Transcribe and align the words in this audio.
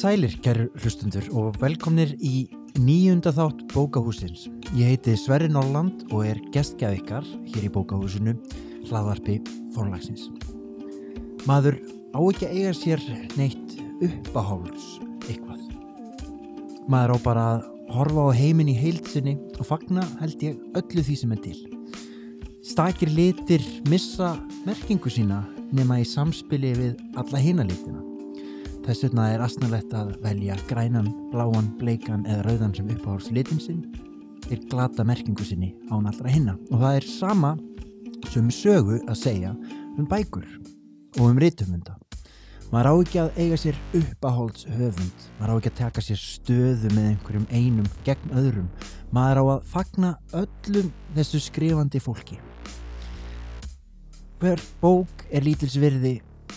sælir, 0.00 0.32
kæru 0.40 0.68
hlustundur, 0.80 1.26
og 1.36 1.58
velkomnir 1.60 2.14
í 2.24 2.46
nýjunda 2.80 3.32
þátt 3.36 3.66
bókahúsins. 3.74 4.46
Ég 4.72 4.94
heiti 4.94 5.12
Sverri 5.18 5.50
Norland 5.52 6.06
og 6.08 6.24
er 6.24 6.40
gestgjað 6.54 7.02
ykkar 7.02 7.26
hér 7.50 7.66
í 7.66 7.72
bókahúsinu, 7.74 8.32
hlaðvarpi 8.88 9.36
fórlagsins. 9.74 10.30
Maður 11.44 11.76
á 12.16 12.20
ekki 12.22 12.48
að 12.48 12.56
eiga 12.56 12.72
sér 12.78 13.04
neitt 13.36 13.76
uppaháls 14.06 14.88
eitthvað. 15.28 15.60
Maður 16.88 17.16
á 17.16 17.18
bara 17.26 17.46
að 17.58 17.70
horfa 17.92 18.28
á 18.32 18.38
heiminn 18.40 18.72
í 18.72 18.80
heilsinni 18.80 19.36
og 19.58 19.68
fagna 19.68 20.06
held 20.22 20.46
ég 20.46 20.60
öllu 20.80 21.04
því 21.04 21.18
sem 21.20 21.34
er 21.36 21.44
til. 21.44 21.58
Stakir 22.64 23.12
litir 23.12 23.64
missa 23.90 24.38
merkingu 24.64 25.12
sína 25.12 25.44
nema 25.74 26.00
í 26.00 26.08
samspili 26.08 26.72
við 26.78 27.02
alla 27.20 27.42
hina 27.42 27.68
litina. 27.68 28.09
Þess 28.90 29.04
vegna 29.04 29.24
er 29.30 29.42
asnalett 29.44 29.92
að 29.94 30.08
velja 30.18 30.56
grænan, 30.66 31.06
bláan, 31.30 31.68
bleikan 31.78 32.24
eða 32.26 32.42
rauðan 32.42 32.72
sem 32.74 32.88
uppáhalds 32.90 33.28
litin 33.30 33.60
sinn 33.62 33.84
er 34.50 34.58
glata 34.66 35.04
merkingu 35.06 35.44
sinni 35.46 35.68
án 35.94 36.08
allra 36.10 36.32
hinna 36.32 36.56
og 36.72 36.80
það 36.80 36.96
er 36.98 37.06
sama 37.06 37.52
sem 38.32 38.48
sögu 38.50 38.98
að 39.04 39.20
segja 39.20 39.52
um 39.94 40.08
bækur 40.10 40.48
og 41.20 41.22
um 41.28 41.38
rítumunda. 41.38 41.94
Maður 42.72 42.90
á 42.90 42.94
ekki 43.04 43.22
að 43.22 43.38
eiga 43.38 43.60
sér 43.62 43.78
uppáhalds 44.00 44.66
höfund, 44.74 45.24
maður 45.38 45.54
á 45.54 45.58
ekki 45.60 45.70
að 45.70 45.78
taka 45.84 46.06
sér 46.08 46.22
stöðu 46.24 46.90
með 46.96 47.08
einhverjum 47.12 47.46
einum 47.54 47.88
gegn 48.10 48.36
öðrum, 48.42 48.68
maður 49.14 49.42
á 49.42 49.44
að 49.54 49.64
fagna 49.70 50.14
öllum 50.42 50.90
þessu 51.14 51.44
skrifandi 51.46 52.02
fólki. 52.02 52.42
Hver 54.42 54.66
bók 54.82 55.28
er 55.30 55.46
lítilsvirði 55.46 56.16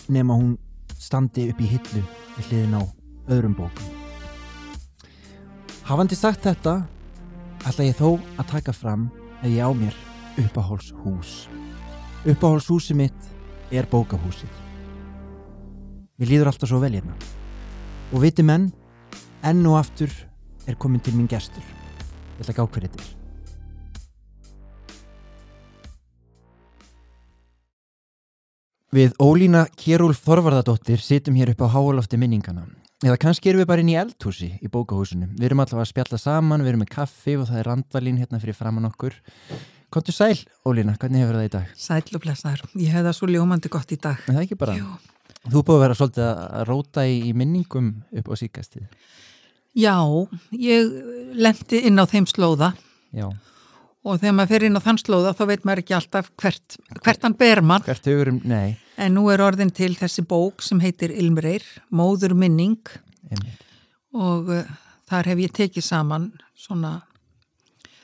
nema 0.10 0.34
hún 0.34 0.58
standi 1.04 1.50
upp 1.52 1.62
í 1.62 1.70
hillu 1.74 2.02
við 2.38 2.50
hliðin 2.50 2.78
á 2.80 2.82
öðrum 3.34 3.56
bókum. 3.58 3.92
Hafandi 5.84 6.16
sagt 6.16 6.46
þetta, 6.48 6.78
ætla 7.68 7.88
ég 7.90 7.98
þó 8.00 8.16
að 8.40 8.50
taka 8.54 8.76
fram 8.76 9.10
að 9.44 9.58
ég 9.58 9.68
á 9.68 9.72
mér 9.76 9.98
uppahólshús. 10.40 11.34
Uppahólshúsi 12.24 12.96
mitt 12.96 13.32
er 13.72 13.90
bókahúsið. 13.92 14.62
Mér 16.20 16.32
líður 16.32 16.54
alltaf 16.54 16.72
svo 16.72 16.80
vel 16.84 16.94
hérna. 16.96 17.18
Og 18.14 18.24
viti 18.24 18.46
menn, 18.46 18.70
enn 19.44 19.66
og 19.68 19.82
aftur 19.82 20.14
er 20.70 20.80
komin 20.80 21.04
til 21.04 21.18
mín 21.18 21.28
gestur. 21.28 21.66
Ég 22.38 22.46
ætla 22.46 22.56
að 22.56 22.62
gá 22.62 22.78
hverju 22.78 23.23
Við 28.94 29.16
Ólína 29.22 29.64
Kjærúlf 29.80 30.20
Þorvarðardóttir 30.22 31.02
situm 31.02 31.38
hér 31.40 31.54
upp 31.54 31.64
á 31.66 31.68
háalofti 31.74 32.18
minningana. 32.22 32.68
Eða 33.04 33.18
kannski 33.20 33.50
erum 33.50 33.64
við 33.64 33.70
bara 33.72 33.82
inn 33.84 33.90
í 33.92 33.96
eldhúsi 34.00 34.52
í 34.64 34.70
bókahúsinu. 34.72 35.32
Við 35.34 35.48
erum 35.50 35.64
allavega 35.64 35.84
að 35.84 35.90
spjalla 35.90 36.20
saman, 36.22 36.62
við 36.64 36.72
erum 36.74 36.84
með 36.86 36.92
kaffi 36.94 37.34
og 37.40 37.48
það 37.50 37.60
er 37.64 37.68
randvalín 37.72 38.20
hérna 38.22 38.40
fyrir 38.44 38.56
framann 38.56 38.88
okkur. 38.88 39.16
Kontur 39.94 40.16
sæl, 40.16 40.38
Ólína, 40.66 40.94
hvernig 41.02 41.24
hefur 41.24 41.40
það 41.40 41.48
í 41.48 41.52
dag? 41.56 41.74
Sæl 41.78 42.04
og 42.18 42.22
blessaður. 42.24 42.64
Ég 42.80 42.94
hef 42.94 43.04
það 43.10 43.18
svo 43.18 43.30
ljómandi 43.34 43.72
gott 43.74 43.92
í 43.94 43.98
dag. 44.02 44.22
En 44.28 44.38
það 44.38 44.42
er 44.44 44.48
ekki 44.48 44.60
bara, 44.62 44.78
Jú. 44.78 44.94
þú 45.50 45.64
búið 45.68 45.76
að 45.80 45.84
vera 45.84 45.98
svolítið 46.00 46.30
að 46.30 46.64
róta 46.70 47.06
í, 47.10 47.18
í 47.30 47.34
minningum 47.38 47.90
upp 48.14 48.30
á 48.30 48.34
síkastið. 48.40 48.86
Já, 49.74 49.98
ég 50.54 50.94
lendi 51.34 51.82
inn 51.90 51.98
á 51.98 52.06
þeim 52.06 52.30
slóða 52.30 52.76
Já, 53.10 53.26
og 54.06 54.20
þegar 54.22 54.36
maður 54.38 54.52
fer 54.54 54.66
inn 54.70 54.78
á 54.78 54.86
þann 54.86 55.00
slóða 55.02 55.32
þá 55.34 55.44
veit 55.50 55.64
maður 55.66 55.82
ekki 55.82 55.96
alltaf 55.98 56.30
hvert, 56.38 56.78
hvert 57.02 57.24
hann 57.26 57.34
ber 57.40 57.62
mann. 57.66 57.82
hvert 57.86 58.06
hugurum, 58.10 58.38
nei, 58.46 58.78
En 58.98 59.16
nú 59.18 59.26
er 59.34 59.42
orðin 59.42 59.72
til 59.74 59.96
þessi 59.98 60.22
bók 60.30 60.62
sem 60.62 60.82
heitir 60.84 61.14
Ilmreir, 61.14 61.64
Móður 61.90 62.36
minning 62.38 62.78
einmitt. 63.32 63.64
og 64.14 64.52
uh, 64.54 64.70
þar 65.10 65.32
hef 65.32 65.42
ég 65.42 65.56
tekið 65.58 65.86
saman 65.86 66.30
svona, 66.58 67.00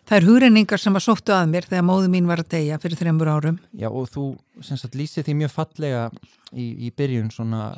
það 0.09 0.18
er 0.18 0.28
hugrenningar 0.28 0.81
sem 0.81 0.96
var 0.96 1.06
sóttu 1.06 1.36
að 1.36 1.52
mér 1.53 1.69
þegar 1.69 1.86
móður 1.86 2.12
mín 2.16 2.30
var 2.30 2.41
að 2.41 2.52
deyja 2.56 2.80
fyrir 2.81 3.02
þreymur 3.03 3.31
árum. 3.36 3.62
Já, 3.78 3.90
og 3.91 4.09
þú 4.09 4.25
sagt 4.66 4.97
lýsið 4.97 5.30
því 5.30 5.38
mjög 5.44 5.56
fallega 5.59 6.03
í, 6.50 6.66
í 6.90 6.91
byrjun 6.97 7.30
svona, 7.34 7.69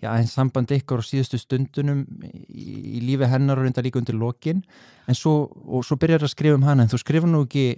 já, 0.00 0.10
en 0.14 0.32
samband 0.32 0.72
ykkur 0.78 1.04
á 1.04 1.08
síðustu 1.08 1.40
stundunum 1.42 2.06
í, 2.24 2.64
í 2.98 3.04
lífi 3.04 3.28
hennar 3.28 3.60
og 3.60 3.68
reynda 3.68 3.84
líka 3.84 4.00
undir 4.00 4.16
lokin, 4.16 4.64
en 5.04 5.16
svo, 5.16 5.50
og 5.68 5.84
svo 5.84 6.00
byrjar 6.00 6.24
að 6.24 6.32
skrifa 6.32 6.56
um 6.56 6.66
hana, 6.68 6.88
en 6.88 6.92
þú 6.92 7.04
skrifa 7.04 7.28
nú 7.28 7.44
ekki 7.44 7.68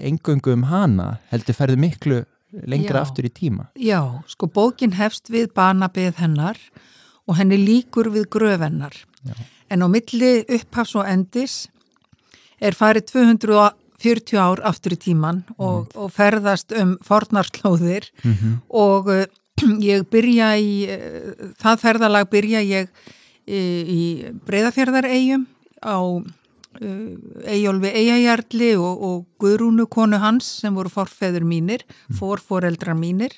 engöngu 0.00 0.56
um 0.56 0.70
hana, 0.70 1.18
heldur 1.28 1.56
ferðu 1.56 1.80
miklu 1.84 2.22
lengra 2.52 3.00
Já. 3.00 3.02
aftur 3.02 3.28
í 3.28 3.32
tíma. 3.32 3.68
Já, 3.78 4.00
sko 4.30 4.48
bókin 4.50 4.96
hefst 4.98 5.30
við 5.32 5.50
banabið 5.56 6.20
hennar 6.20 6.58
og 7.28 7.38
henni 7.38 7.58
líkur 7.60 8.10
við 8.12 8.28
gröf 8.32 8.64
hennar. 8.64 8.96
Já. 9.26 9.34
En 9.70 9.84
á 9.84 9.88
milli 9.90 10.40
upphafs 10.50 10.96
og 10.98 11.06
endis 11.06 11.68
er 12.60 12.76
farið 12.76 13.06
240 13.12 14.40
ár 14.40 14.62
aftur 14.66 14.96
í 14.96 15.00
tíman 15.00 15.44
og, 15.56 15.92
og 15.94 16.10
ferðast 16.14 16.74
um 16.76 16.96
fornarslóðir 17.06 18.10
Mm 18.24 18.58
og 18.70 19.08
uh, 19.12 19.24
ég 19.92 20.06
byrja 20.10 20.54
í, 20.56 20.74
uh, 20.90 21.54
það 21.60 21.82
ferðalag 21.84 22.30
byrja 22.32 22.62
ég 22.64 22.90
í, 23.46 23.60
í 23.60 24.02
breyðafjörðaregjum 24.46 25.46
á 25.84 25.96
uh, 26.78 27.48
Eyjólfi 27.50 27.92
Eyjajarli 28.02 28.70
og, 28.78 29.02
og 29.06 29.26
Guðrúnu 29.42 29.88
konu 29.90 30.20
hans 30.22 30.48
sem 30.62 30.76
voru 30.76 30.92
forfeður 30.92 31.46
mínir, 31.48 31.84
forforeldrar 32.18 32.98
mínir. 32.98 33.34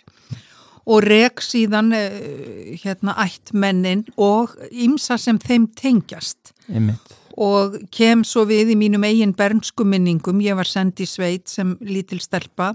Og 0.82 1.04
rek 1.06 1.42
síðan 1.44 1.92
uh, 1.94 2.76
hérna 2.82 3.16
ættmennin 3.22 4.06
og 4.20 4.56
ímsa 4.70 5.18
sem 5.20 5.38
þeim 5.40 5.70
tengjast. 5.78 6.54
Einmitt. 6.72 7.18
og 7.32 7.78
kem 7.90 8.20
svo 8.28 8.44
við 8.44 8.74
í 8.74 8.76
mínum 8.78 9.04
eigin 9.08 9.32
bernsku 9.32 9.86
minningum, 9.88 10.40
ég 10.44 10.56
var 10.56 10.68
send 10.68 11.00
í 11.00 11.06
sveit 11.08 11.48
sem 11.48 11.78
lítil 11.80 12.20
stelpa 12.20 12.74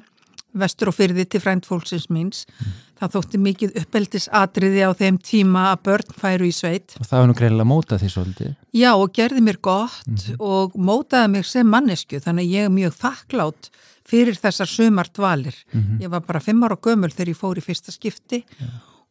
vestur 0.62 0.92
og 0.92 0.98
fyrði 0.98 1.26
til 1.26 1.42
frændfólksins 1.44 2.08
míns. 2.14 2.46
Það 2.98 3.14
þótti 3.14 3.40
mikið 3.46 3.76
uppeldis 3.82 4.26
atriði 4.34 4.82
á 4.82 4.92
þeim 4.98 5.20
tíma 5.22 5.68
að 5.72 5.84
börn 5.86 6.16
færu 6.18 6.48
í 6.50 6.54
sveit. 6.56 6.96
Og 6.98 7.06
það 7.06 7.20
var 7.22 7.28
nú 7.30 7.36
greinilega 7.38 7.70
mótað 7.70 8.02
því 8.02 8.10
svolítið. 8.14 8.56
já 8.74 8.92
og 8.96 9.12
gerði 9.14 9.44
mér 9.46 9.60
gott 9.62 10.26
og 10.40 10.74
mótaði 10.78 11.32
mig 11.36 11.46
sem 11.46 11.68
mannesku 11.68 12.20
þannig 12.24 12.48
að 12.48 12.56
ég 12.58 12.66
er 12.66 12.74
mjög 12.74 12.98
þakklátt 12.98 13.70
fyrir 14.08 14.38
þessar 14.40 14.70
sumar 14.72 15.10
dvalir 15.14 15.56
ég 16.02 16.10
var 16.10 16.22
bara 16.26 16.40
fimm 16.40 16.64
ára 16.64 16.78
gömul 16.80 17.12
þegar 17.12 17.34
ég 17.34 17.38
fór 17.42 17.58
í 17.60 17.64
fyrsta 17.66 17.92
skipti 17.92 18.44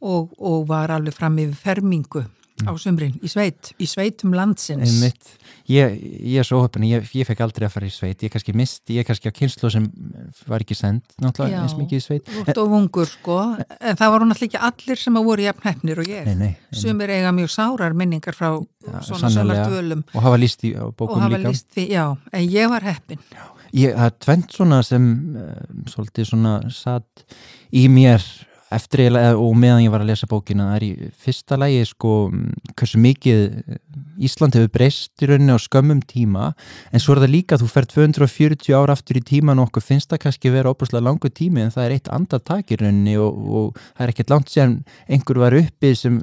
og, 0.01 0.33
og 0.39 0.67
var 0.69 0.91
alveg 0.91 1.15
fram 1.15 1.39
yfir 1.39 1.57
fermingu 1.57 2.25
á 2.65 2.73
sumrin 2.81 3.19
í 3.21 3.29
sveit, 3.29 3.75
í 3.77 3.87
sveitum 3.91 4.33
landsins 4.37 4.89
Einmitt. 4.89 5.35
Ég, 5.67 5.97
ég 6.23 6.39
er 6.39 6.47
svo 6.47 6.61
óhöfn, 6.63 6.85
ég, 6.87 7.09
ég 7.19 7.27
fekk 7.27 7.41
aldrei 7.43 7.67
að 7.67 7.73
fara 7.75 7.89
í 7.89 7.91
sveit, 7.93 8.21
ég 8.23 8.29
er 8.31 8.33
kannski 8.37 8.53
mist, 8.57 8.85
ég 8.95 9.03
er 9.03 9.07
kannski 9.09 9.29
á 9.29 9.35
kynslu 9.35 9.71
sem 9.75 9.89
var 10.47 10.63
ekki 10.63 10.77
send, 10.79 11.03
náttúrulega 11.19 11.57
Já. 11.57 11.63
eins 11.65 11.75
mikið 11.75 11.99
í 11.99 12.05
sveit. 12.05 12.31
Of 12.55 12.77
ungur 12.79 13.11
sko, 13.11 13.39
en 13.81 13.99
það 13.99 14.13
voru 14.15 14.29
náttúrulega 14.31 14.47
ekki 14.53 14.63
allir 14.71 15.03
sem 15.03 15.19
að 15.19 15.27
voru 15.27 15.47
jafn 15.49 15.67
hefnir 15.67 16.01
og 16.05 16.13
ég. 16.13 16.23
Nei, 16.31 16.39
nei, 16.39 16.53
nei. 16.55 16.81
Sumir 16.81 17.11
eiga 17.17 17.35
mjög 17.35 17.51
sárar 17.57 17.99
minningar 17.99 18.39
frá 18.39 18.53
Já, 18.55 18.95
svona 19.11 19.27
sannarlega. 19.27 19.67
sölar 19.67 19.75
dvölum 19.75 20.07
og 20.15 20.23
hafa 20.29 20.39
líst 20.41 20.65
í 20.65 20.73
bókum 20.97 21.27
líka. 21.27 21.51
líst 21.51 21.69
því, 21.75 21.89
já, 21.99 22.05
en 22.31 22.47
ég 22.55 22.71
var 22.71 22.87
heppin. 22.87 23.19
Ég, 23.75 23.91
það 23.99 24.07
er 24.07 24.19
tvent 24.23 24.55
svona 24.55 24.83
sem 24.87 25.09
uh, 25.35 25.55
svolítið 25.91 26.31
svona 26.31 26.53
satt 26.71 27.27
í 27.75 27.89
mér 27.91 28.23
eftir 28.75 29.05
eiginlega 29.05 29.37
og 29.39 29.53
meðan 29.59 29.85
ég 29.85 29.93
var 29.95 30.03
að 30.03 30.11
lesa 30.11 30.27
bókina 30.31 30.71
það 30.73 30.77
er 30.77 30.85
í 30.87 31.11
fyrsta 31.23 31.59
lægi 31.61 31.85
sko 31.93 32.15
hversu 32.75 33.01
mikið 33.03 33.45
Ísland 34.27 34.57
hefur 34.57 34.71
breyst 34.73 35.23
í 35.23 35.29
rauninni 35.29 35.55
á 35.55 35.61
skömmum 35.61 36.01
tíma 36.09 36.49
en 36.91 37.03
svo 37.03 37.15
er 37.15 37.23
það 37.23 37.35
líka 37.35 37.57
að 37.57 37.63
þú 37.63 37.69
fer 37.75 37.89
240 37.93 38.77
ára 38.79 38.97
aftur 38.97 39.21
í 39.21 39.23
tíman 39.29 39.61
og 39.61 39.69
okkur 39.69 39.85
finnst 39.85 40.11
það 40.11 40.23
kannski 40.25 40.53
vera 40.55 40.73
opaslega 40.73 41.05
langu 41.05 41.31
tími 41.31 41.63
en 41.63 41.75
það 41.75 41.87
er 41.87 41.97
eitt 41.97 42.11
andartak 42.17 42.73
í 42.73 42.81
rauninni 42.81 43.17
og, 43.21 43.39
og 43.47 43.81
það 43.85 44.05
er 44.07 44.15
ekkert 44.15 44.35
langt 44.35 44.53
sér 44.53 44.75
einhver 45.07 45.43
var 45.45 45.57
uppi 45.61 45.93
sem 45.99 46.19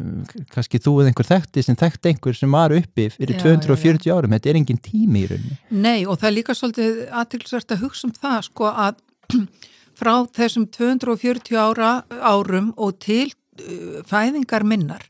kannski 0.53 0.81
þú 0.83 0.97
eða 1.01 1.13
einhver 1.13 1.29
þekkti 1.29 1.65
sem 1.65 1.79
þekkti 1.79 2.11
einhver 2.11 2.37
sem 2.37 2.57
var 2.57 2.75
uppi 2.75 3.07
fyrir 3.13 3.37
Já, 3.37 3.43
240 3.45 4.13
árum, 4.13 4.35
þetta 4.35 4.51
er 4.51 4.59
engin 4.59 4.81
tími 4.83 5.23
í 5.23 5.29
rauninni. 5.31 5.59
Nei, 5.71 6.03
og 6.05 6.19
það 6.19 6.29
er 6.29 6.35
líka 6.37 6.57
svolítið 6.57 7.03
aðtilsvert 7.21 7.75
að 7.75 7.85
hugsa 7.85 8.09
um 8.09 8.15
það, 8.17 8.39
sko, 8.49 8.71
að 8.71 9.01
frá 9.97 10.13
þessum 10.35 10.65
240 10.71 11.57
ára 11.59 11.91
árum 12.21 12.73
og 12.77 12.97
til 13.03 13.29
uh, 13.29 14.01
fæðingar 14.09 14.63
minnar 14.65 15.05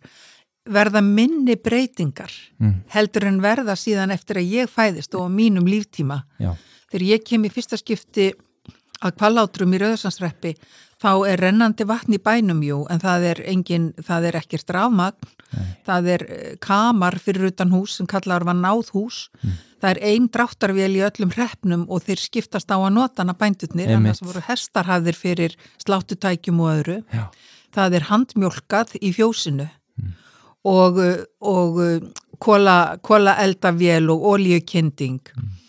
verða 0.64 1.02
minni 1.04 1.56
breytingar 1.60 2.32
Mm. 2.60 2.84
heldur 2.94 3.26
en 3.28 3.42
verða 3.44 3.74
síðan 3.76 4.14
eftir 4.14 4.38
að 4.40 4.52
ég 4.54 4.70
fæðist 4.72 5.16
og 5.20 5.26
á 5.28 5.30
mínum 5.34 5.66
líftíma. 5.68 6.22
Já, 6.40 6.54
Þegar 6.94 7.04
ég 7.10 7.24
kem 7.26 7.44
í 7.44 7.50
fyrsta 7.52 7.76
skipti 7.76 8.30
að 9.04 9.16
kvallátrum 9.18 9.74
í 9.74 9.80
Rauðsansreppi 9.82 10.54
þá 11.02 11.10
er 11.28 11.42
rennandi 11.42 11.84
vatn 11.90 12.14
í 12.16 12.20
bænum 12.24 12.62
jú 12.64 12.86
en 12.90 13.02
það 13.04 13.26
er, 13.32 13.42
engin, 13.52 13.90
það 14.00 14.30
er 14.30 14.38
ekkert 14.40 14.70
rafmagn, 14.72 15.18
það 15.88 16.10
er 16.16 16.26
eh, 16.28 16.56
kamar 16.64 17.18
fyrir 17.22 17.52
utan 17.52 17.72
hús 17.74 17.98
sem 18.00 18.10
kallar 18.10 18.46
var 18.48 18.58
náðhús, 18.60 19.28
það 19.82 19.90
er 19.92 20.02
ein 20.12 20.28
dráttarvél 20.34 20.92
í 20.98 21.04
öllum 21.06 21.34
hreppnum 21.36 21.88
og 21.90 22.06
þeir 22.08 22.24
skiptast 22.24 22.72
á 22.72 22.78
að 22.78 22.94
nota 22.98 23.24
hana 23.24 23.36
bændutnir, 23.38 23.96
annars 23.96 24.24
voru 24.24 24.44
hestarhafðir 24.48 25.20
fyrir 25.20 25.58
sláttutækjum 25.84 26.62
og 26.64 26.76
öðru. 26.78 27.00
já, 27.14 27.28
Það 27.74 27.96
er 27.98 28.04
handmjólkað 28.12 28.92
í 29.02 29.10
fjósinu. 29.16 29.66
Og, 30.64 31.00
og 31.44 31.80
kóla, 32.40 32.96
kóla 33.04 33.34
eldavél 33.44 34.08
og 34.14 34.22
ólíukinding 34.32 35.20
mm. 35.36 35.63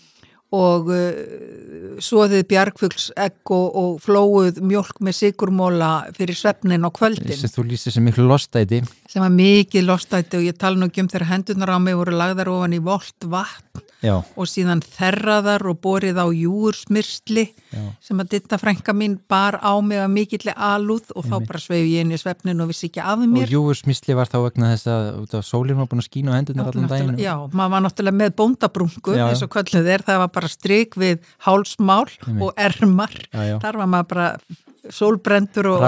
Og 0.55 0.91
uh, 0.95 1.99
svoðið 2.05 2.45
bjargfuglsegg 2.51 3.55
og, 3.55 3.67
og 3.81 4.03
flóuð 4.03 4.61
mjölk 4.65 5.01
með 5.05 5.19
sigurmóla 5.21 5.93
fyrir 6.17 6.39
svefnin 6.39 6.87
og 6.87 6.95
kvöldin. 6.99 7.35
Þú 7.55 7.67
lýsir 7.69 7.95
sem 7.95 8.05
miklu 8.07 8.27
lostæti. 8.29 8.83
Sem 9.11 9.23
var 9.25 9.35
mikið 9.35 9.89
lostæti 9.89 10.41
og 10.41 10.47
ég 10.47 10.59
tala 10.59 10.81
nú 10.81 10.91
ekki 10.91 11.05
um 11.05 11.11
þegar 11.13 11.31
hendunar 11.33 11.75
á 11.75 11.79
mig 11.83 11.99
voru 11.99 12.17
lagðar 12.19 12.53
ofan 12.55 12.77
í 12.77 12.83
volt 12.85 13.29
vatn 13.31 13.85
Já. 14.05 14.19
og 14.21 14.49
síðan 14.49 14.83
þerraðar 14.85 15.65
og 15.71 15.79
borið 15.83 16.19
á 16.21 16.27
júursmyrsli 16.29 17.47
sem 18.05 18.21
að 18.21 18.35
ditta 18.35 18.59
frænka 18.61 18.93
mín 18.97 19.17
bar 19.31 19.57
á 19.65 19.73
mig 19.81 20.03
að 20.03 20.11
mikilli 20.13 20.53
alúð 20.53 21.09
og 21.17 21.25
þá 21.25 21.37
bara 21.47 21.61
sveif 21.63 21.87
ég 21.89 22.05
inn 22.05 22.13
í 22.13 22.19
svefnin 22.21 22.61
og 22.61 22.69
vissi 22.71 22.91
ekki 22.91 23.01
af 23.01 23.23
mér. 23.23 23.49
Og 23.49 23.55
júursmyrsli 23.55 24.17
var 24.19 24.29
þá 24.29 24.39
vegna 24.45 24.75
þess 24.75 24.91
að 24.93 25.47
sólinn 25.47 25.81
var 25.81 25.89
búin 25.89 26.05
að 26.05 26.09
skína 26.11 26.37
á 26.37 26.39
hendunar 26.39 26.69
allan 26.69 26.91
daginn? 26.91 27.23
Já, 27.23 27.33
maður 27.49 27.75
var 27.77 27.85
náttúrulega 27.87 28.21
með 28.21 28.37
bóndabrungu 28.43 29.17
eins 29.17 29.45
og 29.47 29.53
kvölduð 29.55 29.91
er, 29.97 30.05
það 30.05 30.21
var 30.27 30.33
bara 30.37 30.44
stryk 30.53 30.99
við 31.01 31.25
hálsmál 31.47 32.07
og 32.41 32.53
ermar, 32.57 33.15
já, 33.31 33.43
já. 33.55 33.57
þar 33.63 33.83
var 33.83 33.91
maður 33.95 34.13
bara 34.15 34.29
sólbrendur 34.93 35.69
og 35.73 35.85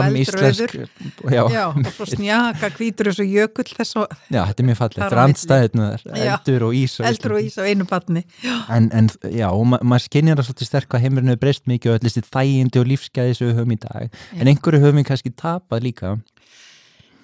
já, 1.28 1.64
og 1.68 1.88
svo 1.92 2.06
snjaka 2.08 2.70
kvítur 2.72 3.10
og 3.12 3.20
jökull 3.20 3.68
þess 3.68 3.98
og 4.00 4.14
Já, 4.32 4.40
þetta 4.48 4.62
er 4.62 4.68
mjög 4.70 4.78
fallið, 4.80 5.02
þetta 5.02 5.16
er 5.16 5.22
andstæðinu 5.24 5.88
eldur 6.22 6.66
og 6.68 6.78
ís 6.78 6.96
eldur 7.10 7.36
og 7.36 7.44
ís 7.44 7.58
á 7.60 7.62
einu 7.68 7.88
batni 7.90 8.24
en, 8.72 8.88
en 8.96 9.10
já, 9.28 9.48
og 9.50 9.66
ma 9.68 9.80
maður 9.82 10.06
skinnir 10.06 10.38
það 10.38 10.48
svolítið 10.48 10.70
sterk 10.70 10.96
að 10.96 11.04
heimurinu 11.04 11.36
er 11.36 11.42
breyst 11.42 11.66
mikið 11.68 11.92
og 11.92 12.00
allir 12.00 12.30
þægindi 12.30 12.82
og 12.82 12.88
lífsgæði 12.92 13.36
sem 13.36 13.50
við 13.50 13.60
höfum 13.60 13.76
í 13.76 13.80
dag, 13.84 14.18
en 14.38 14.52
einhverju 14.52 14.82
höfum 14.86 15.02
við 15.02 15.08
kannski 15.10 15.34
tapað 15.36 15.86
líka 15.90 16.16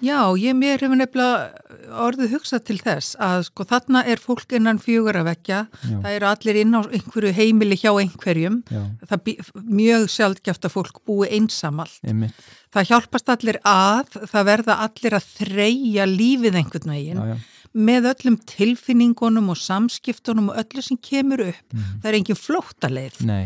Já, 0.03 0.19
ég 0.35 0.57
mér 0.57 0.81
hefur 0.83 0.99
nefnilega 0.99 1.93
orðið 2.03 2.33
hugsað 2.35 2.65
til 2.67 2.77
þess 2.81 3.15
að 3.23 3.45
sko 3.47 3.65
þarna 3.69 4.01
er 4.11 4.19
fólk 4.19 4.55
innan 4.57 4.81
fjögur 4.81 5.19
að 5.21 5.29
vekja, 5.31 5.61
Já. 5.79 5.95
það 6.03 6.17
eru 6.17 6.29
allir 6.29 6.59
inn 6.59 6.75
á 6.75 6.81
einhverju 6.83 7.31
heimili 7.37 7.77
hjá 7.79 7.91
einhverjum, 7.91 8.59
Já. 8.67 8.83
það 9.07 9.31
er 9.31 9.49
mjög 9.79 10.05
sjálfgeft 10.11 10.67
að 10.67 10.75
fólk 10.75 11.01
búi 11.07 11.31
einsamalt. 11.31 11.97
Einmitt. 12.03 12.43
Það 12.73 12.89
hjálpast 12.89 13.31
allir 13.31 13.59
að, 13.69 14.19
það 14.27 14.47
verða 14.49 14.79
allir 14.87 15.17
að 15.19 15.33
þreja 15.39 16.07
lífið 16.09 16.59
einhvern 16.59 16.95
veginn 16.95 17.23
Já, 17.23 17.35
með 17.73 18.11
öllum 18.11 18.39
tilfinningunum 18.49 19.51
og 19.53 19.57
samskiptunum 19.57 20.51
og 20.51 20.59
öllu 20.61 20.83
sem 20.85 20.99
kemur 21.01 21.47
upp. 21.47 21.67
Mm. 21.73 21.85
Það 22.03 22.09
er 22.09 22.17
engin 22.19 22.37
flóttaleið. 22.43 23.21
Nei 23.29 23.45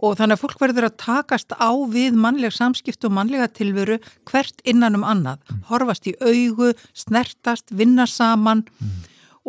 og 0.00 0.16
þannig 0.18 0.38
að 0.38 0.42
fólk 0.44 0.62
verður 0.62 0.88
að 0.88 0.98
takast 1.02 1.54
á 1.60 1.70
við 1.92 2.16
mannleg 2.16 2.54
samskipt 2.56 3.04
og 3.04 3.14
mannlega 3.16 3.50
tilveru 3.52 3.98
hvert 4.28 4.62
innan 4.64 4.96
um 4.98 5.06
annað, 5.06 5.42
mm. 5.44 5.62
horfast 5.70 6.08
í 6.08 6.16
augu, 6.20 6.72
snertast, 6.96 7.68
vinna 7.76 8.06
saman 8.08 8.64
mm. 8.64 8.94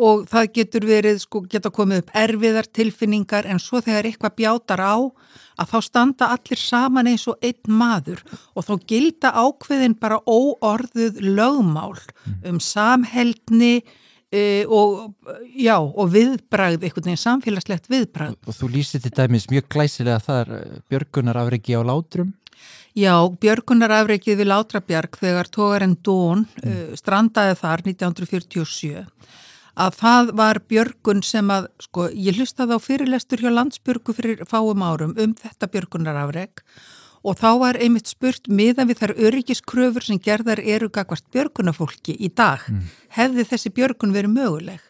og 0.04 0.26
það 0.32 0.50
getur 0.58 0.88
verið, 0.88 1.22
sko, 1.24 1.44
geta 1.48 1.72
komið 1.72 2.04
upp 2.04 2.12
erfiðar 2.24 2.68
tilfinningar 2.68 3.48
en 3.48 3.62
svo 3.62 3.80
þegar 3.84 4.10
eitthvað 4.10 4.36
bjátar 4.42 4.84
á 4.84 4.96
að 5.60 5.72
þá 5.72 5.78
standa 5.84 6.28
allir 6.34 6.60
saman 6.60 7.08
eins 7.10 7.26
og 7.30 7.40
einn 7.44 7.78
maður 7.80 8.22
og 8.52 8.66
þá 8.68 8.74
gilda 8.88 9.32
ákveðin 9.32 9.96
bara 10.00 10.20
óorðuð 10.26 11.20
lögmál 11.24 11.96
mm. 11.96 12.38
um 12.50 12.60
samheldni, 12.60 13.80
Uh, 14.32 14.64
og, 14.72 14.92
já, 15.52 15.74
og 15.76 16.06
viðbragð, 16.08 16.86
einhvern 16.86 17.04
veginn 17.10 17.20
samfélagslegt 17.20 17.90
viðbragð. 17.92 18.38
Og 18.48 18.56
þú 18.56 18.70
lýsið 18.78 19.04
til 19.04 19.12
dæmis 19.18 19.44
mjög 19.52 19.66
glæsilega 19.74 20.22
þar 20.24 20.54
eh, 20.56 20.78
björgunarafregi 20.88 21.76
á 21.76 21.82
látrum? 21.84 22.30
Já, 22.96 23.12
björgunarafregið 23.44 24.40
við 24.40 24.48
Látrabjarg 24.48 25.18
þegar 25.20 25.50
tógarinn 25.52 25.98
Dón 26.00 26.46
mm. 26.46 26.64
uh, 26.64 26.96
strandaði 26.96 27.58
þar 27.60 27.84
1947 27.90 29.04
að 29.82 30.00
það 30.00 30.32
var 30.40 30.62
björgun 30.68 31.22
sem 31.24 31.52
að, 31.52 31.68
sko, 31.80 32.08
ég 32.12 32.40
hlustaði 32.40 32.76
á 32.76 32.84
fyrirlestur 32.84 33.44
hjá 33.44 33.52
landsbjörgu 33.52 34.16
fyrir 34.16 34.42
fáum 34.48 34.84
árum 34.84 35.12
um 35.20 35.36
þetta 35.44 35.68
björgunarafreg 35.76 36.64
og 36.64 37.01
þá 37.38 37.50
var 37.62 37.78
einmitt 37.78 38.10
spurt 38.10 38.48
miðan 38.50 38.90
við 38.90 39.02
þar 39.02 39.14
öryggiskröfur 39.28 40.06
sem 40.06 40.18
gerðar 40.22 40.58
eru 40.58 40.90
gagvart 40.90 41.24
björgunafólki 41.34 42.16
í 42.18 42.32
dag. 42.34 42.64
Mm. 42.66 42.88
Hefði 43.14 43.46
þessi 43.52 43.72
björgun 43.76 44.14
verið 44.14 44.34
möguleg? 44.34 44.82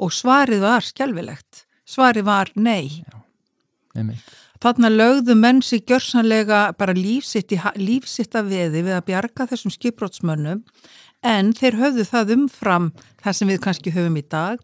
Og 0.00 0.14
svarið 0.14 0.64
var 0.64 0.86
skjálfilegt. 0.86 1.66
Svarið 1.88 2.28
var 2.28 2.52
nei. 2.56 3.02
Já, 3.04 3.20
Þarna 4.58 4.88
lögðu 4.90 5.36
menn 5.38 5.60
sig 5.62 5.84
gjörsanlega 5.86 6.72
bara 6.78 6.94
lífsitt, 6.96 7.52
í, 7.54 7.58
lífsitt 7.78 8.34
að 8.34 8.50
veði 8.54 8.82
við 8.88 8.96
að 8.96 9.04
bjarga 9.06 9.46
þessum 9.52 9.70
skipbrótsmönnum 9.70 10.64
en 11.22 11.52
þeir 11.54 11.78
höfðu 11.78 12.06
það 12.08 12.32
umfram 12.34 12.88
það 13.22 13.36
sem 13.38 13.52
við 13.52 13.60
kannski 13.62 13.94
höfum 13.94 14.18
í 14.18 14.24
dag 14.26 14.58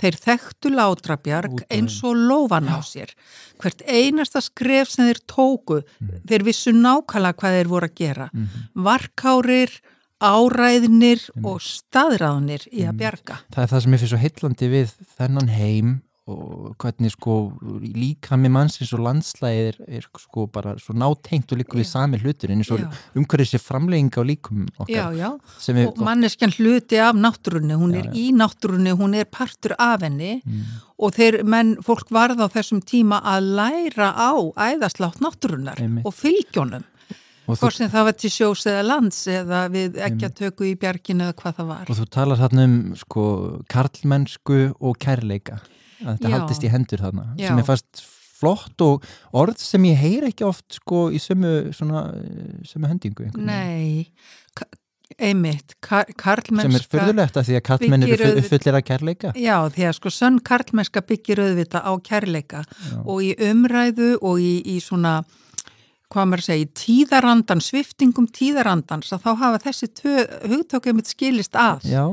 Þeir 0.00 0.18
þekktu 0.26 0.72
látrabjarg 0.74 1.64
eins 1.72 2.00
og 2.06 2.18
lofan 2.18 2.70
á 2.70 2.78
sér. 2.84 3.14
Hvert 3.62 3.84
einasta 3.86 4.42
skref 4.44 4.90
sem 4.90 5.08
þeir 5.08 5.20
tóku, 5.30 5.80
mm. 5.82 6.22
þeir 6.28 6.46
vissu 6.46 6.74
nákvæmlega 6.74 7.38
hvað 7.40 7.58
þeir 7.58 7.70
voru 7.74 7.90
að 7.90 7.98
gera. 8.00 8.30
Mm 8.32 8.46
-hmm. 8.46 8.64
Varkárir, 8.88 9.76
áræðinir 10.20 11.20
mm. 11.34 11.44
og 11.46 11.60
staðræðinir 11.62 12.66
í 12.72 12.86
að 12.88 12.98
bjarga. 13.02 13.38
Það 13.54 13.62
er 13.62 13.70
það 13.70 13.82
sem 13.82 13.92
ég 13.92 14.02
finnst 14.02 14.14
svo 14.14 14.24
heitlandi 14.24 14.68
við 14.72 14.96
þennan 15.18 15.48
heim 15.48 15.94
og 16.24 16.72
hvernig 16.80 17.10
sko 17.12 17.34
líka 17.84 18.38
með 18.40 18.52
mannsins 18.54 18.94
og 18.96 19.02
landslæðið 19.04 19.66
er, 19.68 19.78
er 19.98 20.04
sko 20.16 20.46
bara 20.52 20.72
svo 20.80 20.94
nátengt 20.96 21.50
og 21.52 21.58
líka 21.60 21.76
við 21.76 21.88
sami 21.90 22.20
hlutur 22.22 22.54
en 22.54 22.62
eins 22.62 22.70
og 22.72 22.80
umhverfið 23.12 23.50
sé 23.50 23.60
framlegginga 23.60 24.22
og 24.22 24.28
líkum 24.30 24.62
okkar. 24.78 24.94
Já, 24.94 25.04
já, 25.18 25.82
og 25.84 26.00
manneskjan 26.06 26.54
hluti 26.56 27.00
af 27.04 27.18
náttúrunni, 27.18 27.76
hún 27.76 27.92
já, 27.92 28.00
er 28.00 28.16
í 28.16 28.30
náttúrunni, 28.32 28.94
hún 28.96 29.18
er 29.20 29.28
partur 29.28 29.76
af 29.76 30.06
henni 30.06 30.38
mm. 30.40 30.80
og 31.04 31.12
þeir, 31.18 31.42
menn, 31.44 31.74
fólk 31.84 32.08
varða 32.14 32.48
á 32.48 32.54
þessum 32.56 32.80
tíma 32.80 33.20
að 33.20 33.52
læra 33.60 34.14
á 34.16 34.32
æðaslátt 34.56 35.20
náttúrunnar 35.20 35.84
Einmitt. 35.84 36.08
og 36.08 36.16
fylgjónum. 36.16 36.88
Hvort 37.44 37.76
sem 37.76 37.90
það 37.92 38.06
var 38.08 38.14
til 38.16 38.32
sjós 38.32 38.64
eða 38.70 38.82
lands 38.88 39.20
eða 39.28 39.66
við 39.68 40.00
ekki 40.00 40.24
að 40.30 40.36
tökku 40.38 40.70
í 40.70 40.74
bjarginu 40.80 41.26
eða 41.26 41.36
hvað 41.36 41.58
það 41.58 41.70
var. 41.74 41.90
Og 41.92 41.98
þú 42.00 42.10
talar 42.16 42.40
þarna 42.40 42.64
um 42.64 42.76
sko 42.96 43.24
karlmennsku 43.68 44.60
og 44.80 44.96
kærleika 45.04 45.60
þetta 46.04 46.30
Já. 46.30 46.34
haldist 46.36 46.66
í 46.66 46.72
hendur 46.72 47.04
þarna 47.04 47.26
Já. 47.38 47.48
sem 47.48 47.62
er 47.62 47.68
fast 47.68 48.04
flott 48.44 48.84
og 48.84 49.04
orð 49.36 49.60
sem 49.62 49.84
ég 49.88 50.00
heyr 50.00 50.28
ekki 50.30 50.46
oft 50.46 50.80
sko 50.80 51.08
í 51.14 51.20
sömu, 51.22 51.74
svona, 51.76 52.08
sömu 52.68 52.90
hendingu 52.90 53.30
Nei, 53.38 54.10
einmitt 55.18 55.76
Kar 55.84 56.42
sem 56.42 56.74
er 56.74 56.88
förðulegt 56.90 57.38
að 57.38 57.48
því 57.50 57.56
að 57.60 57.64
karlmenn 57.68 58.08
eru 58.08 58.32
uppfullir 58.40 58.80
að 58.80 58.84
kærleika 58.90 59.32
Já, 59.38 59.56
því 59.74 59.88
að 59.88 59.96
sko 60.00 60.12
sönn 60.14 60.42
karlmennska 60.44 61.04
byggir 61.06 61.44
auðvita 61.44 61.84
á 61.84 61.92
kærleika 62.04 62.64
Já. 62.66 62.98
og 63.04 63.24
í 63.24 63.32
umræðu 63.50 64.14
og 64.20 64.42
í, 64.42 64.58
í 64.74 64.80
svona 64.82 65.20
hvað 66.14 66.30
maður 66.30 66.46
segi, 66.46 66.66
tíðarandan 66.78 67.62
sviftingum 67.64 68.28
tíðarandans 68.30 69.10
að 69.14 69.24
þá 69.24 69.30
hafa 69.40 69.62
þessi 69.64 69.90
hugtökjum 70.50 71.02
skilist 71.06 71.58
að 71.58 71.88
Já 71.90 72.04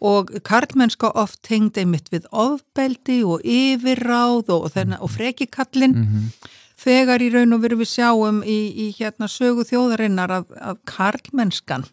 og 0.00 0.30
karlmennska 0.46 1.10
oft 1.14 1.40
tengd 1.46 1.78
einmitt 1.80 2.10
við 2.12 2.28
ofbeldi 2.30 3.22
og 3.24 3.44
yfirráð 3.44 4.52
og, 4.54 4.70
og 5.00 5.10
frekikallin 5.10 5.96
mm 5.96 6.04
-hmm. 6.04 6.48
þegar 6.76 7.22
í 7.22 7.32
raun 7.34 7.52
og 7.52 7.62
veru 7.62 7.76
við 7.76 7.92
sjáum 7.96 8.42
í, 8.42 8.60
í 8.74 8.94
hérna 8.98 9.28
sögu 9.28 9.64
þjóðarinnar 9.64 10.30
að, 10.30 10.44
að 10.60 10.76
karlmennskan 10.84 11.84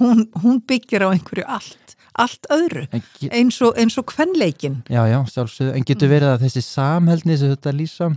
hún, 0.00 0.28
hún 0.42 0.62
byggir 0.66 1.02
á 1.02 1.12
einhverju 1.12 1.44
allt 1.46 1.96
allt 2.18 2.48
öðru, 2.50 2.86
eins 3.30 3.60
og, 3.62 3.76
eins 3.78 3.98
og 3.98 4.08
kvenleikin. 4.10 4.82
Já, 4.90 5.06
já, 5.06 5.20
sjálfsögðu, 5.30 5.74
en 5.76 5.84
getur 5.86 6.10
verið 6.10 6.32
að 6.32 6.40
þessi 6.46 6.62
samhældni 6.66 7.36
sem 7.38 7.52
þetta 7.52 7.74
lýsa 7.76 8.08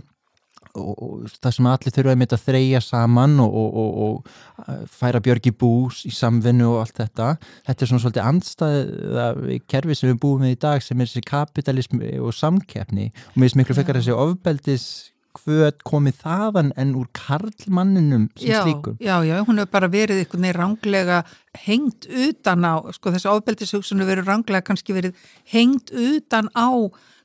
og, 0.78 0.92
og 0.92 1.36
það 1.42 1.54
sem 1.56 1.68
allir 1.68 1.94
þurfa 1.96 2.16
mynda 2.18 2.38
að 2.38 2.44
þreja 2.46 2.80
saman 2.84 3.38
og, 3.44 3.56
og, 3.82 4.00
og 4.06 4.88
færa 4.92 5.20
björg 5.24 5.48
í 5.50 5.54
bús 5.62 6.02
í 6.08 6.12
samvinnu 6.16 6.68
og 6.70 6.82
allt 6.82 7.00
þetta. 7.02 7.30
Þetta 7.68 7.84
er 7.84 7.92
svona 7.92 8.04
svolítið 8.06 8.28
andstæða 8.30 9.28
kerfi 9.70 9.98
sem 9.98 10.12
við 10.12 10.20
búum 10.24 10.44
við 10.46 10.56
í 10.56 10.60
dag 10.64 10.84
sem 10.84 11.00
er 11.00 11.10
þessi 11.10 11.24
kapitalismi 11.28 12.12
og 12.22 12.36
samkeppni. 12.36 13.10
Og 13.32 13.40
mér 13.40 13.48
finnst 13.48 13.60
miklu 13.60 13.78
fekkar 13.78 14.00
þessi 14.00 14.16
ofbeldis 14.16 14.86
hvað 15.32 15.78
komið 15.88 16.18
þaðan 16.20 16.72
en 16.80 16.90
úr 17.00 17.08
karlmanninum 17.16 18.26
sem 18.36 18.50
já, 18.52 18.60
slíkum. 18.66 18.98
Já, 19.00 19.14
já, 19.24 19.38
hún 19.46 19.60
hefur 19.60 19.72
bara 19.72 19.88
verið 19.92 20.20
eitthvað 20.20 20.44
neyr 20.44 20.58
ránglega 20.60 21.22
hengt 21.64 22.08
utan 22.08 22.66
á, 22.68 22.74
sko 22.92 23.14
þessi 23.14 23.30
ofbeldishugsun 23.32 24.02
hefur 24.02 24.12
verið 24.12 24.28
ránglega 24.28 24.66
kannski 24.68 24.96
verið 24.96 25.16
hengt 25.52 25.92
utan 25.92 26.52
á 26.52 26.68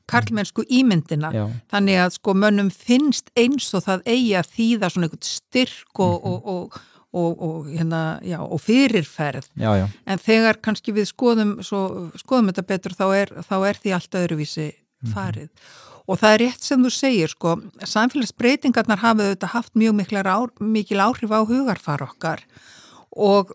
karlmennsku 0.08 0.64
ímyndina 0.68 1.30
Já. 1.34 1.44
þannig 1.72 2.02
að 2.02 2.14
sko 2.16 2.34
mönnum 2.36 2.70
finnst 2.72 3.32
eins 3.38 3.68
og 3.76 3.84
það 3.86 4.06
eigi 4.08 4.36
að 4.38 4.52
þýða 4.56 4.92
svona 4.92 5.08
einhvern 5.08 5.26
styrk 5.28 6.00
og, 6.04 6.14
mm 6.14 6.36
-hmm. 6.36 6.54
og, 6.54 6.78
og, 7.12 7.42
og 7.48 7.68
hérna, 7.72 8.20
já, 8.22 8.38
fyrirferð 8.60 9.50
já, 9.56 9.70
já. 9.82 9.86
en 10.06 10.18
þegar 10.18 10.60
kannski 10.62 10.92
við 10.92 11.10
skoðum, 11.12 11.58
svo, 11.62 12.10
skoðum 12.16 12.52
þetta 12.52 12.66
betur 12.72 12.96
þá 12.96 13.06
er, 13.16 13.28
þá 13.44 13.56
er 13.68 13.76
því 13.82 13.94
allt 13.94 14.18
öðruvísi 14.22 14.72
mhm. 14.72 15.12
farið 15.12 15.48
mm 15.48 15.54
-hmm. 15.54 16.02
og 16.06 16.18
það 16.18 16.34
er 16.34 16.40
rétt 16.40 16.62
sem 16.62 16.84
þú 16.84 16.90
segir 16.90 17.28
sko, 17.28 17.60
samfélagsbreytingarnar 17.84 18.98
hafið 18.98 19.32
þetta 19.34 19.54
haft 19.54 19.74
mjög 19.74 19.94
mikil 20.60 21.00
áhrif 21.00 21.30
á 21.30 21.40
hugarfar 21.44 22.02
okkar 22.02 22.44
og 23.10 23.52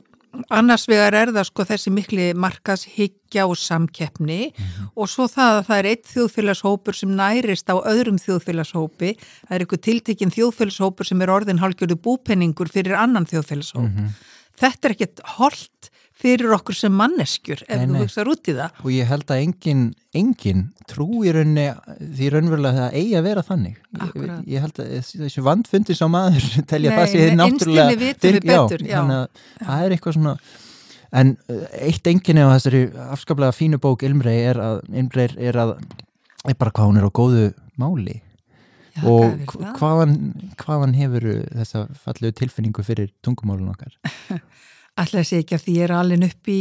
annars 0.53 0.85
vegar 0.89 1.15
er 1.17 1.31
það 1.33 1.47
sko 1.49 1.65
þessi 1.69 1.93
mikli 1.93 2.27
markashyggja 2.37 3.45
og 3.49 3.57
samkeppni 3.59 4.39
og 4.95 5.09
svo 5.11 5.27
það 5.31 5.59
að 5.59 5.65
það 5.69 5.79
er 5.79 5.89
eitt 5.91 6.11
þjóðfélagshópur 6.11 6.97
sem 6.97 7.13
nærist 7.17 7.69
á 7.69 7.75
öðrum 7.77 8.19
þjóðfélagshópi, 8.21 9.13
það 9.19 9.55
er 9.55 9.65
eitthvað 9.65 9.83
tiltekinn 9.87 10.33
þjóðfélagshópur 10.33 11.09
sem 11.09 11.21
er 11.21 11.33
orðin 11.33 11.61
hálgjörðu 11.61 11.99
búpenningur 12.01 12.71
fyrir 12.73 12.97
annan 12.97 13.29
þjóðfélagshóp. 13.29 13.89
Þetta 14.59 14.89
er 14.89 14.95
ekkert 14.97 15.23
holdt 15.37 15.92
fyrir 16.23 16.53
okkur 16.55 16.75
sem 16.79 16.93
manneskjur 16.95 17.61
ef 17.67 17.77
Nei, 17.77 17.85
þú 17.85 17.93
nei. 17.97 18.01
hugsaður 18.05 18.31
út 18.33 18.49
í 18.49 18.55
það. 18.57 18.79
og 18.83 18.89
ég 18.95 19.09
held 19.11 19.31
að 19.35 19.41
engin, 19.43 19.81
engin 20.15 20.61
trú 20.89 21.07
í 21.27 21.33
rauninni 21.35 21.65
því 22.17 22.29
raunverulega 22.33 22.79
það 22.87 22.97
eigi 23.01 23.15
að 23.19 23.25
vera 23.27 23.43
þannig 23.47 23.77
ég, 23.99 24.33
ég 24.55 24.63
held 24.65 24.81
að 24.83 24.91
þessi 25.19 25.43
vandfundi 25.49 25.97
sá 25.99 26.05
maður 26.11 26.47
telja 26.71 26.93
Nei, 26.93 26.97
það 27.01 27.09
sé 27.13 27.23
nei, 27.27 27.37
náttúrulega 27.41 27.87
innst 27.91 27.99
inni 27.99 28.07
vitum 28.07 28.37
við 28.37 28.47
betur, 28.53 28.85
já. 28.87 28.97
þannig 28.99 29.17
að 29.19 29.67
það 29.67 29.85
er 29.89 29.95
eitthvað 29.97 30.17
svona 30.19 30.35
en 31.13 31.35
uh, 31.53 31.65
eitt 31.85 32.07
enginni 32.09 32.41
á 32.41 32.49
þessari 32.55 32.83
afskaplega 33.13 33.53
fínu 33.53 33.77
bók 33.83 34.01
Ilmrei 34.07 34.37
er 34.49 34.57
að 34.63 34.79
Ilmrei 34.97 35.27
er 35.49 35.59
að 35.61 35.75
er 36.49 36.55
bara 36.59 36.71
hvað 36.73 36.89
hún 36.89 37.01
er 37.03 37.05
á 37.05 37.11
góðu 37.13 37.49
máli 37.79 38.15
Já, 38.93 39.03
og 39.09 39.53
hvaðan, 39.79 40.11
hvaðan 40.61 40.91
hefur 40.93 41.23
þessa 41.57 41.87
fallegu 42.03 42.35
tilfinningu 42.37 42.83
fyrir 42.85 43.07
tungumálun 43.25 43.71
okkar 43.71 43.95
Ætlaði 44.93 45.25
sé 45.25 45.37
ekki 45.41 45.55
að 45.57 45.63
því 45.65 45.75
ég 45.79 45.85
er 45.87 45.93
alin 45.97 46.25
upp 46.27 46.49
í, 46.53 46.57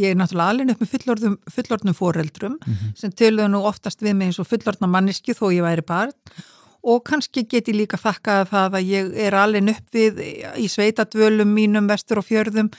ég 0.00 0.06
er 0.10 0.16
náttúrulega 0.18 0.54
alin 0.54 0.72
upp 0.72 0.80
með 0.82 0.94
fullorðum, 0.96 1.36
fullorðnum 1.54 1.94
foreldrum 1.94 2.56
sem 2.98 3.12
töluðu 3.14 3.52
nú 3.52 3.60
oftast 3.68 4.02
við 4.02 4.16
mig 4.18 4.30
eins 4.30 4.40
og 4.42 4.48
fullorðna 4.50 4.88
manniski 4.90 5.36
þó 5.38 5.44
ég 5.54 5.62
væri 5.62 5.84
barn. 5.86 6.16
Og 6.80 7.02
kannski 7.04 7.44
get 7.44 7.68
ég 7.68 7.76
líka 7.76 8.00
þakkað 8.00 8.46
það 8.50 8.76
að 8.78 8.88
ég 8.88 9.10
er 9.26 9.36
alin 9.36 9.68
upp 9.68 9.94
við 9.94 10.22
í 10.56 10.66
sveitadvölum 10.72 11.50
mínum 11.54 11.86
vestur 11.86 12.18
og 12.18 12.26
fjörðum 12.26 12.70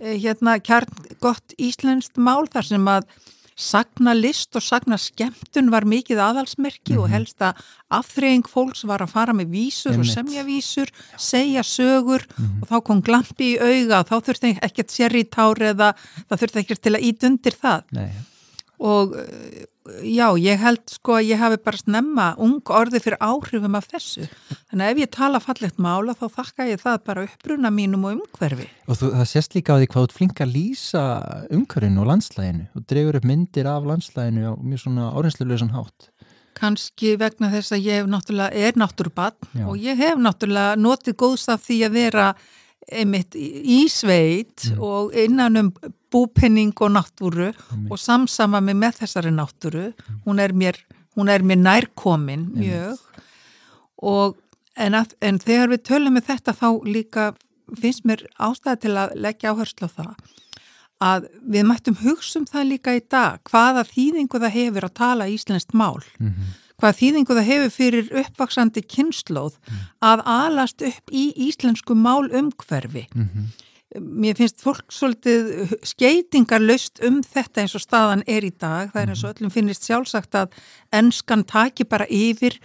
eh, 0.00 0.14
hérna 0.14 0.60
kjarn 0.62 0.94
gott 1.20 1.56
íslenskt 1.58 2.16
mál 2.16 2.46
þar 2.46 2.64
sem 2.64 2.88
að 2.88 3.08
sagna 3.58 4.14
list 4.14 4.54
og 4.56 4.62
sagna 4.62 4.96
skemmtun 5.00 5.72
var 5.72 5.86
mikið 5.88 6.20
aðalsmerki 6.22 6.96
og 7.00 7.08
helst 7.10 7.42
að 7.42 7.58
afþreying 7.98 8.46
fólks 8.46 8.84
var 8.86 9.02
að 9.02 9.14
fara 9.16 9.34
með 9.34 9.50
vísur 9.56 9.96
og 9.96 10.04
Einmitt. 10.04 10.14
semja 10.14 10.44
vísur, 10.46 10.92
segja 11.18 11.64
sögur 11.66 12.24
og 12.38 12.68
þá 12.70 12.76
kom 12.86 13.02
glampi 13.02 13.54
í 13.56 13.58
auga 13.58 14.04
og 14.04 14.12
þá 14.12 14.16
þurfti 14.28 14.52
ekkert 14.68 14.94
sér 14.94 15.18
í 15.18 15.24
tár 15.26 15.58
eða 15.72 15.92
það 16.28 16.44
þurfti 16.44 16.62
ekkert 16.62 16.84
til 16.86 16.94
að 16.94 17.08
ít 17.10 17.28
undir 17.28 17.58
það. 17.58 17.82
Nei, 17.98 18.10
og 18.78 19.18
já, 20.04 20.26
ég 20.40 20.60
held 20.62 20.82
sko 20.92 21.18
að 21.18 21.30
ég 21.30 21.42
hafi 21.42 21.60
bara 21.64 21.80
snemma 21.80 22.26
ung 22.42 22.72
orði 22.74 23.00
fyrir 23.04 23.20
áhrifum 23.24 23.78
af 23.78 23.88
þessu 23.92 24.26
þannig 24.70 24.84
að 24.84 24.90
ef 24.92 25.02
ég 25.02 25.12
tala 25.16 25.40
fallegt 25.42 25.80
mála 25.82 26.16
þá 26.18 26.26
þakka 26.40 26.68
ég 26.70 26.82
það 26.82 27.00
bara 27.06 27.24
uppruna 27.28 27.72
mínum 27.74 28.06
og 28.08 28.18
umhverfi 28.18 28.68
Og 28.88 28.96
þú, 28.96 29.10
það 29.18 29.26
sést 29.28 29.56
líka 29.56 29.74
á 29.76 29.78
því 29.78 29.88
hvað 29.92 30.06
þú 30.06 30.16
flink 30.16 30.38
að 30.40 30.54
lýsa 30.54 31.00
umhverfinu 31.52 32.00
og 32.00 32.06
landslæginu. 32.08 32.68
Þú 32.72 32.84
dregur 32.88 33.18
upp 33.18 33.26
myndir 33.28 33.68
af 33.68 33.84
landslæginu 33.84 34.46
á 34.48 34.52
mjög 34.56 34.80
svona 34.84 35.10
áreinslulegsan 35.12 35.74
hátt. 35.76 36.08
kannski 36.58 37.14
vegna 37.20 37.50
þess 37.52 37.74
að 37.76 37.84
ég 37.86 38.08
náttúrulega 38.10 38.66
er 38.66 38.78
náttúrubann 38.80 39.66
og 39.68 39.76
ég 39.78 39.98
hef 39.98 40.18
náttúrulega 40.18 40.78
notið 40.80 41.18
góðs 41.22 41.46
af 41.52 41.62
því 41.66 41.76
að 41.86 41.98
vera 41.98 42.24
einmitt 42.92 43.34
í 43.38 43.84
sveit 43.92 44.68
Mm. 44.70 44.82
og 44.82 45.14
innan 45.14 45.56
um 45.56 45.72
búpenning 46.12 46.72
og 46.80 46.90
náttúru 46.94 47.50
og 47.90 47.98
samsama 47.98 48.60
mig 48.62 48.74
með 48.76 49.02
þessari 49.02 49.30
náttúru. 49.34 49.92
Hún 50.26 50.40
er 50.40 50.52
mér, 50.52 50.76
hún 51.16 51.28
er 51.28 51.42
mér 51.42 51.58
nærkomin 51.60 52.48
mjög. 52.56 52.98
Og 54.02 54.36
en, 54.76 54.94
að, 54.94 55.14
en 55.20 55.38
þegar 55.38 55.68
við 55.68 55.82
tölum 55.84 56.14
með 56.16 56.26
þetta 56.30 56.52
þá 56.54 56.68
líka 56.86 57.34
finnst 57.76 58.04
mér 58.08 58.22
ástæði 58.40 58.80
til 58.80 58.94
að 58.96 59.14
leggja 59.20 59.52
áherslu 59.52 59.88
á 59.88 59.96
það 59.98 60.14
að 60.98 61.26
við 61.46 61.66
mættum 61.68 61.98
hugsa 62.02 62.38
um 62.40 62.46
það 62.46 62.64
líka 62.72 62.94
í 62.96 63.02
dag 63.10 63.38
hvaða 63.50 63.84
þýðingu 63.86 64.40
það 64.42 64.56
hefur 64.56 64.86
að 64.88 64.94
tala 64.94 65.28
íslenskt 65.30 65.74
mál 65.74 66.00
hvaða 66.78 66.98
þýðingu 67.00 67.38
það 67.38 67.48
hefur 67.52 67.72
fyrir 67.74 68.10
uppvaksandi 68.22 68.84
kynnslóð 68.86 69.56
að 70.04 70.22
alast 70.24 70.84
upp 70.86 71.14
í 71.14 71.30
íslensku 71.48 71.96
mál 71.98 72.28
umhverfi 72.30 73.08
mér 73.96 74.36
finnst 74.36 74.60
fólk 74.60 74.92
svolítið 74.92 75.72
skeitingar 75.86 76.60
löst 76.60 77.00
um 77.04 77.22
þetta 77.24 77.62
eins 77.62 77.76
og 77.78 77.84
staðan 77.84 78.24
er 78.28 78.44
í 78.44 78.52
dag. 78.52 78.92
Það 78.92 79.00
er 79.00 79.14
eins 79.14 79.22
og 79.24 79.32
öllum 79.32 79.54
finnist 79.54 79.88
sjálfsagt 79.88 80.36
að 80.36 80.52
enskan 80.94 81.46
taki 81.48 81.88
bara 81.88 82.08
yfir 82.12 82.58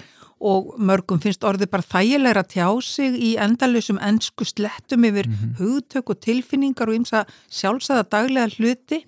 og 0.44 0.74
mörgum 0.76 1.22
finnst 1.24 1.46
orðið 1.48 1.70
bara 1.72 1.88
þægilegra 1.88 2.44
tjá 2.52 2.68
sig 2.84 3.16
í 3.16 3.32
endalusum 3.40 4.02
ensku 4.04 4.44
slettum 4.44 5.08
yfir 5.08 5.30
hugtök 5.62 6.12
og 6.12 6.20
tilfinningar 6.20 6.92
og 6.92 7.00
ymsa 7.00 7.24
sjálfsæða 7.48 8.04
daglega 8.12 8.52
hluti. 8.58 9.06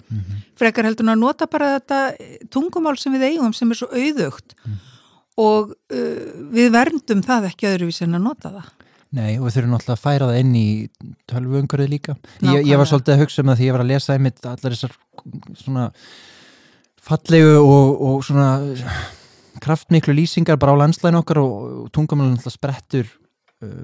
Frekar 0.56 0.88
heldur 0.88 1.10
en 1.10 1.18
að 1.18 1.24
nota 1.26 1.52
bara 1.52 1.76
þetta 1.76 2.48
tungumál 2.48 2.96
sem 2.98 3.12
við 3.12 3.34
eigum 3.34 3.54
sem 3.54 3.72
er 3.72 3.82
svo 3.82 3.92
auðugt 3.92 4.56
og 5.42 5.74
uh, 5.74 6.26
við 6.56 6.72
verndum 6.76 7.24
það 7.26 7.50
ekki 7.52 7.70
öðruvísi 7.74 8.06
en 8.08 8.20
að 8.20 8.28
nota 8.30 8.54
það 8.54 8.74
Nei, 9.16 9.38
og 9.38 9.46
við 9.46 9.54
þurfum 9.56 9.74
náttúrulega 9.76 9.96
að 9.96 10.04
færa 10.04 10.26
það 10.28 10.38
inn 10.42 10.56
í 10.60 10.70
tölvuumhverfið 11.32 11.92
líka. 11.92 12.16
Ég, 12.44 12.66
ég 12.68 12.80
var 12.82 12.90
svolítið 12.90 13.14
að 13.14 13.22
hugsa 13.22 13.44
um 13.44 13.52
það 13.52 13.60
því 13.62 13.68
ég 13.68 13.76
var 13.76 13.84
að 13.86 13.92
lesa 13.94 14.16
einmitt 14.16 14.48
allar 14.50 14.74
þessar 14.76 14.96
svona 15.62 15.86
fallegu 17.06 17.54
og, 17.62 18.02
og 18.10 18.26
svona 18.26 18.50
kraftmiklu 19.64 20.16
lýsingar 20.18 20.60
bara 20.60 20.76
á 20.76 20.82
landslæðin 20.84 21.22
okkar 21.22 21.40
og, 21.42 21.54
tungumálun 21.96 22.36
náttúrulega 22.36 22.58
sprettur 22.58 23.14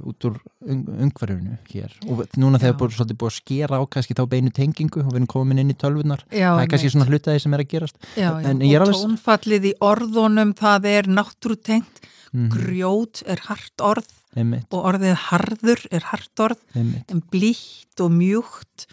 út 0.07 0.25
úr 0.29 0.37
um, 0.67 0.81
umhverfinu 1.07 1.57
hér. 1.71 1.91
Og 2.07 2.23
núna 2.37 2.59
þegar 2.61 2.77
búið 2.79 2.95
svolítið 2.97 3.19
búið 3.21 3.31
að 3.31 3.37
skera 3.39 3.79
á 3.79 3.83
kannski 3.89 4.15
þá 4.17 4.23
beinu 4.31 4.51
tengingu 4.55 5.01
og 5.03 5.09
við 5.11 5.19
erum 5.21 5.27
komin 5.27 5.59
inn 5.63 5.73
í 5.73 5.77
tölvunar. 5.77 6.23
Já, 6.31 6.49
það 6.55 6.63
er 6.63 6.71
kannski 6.73 6.91
svona 6.93 7.09
hlutaði 7.09 7.41
sem 7.43 7.53
er 7.57 7.63
að 7.65 7.69
gerast. 7.75 7.97
Já, 8.15 8.29
já, 8.41 8.47
En 8.51 8.59
ég 8.65 8.75
er 8.75 8.85
alveg- 8.85 9.01
tónfallið 9.01 9.67
í 9.71 9.73
orðunum 9.81 10.53
það 10.61 10.85
er 10.85 11.03
náttúrutengt, 11.19 12.01
Mhm. 12.33 12.49
grjót 12.49 13.23
er 13.27 13.39
hart 13.49 13.81
orð 13.83 14.07
Einmitt, 14.37 14.67
og 14.71 14.85
orðið 14.93 15.15
harður 15.27 15.81
er 15.91 15.99
hart 16.07 16.39
orð, 16.39 16.57
einmitt, 16.73 17.11
en 17.11 17.21
blítt 17.29 17.99
og 17.99 18.11
mjúkt 18.15 18.85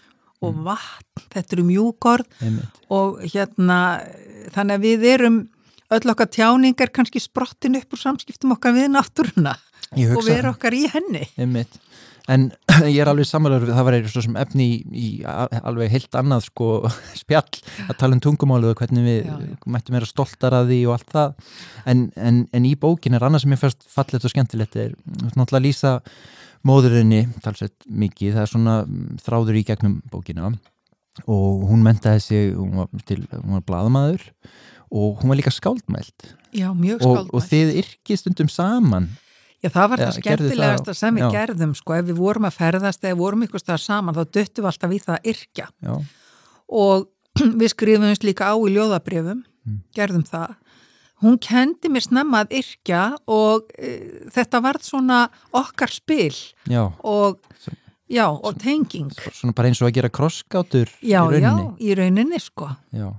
og 0.42 0.54
Mhm. 0.56 0.64
vatn, 0.64 1.22
þetta 1.30 1.52
eru 1.52 1.62
mjúk 1.64 1.98
orð 2.00 2.26
einmitt. 2.42 2.66
og 2.90 3.20
hérna 3.22 4.02
þannig 4.50 4.74
að 4.74 4.82
við 4.82 5.04
erum 5.14 5.48
öll 5.90 6.10
okkar 6.10 6.26
tjáningar 6.28 6.90
kannski 6.90 7.20
sprottin 7.22 7.76
upp 7.76 7.88
úr 7.94 7.98
samskiptum 8.02 8.52
okkar 8.56 8.74
við 8.74 8.90
náttúruna 8.92 9.54
og 9.92 10.30
erum 10.32 10.54
okkar 10.54 10.76
í 10.76 10.86
henni. 10.92 11.24
Einmitt. 11.40 11.78
En 12.28 12.50
ég 12.92 13.00
er 13.00 13.08
alveg 13.08 13.24
samanlegur, 13.24 13.70
það 13.72 13.86
var 13.86 13.96
eitthvað 13.96 14.26
sem 14.26 14.38
efni 14.40 14.66
í, 14.68 14.78
í 14.92 15.06
alveg 15.24 15.92
heilt 15.94 16.18
annað 16.20 16.44
sko 16.50 16.68
spjall 17.22 17.62
að 17.88 17.94
tala 18.00 18.18
um 18.18 18.22
tungumálið 18.24 18.74
og 18.74 18.82
hvernig 18.82 19.06
við 19.06 19.20
Já, 19.22 19.36
já. 19.46 19.54
mættum 19.76 19.96
vera 19.96 20.08
stoltar 20.10 20.58
að 20.58 20.72
því 20.74 20.80
og 20.88 20.96
allt 20.98 21.14
það. 21.14 21.54
En, 21.88 22.02
en, 22.20 22.42
en 22.52 22.68
í 22.68 22.74
bókin 22.76 23.16
er 23.16 23.24
annað 23.24 23.46
sem 23.46 23.56
ég 23.56 23.62
fyrst 23.62 23.88
fallet 23.94 24.28
og 24.28 24.34
skemmtilegt 24.34 24.76
er 24.76 24.92
náttúrulega 25.32 25.62
að 25.62 25.68
lýsa 25.70 25.94
móðurinni 26.68 27.22
talsett 27.44 27.86
mikið, 27.86 28.34
það 28.34 28.42
er 28.44 28.50
svona 28.50 28.74
þráður 29.24 29.60
í 29.60 29.64
gegnum 29.68 30.00
bókina 30.12 30.50
og 31.26 31.62
hún 31.70 31.84
mentaði 31.86 32.22
sig, 32.22 32.50
hún 32.54 32.82
var, 32.82 32.90
til, 33.08 33.22
hún 33.32 33.56
var 33.56 33.64
blaðamaður 33.66 34.26
og 34.88 35.22
hún 35.22 35.32
var 35.32 35.38
líka 35.40 35.52
skáldmælt 35.54 36.28
Já, 36.54 36.70
mjög 36.74 37.00
og, 37.02 37.14
skáldmælt. 37.14 37.32
og 37.34 37.46
þið 37.48 37.72
yrkið 37.82 38.20
stundum 38.20 38.50
saman 38.52 39.08
Já, 39.62 39.68
það 39.74 39.88
var 39.90 39.98
Já, 39.98 40.06
það 40.06 40.18
gerðu 40.22 40.48
skemmtilegasta 40.48 40.90
það- 40.92 40.96
sem 41.00 41.14
við 41.16 41.24
já. 41.24 41.30
gerðum, 41.34 41.74
sko, 41.74 41.94
ef 41.98 42.04
við 42.06 42.16
vorum 42.22 42.44
að 42.46 42.56
ferðast 42.60 43.02
eða 43.08 43.16
vorum 43.18 43.42
ykkur 43.42 43.58
staðar 43.64 43.82
saman, 43.82 44.14
þá 44.14 44.24
döttum 44.36 44.62
við 44.64 44.70
alltaf 44.70 44.92
í 44.94 45.00
það 45.02 45.16
að 45.18 45.28
yrkja 45.32 45.66
Já, 45.82 45.94
og 46.68 47.08
við 47.62 47.68
skrifumst 47.74 48.24
líka 48.26 48.50
á 48.50 48.54
í 48.58 48.72
ljóðabrifum, 48.76 49.44
Mm. 49.68 49.82
gerðum 49.92 50.22
það. 50.24 50.54
Hún 51.20 51.34
kendi 51.42 51.90
mér 51.92 52.00
snemma 52.06 52.38
að 52.44 52.54
yrkja 52.56 53.00
og 53.28 53.66
e, 53.76 53.90
þetta 54.32 54.60
varð 54.64 54.86
svona 54.86 55.18
okkar 55.52 55.90
spil 55.92 56.32
já, 56.70 56.86
og, 57.04 57.40
já, 58.08 58.24
og 58.30 58.56
tenging. 58.62 59.10
svona 59.34 59.52
bara 59.52 59.68
eins 59.68 59.82
og 59.82 59.90
að 59.90 59.96
gera 59.98 60.08
krossgátur 60.08 60.88
Já, 61.02 61.20
í 61.28 61.42
já, 61.42 61.50
rauninni. 61.50 61.76
í 61.84 61.94
rauninni, 61.98 62.40
sko. 62.40 62.70
Já, 62.94 63.10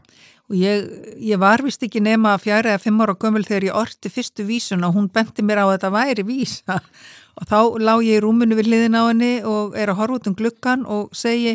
Og 0.49 0.57
ég, 0.57 0.85
ég 1.21 1.39
var 1.41 1.61
vist 1.61 1.83
ekki 1.85 2.01
nema 2.01 2.33
fjara 2.41 2.73
eða 2.73 2.81
fimm 2.81 3.01
ára 3.03 3.17
gömul 3.21 3.45
þegar 3.45 3.67
ég 3.69 3.79
orti 3.79 4.09
fyrstu 4.09 4.45
vísun 4.47 4.85
og 4.87 4.95
hún 4.97 5.09
benti 5.13 5.45
mér 5.45 5.61
á 5.61 5.65
að 5.67 5.73
þetta 5.75 5.91
væri 5.93 6.25
vísa. 6.25 6.79
Og 7.39 7.45
þá 7.47 7.59
lá 7.79 7.93
ég 8.03 8.17
í 8.17 8.19
rúminu 8.19 8.57
við 8.57 8.67
hliðin 8.67 8.97
á 8.99 9.07
henni 9.07 9.33
og 9.47 9.77
er 9.79 9.93
að 9.93 10.01
horfa 10.01 10.17
út 10.17 10.25
um 10.27 10.33
gluggan 10.35 10.81
og 10.83 11.13
segi 11.15 11.53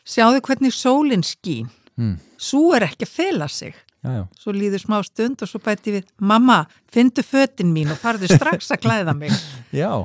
sjáðu 0.00 0.40
hvernig 0.46 0.72
sólinn 0.72 1.26
skín? 1.26 1.68
Mm. 1.94 2.16
svo 2.40 2.72
er 2.74 2.88
ekki 2.88 3.06
að 3.06 3.12
fela 3.14 3.48
sig. 3.48 3.74
Já, 4.04 4.10
já. 4.18 4.24
svo 4.36 4.52
líður 4.52 4.82
smá 4.82 4.98
stund 5.06 5.42
og 5.44 5.48
svo 5.48 5.60
bæti 5.64 5.94
við 5.94 6.08
mamma, 6.20 6.64
fyndu 6.92 7.22
fötin 7.24 7.70
mín 7.72 7.92
og 7.94 8.00
farðu 8.02 8.28
strax 8.28 8.68
að 8.74 8.82
klæða 8.82 9.14
mig. 9.16 9.32
Já, 9.72 10.04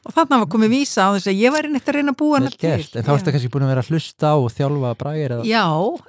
og 0.00 0.14
þarna 0.16 0.38
var 0.40 0.48
komið 0.54 0.70
vísa 0.72 1.04
á 1.04 1.08
þess 1.12 1.28
að 1.28 1.40
ég 1.42 1.52
væri 1.52 1.70
neitt 1.72 1.88
að 1.88 1.96
reyna 1.98 2.14
að 2.14 2.18
búa 2.22 2.38
hana 2.38 2.50
til. 2.54 2.70
En 2.96 3.04
þá 3.04 3.12
ertu 3.14 3.34
kannski 3.34 3.50
búin 3.52 3.66
að 3.66 3.72
vera 3.74 3.84
að 3.84 3.90
hlusta 3.92 4.32
á 4.32 4.36
og 4.40 4.48
þjálfa 4.56 4.94
bræðir 5.02 5.34
eða... 5.36 5.44
Já, 5.50 5.64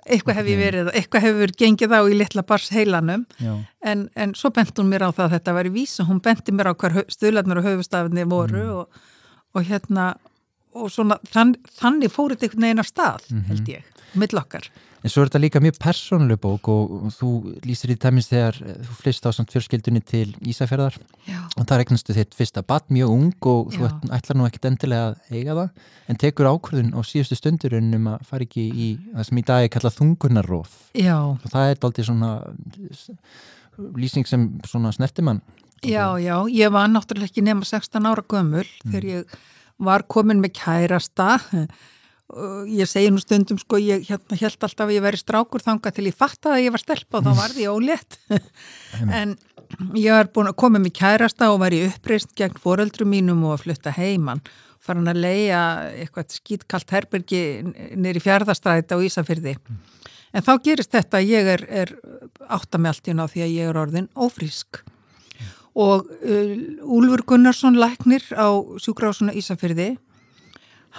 eitthvað 0.07 0.39
hef 0.39 0.49
ég 0.51 0.61
verið, 0.61 0.91
eitthvað 0.95 1.25
hefur 1.27 1.53
gengið 1.59 1.95
á 1.97 2.01
í 2.01 2.17
litla 2.17 2.43
bars 2.47 2.69
heilanum 2.71 3.25
en, 3.83 4.09
en 4.15 4.35
svo 4.39 4.53
bent 4.55 4.79
hún 4.79 4.91
mér 4.91 5.07
á 5.07 5.09
það 5.11 5.25
að 5.27 5.35
þetta 5.35 5.55
væri 5.59 5.73
vísa, 5.75 6.07
hún 6.07 6.23
benti 6.23 6.55
mér 6.55 6.71
á 6.71 6.73
hver 6.73 7.03
stuðlarnir 7.11 7.61
og 7.61 7.67
höfustafinni 7.67 8.27
voru 8.31 8.61
Mm. 8.61 8.75
og, 8.81 8.87
og 9.55 9.63
hérna 9.67 10.15
og 10.77 10.91
svona, 10.91 11.17
þann, 11.31 11.55
þannig 11.79 12.11
fór 12.13 12.31
þetta 12.31 12.47
einhvern 12.47 12.65
veginn 12.65 12.79
af 12.83 12.87
stað, 12.87 13.25
mm 13.27 13.37
-hmm. 13.37 13.47
held 13.49 13.71
ég, 13.73 13.83
mill 14.15 14.37
okkar. 14.39 14.65
En 15.01 15.09
svo 15.09 15.23
er 15.23 15.29
þetta 15.31 15.39
líka 15.41 15.59
mjög 15.63 15.77
persónuleg 15.81 16.37
bók 16.43 16.67
og 16.69 17.07
þú 17.15 17.29
lýsir 17.65 17.89
í 17.89 17.95
tæmis 17.97 18.27
þegar 18.29 18.59
þú 18.85 18.97
flist 18.99 19.25
á 19.25 19.33
samt 19.33 19.49
fjörskildunni 19.49 20.01
til 20.05 20.35
Ísafjörðar 20.45 20.99
Já. 21.25 21.39
og 21.57 21.65
það 21.65 21.79
regnastu 21.81 22.13
þitt 22.13 22.35
fyrsta 22.37 22.61
bat 22.61 22.85
mjög 22.93 23.09
ung 23.15 23.47
og 23.49 23.71
Já. 23.73 23.79
þú 23.79 23.87
ætl- 23.89 24.11
ætlar 24.19 24.37
nú 24.37 24.45
ekkit 24.45 24.67
endilega 24.69 25.07
að 25.07 25.39
eiga 25.39 25.55
það 25.57 25.69
en 26.13 26.21
tekur 26.21 26.51
ákvörðun 26.51 26.93
á 26.93 26.99
síðustu 27.01 27.39
stundurinn 27.39 27.95
um 27.97 28.11
að 28.13 28.27
fara 28.29 28.45
ekki 28.45 28.67
í 28.69 28.89
það 29.15 29.25
sem 29.31 29.41
í 29.41 29.45
dag 29.49 29.63
er 29.65 29.73
kallað 29.73 29.97
þungunarróf 29.97 30.77
Já, 30.93 31.17
og 31.17 31.49
það 31.49 31.71
er 31.73 31.81
aldrei 31.89 32.05
svona 32.05 32.31
lýsing 33.97 34.27
sem 34.29 34.45
svona 34.69 34.91
snertimann 34.93 35.41
já, 35.81 36.13
já, 36.21 36.35
ég 36.53 36.69
var 36.69 36.85
náttúrulega 36.91 37.31
ekki 37.31 37.41
nema 37.45 37.65
16 37.65 38.05
ára 38.05 38.21
gömul 38.21 38.67
þegar 38.85 39.07
ég 39.09 39.35
var 39.81 40.03
komin 40.05 40.43
með 40.43 40.53
kærasta 40.61 41.39
ég 42.71 42.89
segi 42.89 43.11
nú 43.11 43.21
stundum 43.21 43.59
sko, 43.61 43.79
ég 43.81 44.07
hérna, 44.07 44.37
held 44.39 44.65
alltaf 44.67 44.87
að 44.87 44.95
ég 44.95 45.05
veri 45.05 45.19
strákur 45.19 45.63
þanga 45.63 45.93
til 45.93 46.07
ég 46.07 46.17
fattaði 46.17 46.57
að 46.57 46.65
ég 46.65 46.75
var 46.75 46.83
stelpa 46.83 47.19
og 47.19 47.27
þá 47.27 47.31
var 47.41 47.55
því 47.55 47.69
ólétt. 47.71 48.19
En 49.21 49.37
ég 49.95 50.11
var 50.11 50.31
búin 50.33 50.51
að 50.51 50.59
koma 50.63 50.81
með 50.81 50.97
kærasta 50.99 51.51
og 51.53 51.61
var 51.63 51.75
í 51.75 51.85
uppreist 51.87 52.35
gegn 52.37 52.59
foreldrum 52.59 53.11
mínum 53.11 53.45
og 53.47 53.55
að 53.55 53.65
flutta 53.67 53.95
heimann 53.95 54.43
farin 54.81 55.07
að 55.07 55.21
leia 55.21 55.61
eitthvað 55.93 56.35
skýtkalt 56.39 56.91
herbergi 56.91 57.41
nýri 57.95 58.21
fjárðastræti 58.23 58.97
á 58.97 59.03
Ísafyrði 59.05 59.55
en 60.31 60.45
þá 60.45 60.53
gerist 60.65 60.93
þetta 60.95 61.19
að 61.19 61.31
ég 61.31 61.49
er, 61.55 61.65
er 61.69 61.91
átta 62.49 62.79
með 62.79 62.93
allt 62.93 63.11
í 63.11 63.15
ná 63.17 63.25
því 63.29 63.43
að 63.45 63.53
ég 63.55 63.69
er 63.69 63.79
orðin 63.81 64.09
ófrísk. 64.15 64.81
Og 65.71 66.07
uh, 66.07 66.55
Úlfur 66.83 67.23
Gunnarsson 67.27 67.79
læknir 67.79 68.25
á 68.35 68.51
sjúkrásuna 68.81 69.35
Ísafyrði 69.37 69.93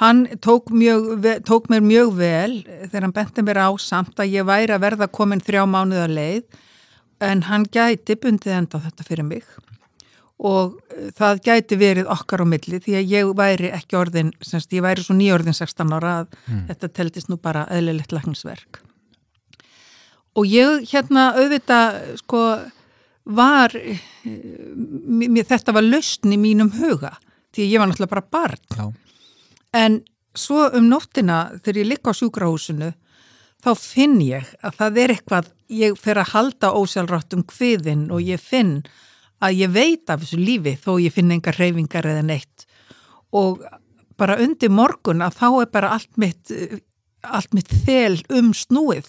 hann 0.01 0.25
tók, 0.41 0.71
mjög, 0.71 1.27
tók 1.45 1.69
mér 1.73 1.83
mjög 1.85 2.15
vel 2.17 2.55
þegar 2.65 3.07
hann 3.07 3.17
benti 3.17 3.45
mér 3.45 3.63
á 3.67 3.71
samt 3.81 4.21
að 4.21 4.37
ég 4.39 4.47
væri 4.49 4.75
að 4.75 4.85
verða 4.87 5.11
komin 5.13 5.43
þrjá 5.43 5.67
mánuða 5.69 6.07
leið 6.09 6.63
en 7.23 7.45
hann 7.49 7.67
gæti 7.69 8.17
bundið 8.19 8.57
enda 8.57 8.81
þetta 8.83 9.07
fyrir 9.07 9.29
mig. 9.29 9.45
Og 10.43 10.73
uh, 10.75 11.11
það 11.15 11.43
gæti 11.47 11.77
verið 11.79 12.09
okkar 12.11 12.43
á 12.43 12.47
milli 12.49 12.81
því 12.83 12.97
að 12.99 13.13
ég 13.15 13.35
væri 13.39 13.75
ekki 13.77 13.99
orðin, 14.01 14.33
semst 14.43 14.73
ég 14.75 14.83
væri 14.83 15.05
svo 15.05 15.15
nýjorðin 15.19 15.55
16 15.55 15.99
ára 15.99 16.17
að 16.23 16.33
þetta 16.73 16.95
teldist 16.97 17.31
nú 17.31 17.39
bara 17.39 17.69
eðlilegt 17.71 18.17
lækningsverk 18.17 18.83
og 20.39 20.49
ég 20.49 20.87
hérna 20.93 21.33
auðvitað 21.37 21.99
sko 22.23 22.43
var 23.23 23.75
eh, 23.79 24.01
mér, 24.25 25.47
þetta 25.49 25.75
var 25.77 25.87
lausn 25.87 26.33
í 26.35 26.41
mínum 26.41 26.73
huga 26.79 27.15
því 27.53 27.67
að 27.67 27.75
ég 27.75 27.83
var 27.83 27.91
náttúrulega 27.91 28.15
bara 28.15 28.31
barn. 28.33 28.63
Já, 28.73 28.87
en 29.73 30.03
svo 30.37 30.69
um 30.77 30.89
nóttina 30.89 31.53
þegar 31.61 31.81
ég 31.83 31.89
ligg 31.91 32.09
á 32.09 32.13
sjúkrahúsinu 32.17 32.93
þá 33.63 33.71
finn 33.79 34.21
ég 34.25 34.49
að 34.65 34.79
það 34.81 35.01
er 35.03 35.15
eitthvað 35.15 35.51
ég 35.73 35.99
fer 36.01 36.21
að 36.21 36.33
halda 36.35 36.73
ósjálfrátt 36.77 37.37
um 37.37 37.45
kviðin 37.49 38.09
og 38.13 38.23
ég 38.25 38.41
finn 38.41 38.81
að 39.43 39.59
ég 39.65 39.75
veit 39.75 40.11
af 40.11 40.23
þessu 40.23 40.39
lífi 40.41 40.77
þó 40.81 40.97
ég 41.03 41.15
finn 41.15 41.33
engar 41.35 41.59
reyfingar 41.59 42.09
eða 42.09 42.25
neitt. 42.27 42.67
Og 43.35 43.63
bara 44.21 44.39
undir 44.43 44.71
morgun 44.71 45.25
að 45.25 45.39
þá 45.41 45.47
er 45.51 45.71
bara 45.73 45.93
allt 45.97 46.13
mitt 46.21 46.53
allt 47.23 47.53
mitt 47.55 47.71
þel 47.87 48.19
um 48.35 48.51
snúið. 48.55 49.07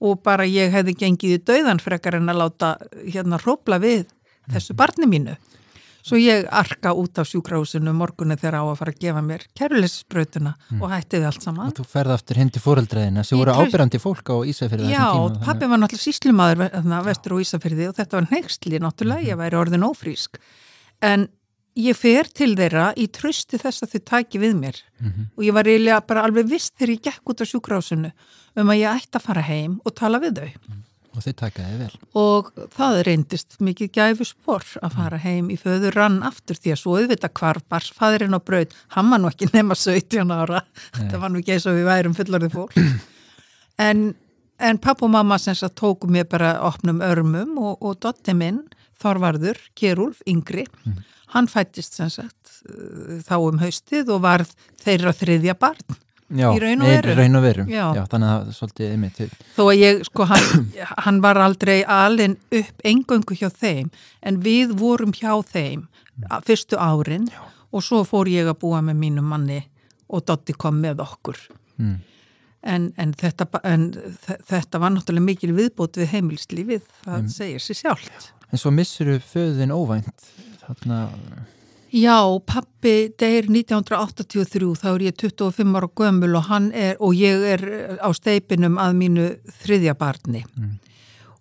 Og 0.00 0.22
bara 0.24 0.48
ég 0.48 0.72
hefði 0.72 0.96
gengið 0.96 1.36
í 1.36 1.44
dauðan 1.44 1.82
frekar 1.82 2.16
en 2.16 2.32
að 2.32 2.40
láta 2.40 2.74
hérna 3.04 3.40
hrópla 3.40 3.80
við 3.82 4.06
þessu 4.50 4.76
barni 4.76 5.08
mínu. 5.08 5.36
Svo 6.00 6.16
ég 6.20 6.46
arka 6.48 6.92
út 6.96 7.18
af 7.20 7.28
sjúkrahúsinu 7.28 7.92
morgunni 7.96 8.36
þegar 8.40 8.60
á 8.60 8.64
að 8.64 8.78
fara 8.80 8.94
að 8.94 9.02
gefa 9.04 9.22
mér 9.24 9.44
kæruleysisbrautuna 9.58 10.54
og 10.80 10.86
hætti 10.94 11.20
við 11.20 11.26
allt 11.30 11.44
saman. 11.44 11.66
og 11.68 11.76
þú 11.76 11.84
ferð 11.92 12.14
aftur 12.16 12.40
hindi 12.40 12.62
fóreldræðina 12.62 13.24
sem 13.24 13.38
voru 13.40 13.56
ábyrrandi 13.58 14.00
fólk 14.00 14.32
á 14.32 14.36
Ísafjörði 14.48 14.92
Já, 14.94 15.04
pappi 15.44 15.68
var 15.68 15.82
náttúrulega 15.82 16.06
síslumadur 16.06 16.70
þarna, 16.70 17.02
vestur 17.04 17.36
og 17.36 17.44
Ísafyrði 17.44 17.90
og 17.90 17.98
þetta 18.00 18.16
var 18.20 18.30
neyksli 18.30 18.80
náttúrulega, 18.80 19.28
ég 19.28 19.40
væri 19.40 19.60
orðin 19.60 19.86
ófrísk. 19.86 20.40
En 21.04 21.28
ég 21.78 21.96
fer 21.96 22.28
til 22.34 22.54
þeirra 22.58 22.90
í 22.98 23.06
trösti 23.12 23.60
þess 23.60 23.84
að 23.84 23.94
þau 23.94 24.00
tæki 24.10 24.40
við 24.42 24.56
mér 24.58 24.80
og 25.36 25.44
ég 25.44 25.54
var 25.54 25.68
eiginlega 25.68 26.00
bara 26.06 26.24
alveg 26.26 26.48
vist 26.50 26.74
þegar 26.76 26.94
ég 26.96 27.02
gekk 27.06 27.30
út 27.30 27.40
af 27.40 27.48
sjúkrahúsinu 27.52 28.10
um 28.56 28.72
að 28.72 28.80
ég 28.82 28.96
ætti 29.04 29.16
að 29.20 29.26
fara 29.28 29.44
heim 29.46 29.80
og 29.84 29.94
tala 29.94 30.18
við 30.20 30.40
þau. 30.40 30.50
Og 31.10 31.24
þau 31.24 31.34
takaði 31.42 31.78
vel. 31.80 31.90
Og 32.20 32.50
það 32.74 32.98
reyndist 33.08 33.58
mikið 33.64 33.92
gæfu 33.96 34.26
spor 34.28 34.66
að 34.80 34.96
fara 34.96 35.20
heim 35.22 35.50
í 35.52 35.58
föður 35.60 35.96
rann 35.98 36.20
aftur 36.26 36.58
því 36.58 36.74
að 36.74 36.80
svo 36.82 36.96
auðvitað 36.98 37.34
hvar 37.40 37.60
barsfæðurinn 37.72 38.38
á 38.38 38.40
braut, 38.40 38.74
hann 38.94 39.12
var 39.12 39.22
nú 39.22 39.30
ekki 39.30 39.50
nema 39.52 39.76
17 39.78 40.34
ára, 40.34 40.64
þetta 40.96 41.22
var 41.22 41.32
nú 41.32 41.42
ekki 41.42 41.56
eins 41.56 41.68
og 41.70 41.78
við 41.78 41.88
værum 41.90 42.18
fullorðið 42.18 42.58
fólk. 42.58 42.76
En, 43.80 44.10
en 44.60 44.76
papp 44.76 45.00
og 45.00 45.08
mamma 45.08 45.38
sem 45.40 45.54
sagt 45.56 45.78
tóku 45.80 46.04
mér 46.12 46.26
bara 46.28 46.50
opnum 46.68 46.98
örmum 47.00 47.54
og, 47.56 47.78
og 47.80 47.94
dotti 48.04 48.34
minn, 48.36 48.58
Þorvarður 49.00 49.56
Kjærúlf, 49.72 50.18
yngri, 50.28 50.66
hann 51.32 51.48
fættist 51.48 51.96
sem 51.96 52.10
sagt 52.12 52.58
uh, 52.68 53.22
þá 53.24 53.38
um 53.38 53.62
haustið 53.62 54.12
og 54.12 54.20
varð 54.26 54.52
þeirra 54.82 55.14
þriðja 55.16 55.56
barn 55.56 55.96
Já, 56.30 56.46
Í 56.54 56.58
raun 56.62 56.82
og 56.82 56.88
veru. 56.92 57.14
raun 57.18 57.36
og 57.36 57.42
veru. 57.42 57.64
Já. 57.66 57.86
þannig 58.06 58.28
að 58.28 58.34
það 58.40 58.48
er 58.52 58.56
svolítið 58.58 58.90
einmitt 58.94 59.16
þó 59.56 59.62
að 59.66 59.78
ég, 59.80 60.02
sko, 60.06 60.26
hann, 60.30 60.68
hann 61.06 61.20
var 61.24 61.40
aldrei 61.42 61.78
alin 61.84 62.36
upp 62.60 62.84
engöngu 62.86 63.34
hjá 63.40 63.48
þeim 63.50 63.88
en 64.22 64.38
við 64.44 64.76
vorum 64.78 65.12
hjá 65.16 65.32
þeim 65.50 65.88
að 66.30 66.44
fyrstu 66.46 66.78
árin 66.78 67.26
og 67.72 67.82
svo 67.82 68.04
fór 68.04 68.28
ég 68.30 68.46
að 68.50 68.58
búa 68.62 68.78
með 68.82 68.96
mínum 69.02 69.26
manni 69.30 69.62
og 70.10 70.24
Dotti 70.26 70.52
kom 70.58 70.80
með 70.82 71.02
okkur 71.06 71.38
Mm. 71.80 71.94
en, 72.62 72.92
en, 73.00 73.12
þetta, 73.16 73.46
en 73.64 73.84
þe- 74.26 74.36
þetta 74.50 74.78
var 74.82 74.90
náttúrulega 74.92 75.24
mikil 75.24 75.54
viðbót 75.56 75.96
við 75.96 76.10
heimilslífið, 76.12 76.82
það 77.06 77.28
segir 77.32 77.62
sér 77.64 77.78
sjálft 77.78 78.26
En 78.52 78.58
svo 78.60 78.70
missuru 78.74 79.14
föðin 79.22 79.72
óvænt 79.72 80.26
þarna, 80.60 80.98
Já, 81.90 82.22
pappi 82.46 83.10
deyr 83.18 83.48
1983, 83.50 84.74
þá 84.78 84.88
er 84.92 85.04
ég 85.08 85.16
25 85.18 85.74
ára 85.74 85.90
gömul 85.98 86.36
og 86.38 86.46
hann 86.46 86.70
er, 86.70 86.94
og 87.02 87.16
ég 87.18 87.42
er 87.56 87.64
á 87.98 88.08
steipinum 88.14 88.78
að 88.78 88.98
mínu 89.00 89.28
þriðja 89.62 89.96
barni. 89.98 90.44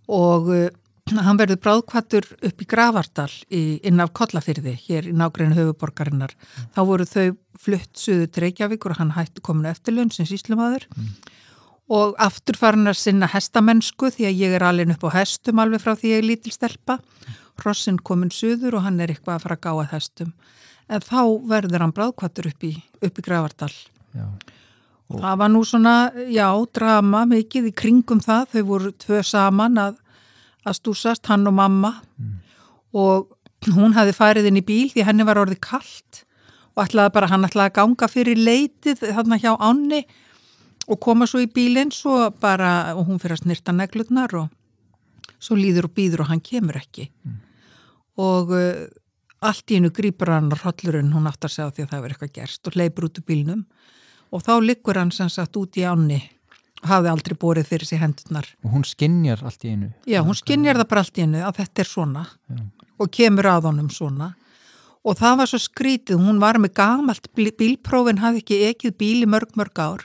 Og 0.10 0.50
uh, 0.50 0.70
hann 1.18 1.38
verður 1.38 1.62
bráðkvattur 1.62 2.26
upp 2.50 2.64
í 2.64 2.68
Gravardal 2.70 3.30
í, 3.54 3.78
inn 3.86 4.02
af 4.02 4.14
Kollafyrði, 4.18 4.74
hér 4.88 5.10
í 5.12 5.14
nágreinu 5.14 5.58
höfuborgarinnar. 5.58 6.34
Þá 6.74 6.82
voru 6.86 7.06
þau 7.06 7.28
flutt 7.60 7.94
suðu 8.02 8.26
til 8.30 8.48
Reykjavíkur 8.48 8.96
og 8.96 9.04
hann 9.04 9.14
hætti 9.18 9.46
kominu 9.46 9.70
eftirlun 9.70 10.10
sem 10.14 10.26
síslumadur 10.30 10.88
og 11.90 12.14
aftur 12.22 12.58
farin 12.58 12.90
að 12.90 13.00
sinna 13.02 13.30
hestamennsku 13.30 14.12
því 14.14 14.28
að 14.30 14.42
ég 14.44 14.56
er 14.58 14.66
alveg 14.66 14.94
upp 14.94 15.08
á 15.10 15.18
hestum 15.18 15.62
alveg 15.62 15.82
frá 15.82 15.96
því 15.98 16.12
ég 16.14 16.22
er 16.22 16.28
lítil 16.28 16.54
stelpa. 16.54 17.00
Rossin 17.66 18.00
komin 18.04 18.32
suður 18.34 18.80
og 18.80 18.86
hann 18.86 19.00
er 19.00 19.14
eitthvað 19.14 19.38
að 19.38 19.46
fara 19.46 19.58
að 19.60 19.64
gáa 19.66 19.84
að 19.84 19.92
hestum. 19.94 20.34
En 20.90 21.04
þá 21.06 21.22
verður 21.50 21.86
hann 21.86 21.96
bráðkvattur 21.96 22.50
upp 22.50 22.66
í, 22.66 22.72
upp 23.06 23.20
í 23.20 23.26
Gravardal. 23.26 23.74
já, 24.16 24.26
Það 25.10 25.40
var 25.42 25.50
nú 25.50 25.64
svona, 25.66 25.96
já, 26.30 26.48
drama 26.74 27.26
mikið 27.30 27.72
í 27.72 27.74
kringum 27.74 28.22
það. 28.22 28.48
Þau 28.54 28.64
voru 28.68 28.92
tvö 28.94 29.24
saman 29.26 29.78
að, 29.82 30.00
að 30.66 30.78
stúsast, 30.78 31.26
hann 31.30 31.48
og 31.50 31.56
mamma. 31.58 31.96
Og 32.94 33.28
hún 33.76 33.94
hafi 33.98 34.14
farið 34.16 34.50
inn 34.50 34.62
í 34.62 34.66
bíl 34.66 34.90
því 34.94 35.06
henni 35.08 35.26
var 35.28 35.42
orðið 35.42 35.60
kallt 35.66 36.24
og 36.76 36.86
ætlaði 36.86 37.12
bara, 37.14 37.28
hann 37.28 37.44
ætlaði 37.44 37.74
að 37.74 37.76
ganga 37.76 38.08
fyrir 38.08 38.40
leitið 38.40 39.02
þarna 39.18 39.40
hjá 39.42 39.52
ánni 39.58 40.06
og 40.90 41.00
koma 41.04 41.28
svo 41.28 41.42
í 41.44 41.50
bílinn 41.52 41.92
svo 41.92 42.30
bara, 42.40 42.96
og 42.96 43.10
hún 43.10 43.20
fyrir 43.20 43.36
að 43.36 43.44
snirta 43.44 43.76
neglutnar 43.76 44.34
og 44.40 44.48
svo 45.40 45.58
líður 45.60 45.90
og 45.90 45.96
býður 45.98 46.24
og 46.24 46.32
hann 46.32 46.42
kemur 46.42 46.80
ekki. 46.80 47.10
Og 48.20 48.52
uh, 48.56 48.88
allt 49.46 49.72
í 49.72 49.78
hennu 49.80 49.92
grýpur 49.96 50.34
hann 50.34 50.52
hrollurinn, 50.52 51.14
hún 51.16 51.30
áttar 51.30 51.52
sig 51.54 51.64
á 51.64 51.72
því 51.72 51.86
að 51.86 51.94
það 51.94 52.04
verður 52.04 52.18
eitthvað 52.18 52.36
gerst 52.36 52.68
og 52.68 52.76
hleypur 52.76 53.08
út 53.08 53.22
úr 53.22 53.28
bílnum. 53.30 53.64
Og 54.36 54.44
þá 54.46 54.54
liggur 54.62 55.00
hann 55.00 55.14
sem 55.16 55.30
sagt 55.32 55.58
út 55.58 55.80
í 55.80 55.86
ánni 55.88 56.20
hafði 56.88 57.10
aldrei 57.12 57.36
borið 57.40 57.68
fyrir 57.68 57.88
sig 57.88 58.00
hendurnar. 58.00 58.46
og 58.64 58.72
hún 58.72 58.86
skinjar 58.88 59.42
allt 59.44 59.64
í 59.66 59.72
einu. 59.74 59.90
Já, 60.08 60.22
hún 60.24 60.38
skinnjar 60.38 60.78
það 60.80 60.90
bara 60.92 61.02
allt 61.04 61.18
í 61.18 61.24
hennu 61.26 61.42
að 61.44 61.58
þetta 61.60 61.82
er 61.84 61.90
svona 61.90 62.26
og 63.00 63.12
kemur 63.12 63.48
að 63.48 63.68
honum 63.70 63.90
svona. 63.90 64.34
Og 65.04 65.16
það 65.16 65.38
var 65.40 65.48
svo 65.48 65.60
skrítið, 65.64 66.20
hún 66.20 66.40
var 66.40 66.60
með 66.60 66.74
gamalt 66.76 67.28
bíl- 67.36 67.56
bílprófin, 67.56 68.20
hafði 68.20 68.44
ekki 68.44 68.58
ekið 68.70 68.98
bíl 69.00 69.24
í 69.24 69.30
mörg 69.32 69.56
mörg 69.56 69.80
ár, 69.80 70.04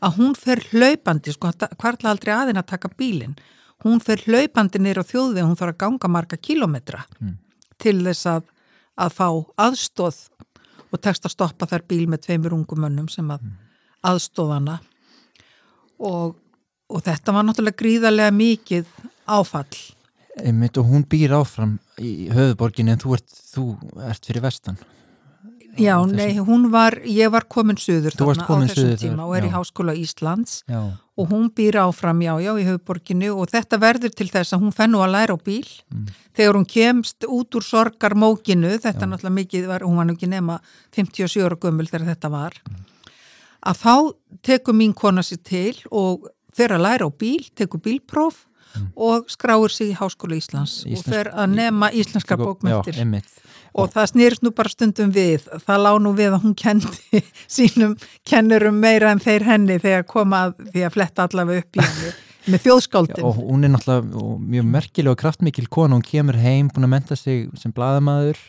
að 0.00 0.16
hún 0.16 0.34
fer 0.34 0.62
hlaupandi, 0.72 1.32
sko, 1.32 1.52
hvarla 1.52 2.10
aldrei 2.10 2.32
aðeins 2.32 2.62
að 2.62 2.70
taka 2.72 2.88
bílinn, 2.96 3.36
hún 3.84 4.02
fer 4.02 4.22
hlaupandi 4.26 4.80
nýr 4.82 5.02
á 5.02 5.04
þjóðveg, 5.06 5.46
hún 5.46 5.58
þarf 5.58 5.74
að 5.74 5.80
ganga 5.84 6.10
marga 6.12 6.38
kílometra 6.38 7.04
til 7.82 7.98
þess 8.04 8.28
að, 8.30 8.44
að 8.96 9.16
fá 9.16 9.26
aðstóð 9.66 10.20
og 10.92 11.00
tekst 11.00 11.26
að 11.26 11.34
stoppa 11.34 11.68
þær 11.70 11.86
bíl 11.88 12.04
með 12.10 12.26
tveimur 12.26 12.56
ungumönnum 12.58 13.08
sem 13.10 13.28
að 13.32 13.48
aðstóðana 14.06 14.78
og, 16.02 16.36
og 16.90 17.04
þetta 17.06 17.34
var 17.34 17.46
náttúrulega 17.46 17.80
gríðarlega 17.82 18.34
mikið 18.36 18.88
áfall. 19.30 19.76
Einmitt 20.42 20.78
og 20.80 20.88
hún 20.88 21.04
býr 21.08 21.34
áfram 21.36 21.76
í 22.00 22.30
höfuborgin 22.32 22.90
en 22.92 23.00
þú 23.00 23.16
ert, 23.18 23.38
þú 23.52 23.66
ert 24.08 24.28
fyrir 24.28 24.44
vestan. 24.44 24.80
Já, 25.80 25.96
nei, 26.04 26.36
hún 26.36 26.66
var, 26.72 26.98
ég 27.08 27.30
var 27.32 27.46
komin 27.48 27.78
söður 27.80 28.12
þarna 28.16 28.44
á 28.44 28.52
þessum 28.68 28.90
tíma 29.00 29.24
og 29.24 29.38
er 29.38 29.46
í 29.46 29.48
já. 29.48 29.54
Háskóla 29.56 29.94
Íslands. 29.96 30.58
Já, 30.68 30.92
og 31.18 31.28
hún 31.28 31.50
býr 31.52 31.76
áfram, 31.82 32.22
já, 32.24 32.32
já, 32.40 32.52
í 32.56 32.64
höfuborginu 32.64 33.34
og 33.36 33.50
þetta 33.52 33.78
verður 33.82 34.14
til 34.16 34.28
þess 34.32 34.54
að 34.56 34.62
hún 34.64 34.72
fennu 34.72 35.02
að 35.04 35.12
læra 35.12 35.34
á 35.36 35.38
bíl 35.44 35.68
Mm. 35.92 36.06
þegar 36.34 36.54
hún 36.56 36.66
kemst 36.66 37.24
út 37.28 37.50
úr 37.54 37.62
sorgarmókinu, 37.62 38.78
þetta 38.80 39.04
náttúrulega 39.06 39.38
mikið 39.40 39.66
var, 39.68 39.80
hún 39.84 39.96
var 39.96 40.06
nú 40.08 40.14
ekki 40.16 40.28
nema 40.28 40.60
57 40.96 41.44
ára 41.44 41.56
gömul 41.56 41.88
þegar 41.90 42.14
þetta 42.16 42.30
var, 42.30 42.52
Mm. 42.64 42.84
að 43.66 43.76
þá 43.84 44.14
tekur 44.42 44.74
mín 44.74 44.94
kona 44.94 45.20
sér 45.20 45.42
til 45.44 45.76
og 45.90 46.28
fer 46.52 46.68
að 46.72 46.80
læra 46.82 47.04
á 47.04 47.10
bíl, 47.12 47.44
tekur 47.54 47.80
bílpróf 47.80 48.46
og 48.96 49.28
skráir 49.32 49.70
sig 49.70 49.92
í 49.92 49.96
Háskóla 49.98 50.36
Íslands 50.40 50.82
og 50.84 50.90
Mm. 50.90 50.96
Íslensk- 50.96 51.12
fer 51.14 51.30
að 51.34 51.54
nema 51.54 51.90
íslenskar 51.92 52.38
bókmyndir 52.38 52.94
Já, 52.94 53.00
einmitt. 53.04 53.24
og 53.74 53.90
það 53.92 54.10
snýrst 54.12 54.42
nú 54.42 54.50
bara 54.54 54.68
stundum 54.68 55.12
við. 55.12 55.46
Það 55.66 55.78
lá 55.86 55.92
nú 56.00 56.12
við 56.16 56.32
að 56.34 56.42
hún 56.42 56.54
kendi 56.54 57.22
sínum 57.48 57.96
kennurum 58.24 58.74
meira 58.80 59.10
en 59.12 59.18
þeir 59.20 59.42
henni 59.42 59.78
þegar 59.78 60.04
koma 60.06 60.46
að 60.48 60.68
því 60.72 60.84
að 60.86 60.92
fletta 60.92 61.26
allavega 61.28 61.58
upp 61.64 61.76
í 61.76 61.80
henni 61.86 62.12
með 62.42 62.58
Já, 62.58 62.62
þjóðskáldin 62.64 63.22
og 63.22 63.36
hún 63.38 63.62
er 63.64 63.70
náttúrulega 63.70 64.18
og 64.18 64.40
mjög 64.50 64.64
merkileg 64.66 65.10
og 65.12 65.18
kraftmikil 65.20 65.68
kona, 65.70 65.94
hún 65.94 66.02
kemur 66.02 66.34
heim 66.42 66.68
búin 66.74 66.84
að 66.88 66.90
menta 66.90 67.14
sig 67.16 67.44
sem 67.54 67.70
blaðamaður 67.72 68.40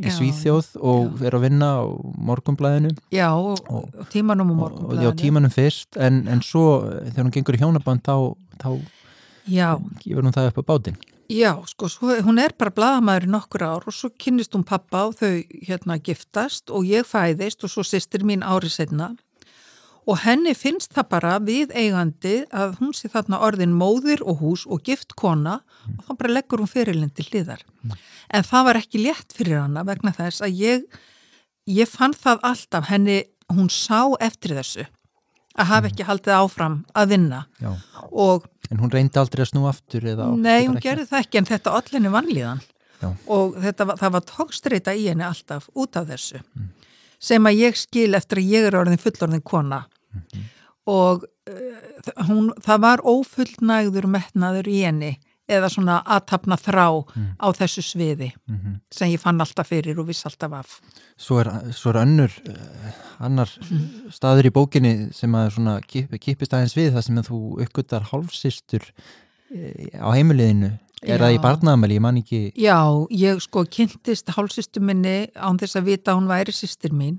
í 0.00 0.06
Já, 0.08 0.14
Svíþjóð 0.16 0.70
og 0.80 1.20
er 1.20 1.36
að 1.36 1.44
vinna 1.44 1.68
á 1.76 1.84
morgunblæðinu 2.16 2.94
já, 3.12 3.28
og, 3.28 3.60
og 3.68 4.08
tímanum 4.08 4.54
og 4.56 4.72
og, 4.72 4.88
og 4.96 5.02
já, 5.04 5.10
tímanum 5.20 5.52
fyrst. 5.52 5.96
En, 6.00 6.22
en 6.32 6.40
svo 6.40 6.64
eh, 6.88 7.10
þegar 7.12 7.26
hún 7.28 7.34
gengur 7.36 7.58
í 7.58 7.60
hjónaband 7.60 8.02
þá, 8.08 8.16
þá 8.56 8.70
já, 9.46 9.74
gefur 10.02 10.22
hún 10.22 10.36
það 10.36 10.52
upp 10.52 10.62
á 10.62 10.64
bátinn 10.72 11.00
já, 11.32 11.52
sko, 11.66 11.88
svo, 11.88 12.14
hún 12.26 12.40
er 12.42 12.54
bara 12.58 12.74
blaðamaður 12.74 13.28
í 13.28 13.32
nokkur 13.32 13.66
ár 13.66 13.88
og 13.88 13.96
svo 13.96 14.12
kynnist 14.20 14.54
hún 14.56 14.66
pappa 14.68 15.06
og 15.08 15.18
þau 15.20 15.42
hérna 15.66 15.98
giftast 15.98 16.70
og 16.70 16.88
ég 16.88 17.08
fæðist 17.08 17.64
og 17.64 17.72
svo 17.72 17.86
sýstir 17.86 18.26
mín 18.26 18.44
ári 18.44 18.70
setna 18.72 19.14
og 20.08 20.18
henni 20.24 20.54
finnst 20.58 20.94
það 20.96 21.08
bara 21.12 21.34
við 21.42 21.72
eigandi 21.78 22.42
að 22.50 22.76
hún 22.80 22.94
sé 22.96 23.10
þarna 23.12 23.40
orðin 23.46 23.74
móðir 23.78 24.22
og 24.26 24.40
hús 24.42 24.64
og 24.66 24.82
gift 24.86 25.14
kona 25.18 25.60
og 25.86 26.06
þá 26.06 26.12
bara 26.18 26.34
leggur 26.38 26.62
hún 26.62 26.70
fyrirlinn 26.70 27.12
til 27.14 27.28
hliðar. 27.28 27.62
En 28.32 28.46
það 28.46 28.66
var 28.68 28.80
ekki 28.80 29.02
létt 29.02 29.36
fyrir 29.36 29.60
hana 29.62 29.84
vegna 29.86 30.14
þess 30.16 30.42
að 30.42 30.58
ég, 30.58 30.88
ég 31.70 31.90
fann 31.90 32.16
það 32.18 32.42
alltaf 32.50 32.90
henni, 32.90 33.22
hún 33.52 33.70
sá 33.70 34.10
eftir 34.22 34.56
þessu 34.58 34.88
að 35.52 35.68
hafa 35.68 35.90
ekki 35.90 36.06
haldið 36.08 36.38
áfram 36.38 36.78
að 36.96 37.10
vinna 37.12 37.42
já. 37.60 37.72
og 38.10 38.46
en 38.72 38.80
hún 38.80 38.92
reyndi 38.92 39.20
aldrei 39.20 39.44
að 39.44 39.50
snú 39.52 39.66
aftur 39.68 40.06
eða 40.08 40.30
átti 40.32 40.44
nei, 40.46 40.66
hún 40.66 40.78
gerði 40.82 41.04
það 41.10 41.24
ekki 41.26 41.40
en 41.42 41.48
þetta 41.50 41.74
allinni 41.78 42.12
vanlíðan. 42.14 42.62
Já. 43.02 43.08
og 43.34 43.56
þetta, 43.58 43.84
var- 43.88 43.98
það 43.98 44.12
var 44.14 44.24
tókstreita 44.30 44.92
í 44.94 45.08
henni 45.10 45.24
alltaf 45.26 45.64
út 45.74 45.96
af 45.98 46.06
þessu. 46.12 46.38
Sem 47.22 47.46
að 47.50 47.58
ég 47.58 47.76
skil 47.78 48.14
eftir 48.14 48.38
að 48.38 48.52
ég 48.52 48.66
er 48.68 48.76
orðin 48.78 49.00
fullorðin 49.02 49.42
kona. 49.42 49.80
Og 50.86 51.24
uh, 51.50 52.12
hún, 52.28 52.52
það 52.62 52.80
var 52.86 53.02
ófullnægður 53.06 54.06
metnaður 54.10 54.70
í 54.70 54.80
henni 54.86 55.12
eða 55.52 55.68
svona 55.72 56.00
aðtapna 56.04 56.56
þrá 56.60 56.86
á 57.40 57.46
þessu 57.58 57.82
sviði 57.84 58.32
Mhm. 58.48 58.80
sem 58.90 59.10
ég 59.12 59.20
fann 59.20 59.40
alltaf 59.40 59.68
fyrir 59.68 59.98
og 59.98 60.06
viss 60.08 60.24
alltaf 60.26 60.52
af. 60.52 60.80
Svo 61.16 61.40
er, 61.40 61.50
svo 61.72 61.90
er 61.92 62.00
önnur 62.04 62.32
uh, 62.48 62.92
annar 63.20 63.50
staður 64.10 64.48
í 64.50 64.54
bókinni 64.54 65.12
sem 65.14 65.32
að 65.38 65.50
svona 65.56 65.80
kip, 65.86 66.10
kipist 66.20 66.52
aðeins 66.54 66.76
við 66.76 66.92
það 66.96 67.04
sem 67.06 67.18
að 67.22 67.28
þú 67.30 67.40
uppgötar 67.66 68.08
hálfsistur 68.12 68.82
uh, 69.52 70.00
á 70.00 70.08
heimileginu 70.16 70.72
er 71.02 71.18
það 71.18 71.32
í 71.34 71.38
Já. 71.38 71.42
barnaðamæli, 71.42 71.94
ég 71.98 72.02
man 72.04 72.18
ekki. 72.20 72.40
Já, 72.62 72.78
ég 73.10 73.40
sko 73.42 73.64
kynntist 73.66 74.28
hálsistu 74.36 74.78
minni 74.80 75.26
án 75.34 75.58
þess 75.58 75.74
að 75.80 75.88
vita 75.90 76.12
að 76.12 76.20
hún 76.20 76.28
væri 76.30 76.52
sýstir 76.54 76.92
mín 76.94 77.16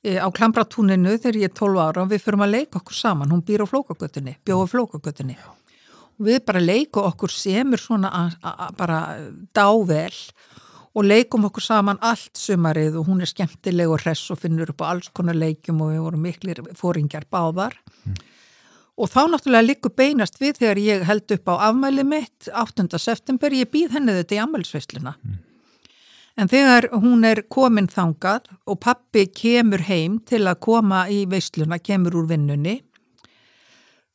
e, 0.00 0.14
á 0.16 0.24
Klambratúninu 0.32 1.18
þegar 1.20 1.36
ég 1.36 1.50
er 1.50 1.52
12 1.52 1.82
ára 1.84 2.00
og 2.06 2.08
við 2.14 2.22
förum 2.24 2.46
að 2.46 2.54
leika 2.54 2.80
okkur 2.80 2.96
saman, 2.96 3.28
hún 3.28 3.42
býr 3.44 3.60
á 3.60 3.68
flókagötunni, 3.68 4.38
bjóða 4.40 4.70
flókagötunni. 4.72 5.36
Og 5.36 5.59
við 6.20 6.40
bara 6.46 6.62
leikum 6.62 7.08
okkur 7.08 7.32
semur 7.32 7.80
svona 7.80 8.10
a, 8.12 8.22
a, 8.42 8.54
a, 8.66 8.70
bara 8.76 9.00
dável 9.56 10.14
og 10.94 11.06
leikum 11.06 11.46
okkur 11.48 11.64
saman 11.64 12.00
allt 12.02 12.36
sumarið 12.38 12.98
og 13.00 13.10
hún 13.10 13.22
er 13.22 13.30
skemmtileg 13.30 13.90
og 13.90 14.02
hress 14.02 14.32
og 14.34 14.40
finnur 14.42 14.72
upp 14.72 14.82
á 14.82 14.90
alls 14.90 15.10
konar 15.14 15.38
leikum 15.38 15.80
og 15.84 15.94
við 15.94 16.02
vorum 16.04 16.26
miklir 16.26 16.62
fóringjar 16.78 17.28
báðar. 17.30 17.76
Og 19.00 19.08
þá 19.08 19.30
náttúrulega 19.32 19.64
liggur 19.64 19.94
beinast 19.96 20.40
við 20.40 20.58
þegar 20.60 20.80
ég 20.82 21.06
held 21.08 21.36
upp 21.36 21.48
á 21.48 21.54
afmæli 21.70 22.04
mitt 22.04 22.50
8. 22.52 22.90
september, 22.98 23.54
ég 23.54 23.70
býð 23.72 23.94
henni 23.96 24.16
þetta 24.18 24.36
í 24.36 24.42
afmælisveisluna. 24.42 25.14
En 26.40 26.48
þegar 26.48 26.88
hún 27.00 27.24
er 27.28 27.42
komin 27.52 27.88
þangað 27.90 28.50
og 28.66 28.80
pappi 28.82 29.26
kemur 29.32 29.82
heim 29.86 30.18
til 30.26 30.44
að 30.48 30.60
koma 30.66 31.06
í 31.12 31.24
veisluna, 31.30 31.78
kemur 31.78 32.18
úr 32.20 32.30
vinnunni, 32.30 32.80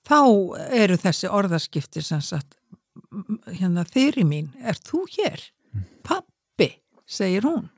þá 0.06 0.20
eru 0.72 0.98
þessi 1.02 1.30
orðaskipti 1.32 2.04
sem 2.04 2.22
sagt, 2.22 2.56
"M- 3.12 3.40
hérna 3.48 3.86
þeirri 3.86 4.24
mín, 4.24 4.50
er 4.64 4.74
þú 4.76 5.06
hér? 5.18 5.42
Pappi, 6.04 6.80
segir 7.08 7.42
hún. 7.42 7.70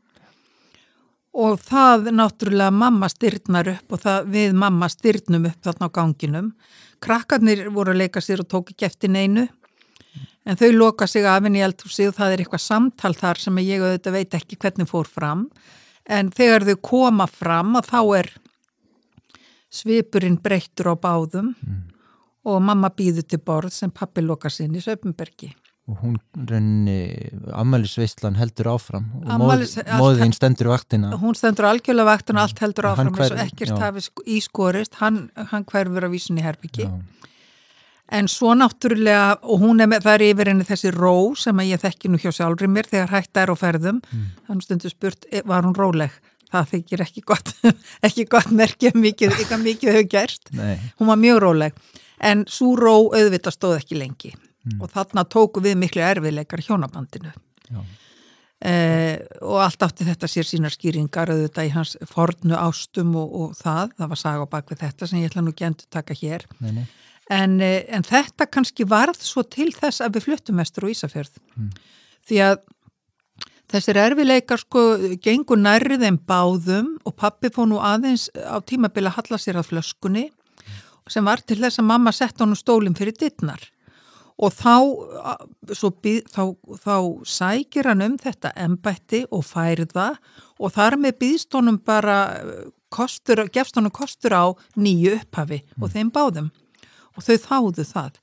Og 1.34 1.60
það 1.62 2.10
náttúrulega 2.12 2.74
mamma 2.74 3.08
styrnar 3.10 3.68
upp 3.68 3.92
og 3.94 4.00
það, 4.02 4.26
við 4.34 4.54
mamma 4.54 4.88
styrnum 4.90 5.46
upp 5.46 5.62
þarna 5.62 5.86
á 5.88 5.94
ganginum. 5.94 6.54
Krakkarnir 7.00 7.70
voru 7.70 7.94
að 7.94 7.98
leika 8.02 8.20
sér 8.22 8.40
og 8.40 8.48
tók 8.50 8.72
ekki 8.74 8.86
eftir 8.86 9.10
neinu. 9.10 9.48
En 10.46 10.56
þau 10.56 10.72
loka 10.74 11.06
sig 11.08 11.26
af 11.26 11.44
henni 11.44 11.60
í 11.60 11.66
eldhúsi 11.68 12.08
og 12.08 12.16
það 12.16 12.34
er 12.34 12.38
eitthvað 12.38 12.64
samtal 12.64 13.14
þar 13.14 13.38
sem 13.38 13.56
ég 13.58 13.82
auðvitað 13.82 14.12
veit 14.12 14.32
ekki 14.32 14.58
hvernig 14.58 14.88
fór 14.90 15.06
fram. 15.06 15.52
En 16.08 16.32
þegar 16.32 16.64
þau 16.66 16.76
koma 16.82 17.28
fram 17.28 17.76
að 17.76 17.86
þá 17.92 18.18
er 18.20 18.30
svipurinn 19.70 20.40
breyttur 20.42 20.90
á 20.90 20.96
báðum 20.96 21.54
og 22.48 22.62
mamma 22.64 22.90
býður 22.96 23.26
til 23.28 23.40
borð 23.44 23.74
sem 23.76 23.92
pappi 23.92 24.24
loka 24.24 24.50
sinni 24.54 24.80
í 24.80 24.86
Söpumbergi. 24.86 25.54
og 25.88 26.02
hún 26.04 26.16
rauninni 26.36 27.30
ammælisveislan 27.56 28.36
heldur 28.36 28.68
áfram 28.74 29.06
og 29.22 29.30
móð, 29.40 29.62
móðin 30.02 30.34
stendur 30.36 30.68
vaktina 30.74 31.14
Hún 31.22 31.36
stendur 31.40 31.64
algjörlega 31.70 32.10
vakt 32.10 32.30
og 32.34 32.40
allt 32.42 32.60
heldur 32.60 32.90
hann 32.90 33.08
áfram 33.08 33.22
eins 33.24 33.32
og 33.32 33.40
ekkert 33.46 33.72
já. 33.72 33.78
hafi 33.86 34.04
sk- 34.10 34.26
ískorist, 34.36 34.98
hann, 35.00 35.30
hann 35.52 35.64
hverfur 35.64 36.04
á 36.04 36.10
vísun 36.12 36.40
í 36.42 36.44
herbyggi. 36.44 36.90
Já. 36.90 37.00
En 38.10 38.28
svo 38.32 38.54
náttúrulega, 38.56 39.38
og 39.44 39.60
hún 39.64 39.82
er 39.84 39.88
með, 39.92 40.04
það 40.06 40.14
er 40.16 40.24
yfir 40.30 40.48
henni 40.52 40.64
þessi 40.68 40.92
ró 40.96 41.14
sem 41.36 41.58
að 41.60 41.72
ég 41.74 41.82
þekki 41.82 42.12
nú 42.12 42.20
hjá 42.24 42.32
sjálfri 42.32 42.68
mér 42.72 42.88
þegar 42.88 43.10
hægt 43.12 43.40
er 43.42 43.52
á 43.52 43.56
ferðum. 43.60 43.98
Þannig 44.48 44.64
stundu 44.64 44.92
spurt, 44.92 45.26
e, 45.32 45.42
var 45.48 45.64
hún 45.68 45.76
róleg? 45.76 46.12
Það 46.52 46.70
þykir 46.72 47.04
ekki 47.04 47.24
gott, 47.28 47.52
ekki 48.08 48.24
gott 48.32 48.52
merkja 48.56 48.94
mikið, 48.96 49.34
eitthvað 49.36 49.64
mikið 49.66 49.92
hefur 49.98 50.08
gerst. 50.14 50.52
Nei, 50.56 50.78
Hún 51.00 51.12
var 51.12 51.20
mjög 51.20 51.42
róleg. 51.44 51.74
En 52.24 52.46
svo 52.50 52.74
ró 52.80 52.96
auðvitað 53.14 53.56
stóð 53.56 53.78
ekki 53.82 54.00
lengi. 54.00 54.34
Og 54.82 54.92
þarna 54.92 55.24
tóku 55.30 55.62
við 55.64 55.78
miklu 55.80 56.04
erfiðleikar 56.04 56.64
hjónabandinu. 56.66 57.32
Eh, 58.58 59.20
og 59.46 59.60
allt 59.62 59.84
átti 59.86 60.06
þetta 60.08 60.28
sér 60.32 60.48
sínar 60.50 60.74
skýringar 60.74 61.30
auðvitað 61.30 61.68
í 61.68 61.74
hans 61.76 61.92
fornu 62.10 62.56
ástum 62.58 63.12
og, 63.20 63.36
og 63.38 63.52
það, 63.60 63.92
það 64.00 64.10
var 64.14 64.20
saga 64.24 64.48
á 64.50 64.54
bakvið 64.56 64.80
þetta 64.82 65.10
sem 65.10 65.20
ég 65.22 65.30
ætla 65.30 65.44
nú 65.46 65.54
ekki 65.54 65.68
endur 65.68 65.90
taka 65.94 66.18
hér. 66.18 66.48
Nei, 66.64 66.72
nei. 66.80 66.88
En, 67.30 67.60
eh, 67.62 67.84
en 67.94 68.08
þetta 68.08 68.48
kannski 68.50 68.88
varð 68.90 69.22
svo 69.22 69.44
til 69.46 69.70
þess 69.76 70.02
að 70.02 70.18
við 70.18 70.26
fluttum 70.26 70.64
vestur 70.64 70.88
á 70.90 70.92
Ísafjörð. 70.96 71.38
Því 72.28 72.42
að 72.48 72.58
þessir 73.72 74.00
erfileikar 74.02 74.64
sko 74.64 74.84
gengur 75.22 75.60
nærrið 75.60 76.08
þeim 76.08 76.20
báðum 76.26 76.94
og 77.06 77.16
pappi 77.20 77.52
fór 77.54 77.70
nú 77.70 77.82
aðeins 77.84 78.30
á 78.34 78.58
tímabili 78.64 79.12
að 79.12 79.20
halla 79.20 79.42
sér 79.44 79.60
að 79.62 79.70
flöskunni 79.74 80.30
sem 81.12 81.26
var 81.26 81.42
til 81.44 81.60
þess 81.62 81.82
að 81.82 81.90
mamma 81.90 82.14
sett 82.16 82.40
honum 82.42 82.58
stólinn 82.58 82.98
fyrir 82.98 83.16
dittnar 83.18 83.64
og 84.38 84.54
þá, 84.54 84.76
svo, 85.74 85.92
þá, 86.30 86.44
þá 86.84 86.96
sækir 87.26 87.90
hann 87.90 88.06
um 88.06 88.18
þetta 88.22 88.54
embætti 88.68 89.24
og 89.34 89.46
færða 89.48 90.12
og 90.62 90.74
þar 90.76 90.98
með 91.02 91.18
býðst 91.24 91.58
honum 91.58 91.80
bara 91.82 92.20
eh, 92.38 92.68
kostur, 92.94 93.44
gefst 93.54 93.78
honum 93.80 93.94
kostur 93.94 94.38
á 94.38 94.46
nýju 94.78 95.18
upphafi 95.18 95.64
og 95.82 95.92
þeim 95.94 96.14
báðum. 96.14 96.52
Og 97.18 97.26
þau 97.26 97.38
þáðu 97.48 97.86
það 97.90 98.22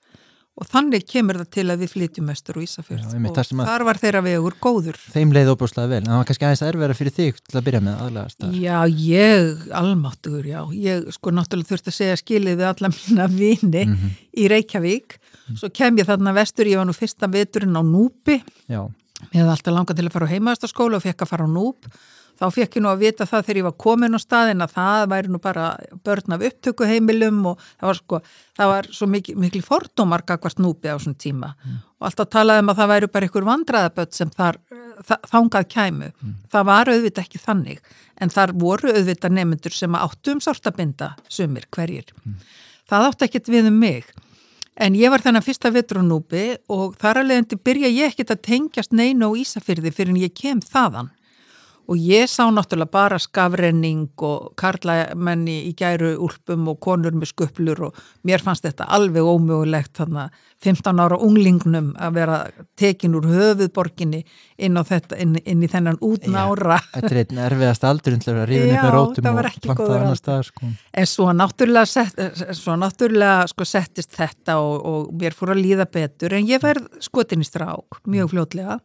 og 0.55 0.69
þannig 0.71 1.03
kemur 1.11 1.39
það 1.41 1.49
til 1.57 1.65
að 1.73 1.81
við 1.83 1.91
flytjum 1.95 2.27
mestur 2.31 2.59
og 2.61 2.63
Ísafjörð. 2.63 3.09
Já, 3.11 3.31
og 3.35 3.67
þar 3.67 3.85
var 3.89 3.99
þeirra 3.99 4.21
vegur 4.23 4.55
góður. 4.63 4.99
Þeim 5.11 5.33
leið 5.35 5.51
óbúslega 5.51 5.91
vel, 5.91 5.99
en 6.05 6.11
það 6.13 6.21
var 6.21 6.29
kannski 6.29 6.47
aðeins 6.47 6.63
erfæra 6.69 6.95
fyrir 6.99 7.15
þig 7.17 7.41
til 7.43 7.59
að 7.59 7.65
byrja 7.67 7.81
með 7.83 8.03
aðlagast 8.05 8.39
þar. 8.45 8.55
Já, 8.63 8.79
ég, 9.09 9.65
almáttugur, 9.83 10.47
já, 10.47 10.61
ég 10.79 11.09
sko 11.17 11.33
náttúrulega 11.35 11.73
þurfti 11.73 11.91
að 11.91 11.99
segja 11.99 12.21
skilið 12.23 12.61
við 12.63 12.69
alla 12.71 12.93
mína 12.95 13.27
vini 13.35 13.85
Mhm. 13.89 14.15
í 14.39 14.49
Reykjavík, 14.55 15.19
svo 15.59 15.73
kem 15.75 15.97
ég 15.99 16.07
þarna 16.07 16.35
vestur, 16.39 16.67
ég 16.71 16.77
var 16.79 16.87
nú 16.87 16.95
fyrsta 16.95 17.27
veturinn 17.31 17.75
á 17.75 17.83
Núpi, 17.83 18.39
Já, 18.71 18.87
ég 19.35 19.41
hefði 19.43 19.51
alltaf 19.57 19.75
langað 19.75 19.97
til 19.99 20.07
að 20.07 20.13
fara 20.15 20.27
á 20.31 20.33
heimaðastaskóla 20.35 20.97
og 20.97 21.03
fekk 21.03 21.27
að 21.27 21.29
fara 21.35 21.45
á 21.47 21.51
Núp, 21.51 21.91
þá 22.41 22.47
fekk 22.55 22.79
ég 22.79 22.85
nú 22.85 22.91
að 22.91 23.03
vita 23.05 23.27
það 23.29 23.47
þegar 23.47 23.61
ég 23.61 23.67
var 23.69 23.77
komin 23.85 24.17
á 24.17 24.21
staðin 24.23 24.65
að 24.65 24.75
það 24.75 25.07
væri 25.13 25.33
nú 25.33 25.41
bara 25.43 25.67
börn 26.07 26.37
af 26.37 26.45
upptökuheimilum 26.49 27.41
og 27.53 27.63
það 27.63 27.89
var 27.91 28.01
sko, 28.01 28.21
það 28.59 28.73
var 28.73 28.89
svo 28.99 29.09
mikil, 29.11 29.37
mikil 29.41 29.63
fordómar 29.65 30.25
gagvart 30.27 30.63
Núpi 30.65 30.91
á 30.91 30.97
svona 30.99 31.21
tíma 31.21 31.53
og 32.05 32.09
alltaf 32.09 32.31
talaði 32.33 32.65
um 32.65 32.73
að 32.73 32.81
það 32.81 32.91
væri 32.93 33.11
bara 33.15 33.29
einhver 33.29 33.47
vandræðaböld 33.49 34.13
sem 34.17 34.31
þar, 34.35 34.59
þángað 35.31 35.69
kæmu. 35.73 36.11
Mm. 36.11 36.35
Það 36.53 36.67
var 36.69 36.91
auðvitað 36.93 37.25
ekki 37.25 37.41
þannig 37.41 37.97
en 38.21 38.35
þar 38.35 38.53
voru 38.61 38.93
auðvitað 38.93 39.37
nefnendur 39.39 39.75
sem 39.75 39.97
áttu 39.99 40.35
um 40.35 40.43
sortabinda 40.45 41.15
sumir 41.33 41.67
hverjir. 41.73 42.13
Mm. 42.25 42.37
Það 42.91 43.09
átti 43.09 43.29
ekkit 43.29 43.51
við 43.55 43.71
um 43.71 43.81
mig 43.81 44.13
en 44.75 44.97
ég 44.99 45.13
var 45.13 45.23
þennan 45.25 45.45
fyrsta 45.47 45.71
vetrunúpi 45.73 46.45
og 46.73 46.97
þar 47.01 47.23
að 47.23 47.31
leiðandi 47.31 47.61
byrja 47.65 47.93
ég 47.95 48.13
ekkit 48.13 48.35
að 48.35 48.45
tengjast 48.51 48.93
neina 48.93 49.31
og 49.31 49.39
Ísafyrði 49.41 49.95
fyrir 49.95 50.13
en 50.13 50.23
ég 50.25 50.35
kem 50.37 50.61
þaðan 50.61 51.13
og 51.89 52.01
ég 52.01 52.31
sá 52.31 52.47
náttúrulega 52.49 52.93
bara 52.93 53.19
skafrenning 53.21 54.09
og 54.25 54.55
karlamenni 54.61 55.61
í 55.69 55.75
gæru 55.77 56.15
úlpum 56.25 56.69
og 56.73 56.81
konur 56.85 57.17
með 57.17 57.33
skuplur 57.35 57.89
og 57.89 58.03
mér 58.25 58.43
fannst 58.45 58.65
þetta 58.65 58.89
alveg 58.97 59.27
ómögulegt 59.27 60.01
þannig 60.01 60.23
að 60.25 60.43
15 60.65 61.03
ára 61.05 61.19
unglingnum 61.21 61.91
að 62.01 62.15
vera 62.17 62.39
tekin 62.81 63.17
úr 63.19 63.27
höfuðborginni 63.29 64.23
inn, 64.65 64.79
þetta, 64.89 65.19
inn, 65.21 65.35
inn 65.45 65.65
í 65.65 65.69
þennan 65.69 65.99
útnára. 66.05 66.79
Ja, 66.81 66.95
Þetta 66.95 67.11
er 67.13 67.21
einn 67.21 67.43
erfiðast 67.49 67.85
aldur 67.89 68.17
að 68.17 68.41
rífa 68.49 68.71
upp 68.71 68.79
með 68.79 68.95
rótum 68.95 69.29
og 69.29 69.51
planta 69.67 69.89
annar 69.99 70.21
stað 70.21 70.47
sko. 70.49 70.71
En 70.95 71.11
svo 71.11 71.29
náttúrulega, 71.37 71.91
sett, 71.91 72.25
svo 72.57 72.79
náttúrulega 72.81 73.45
sko, 73.53 73.69
settist 73.69 74.17
þetta 74.17 74.57
og, 74.63 74.75
og 74.89 75.13
mér 75.21 75.37
fór 75.37 75.53
að 75.53 75.65
líða 75.67 75.89
betur 75.91 76.39
en 76.39 76.49
ég 76.49 76.65
verð 76.65 76.89
skotin 77.05 77.45
í 77.45 77.49
strák 77.49 78.01
mjög 78.09 78.33
fljótlega 78.33 78.81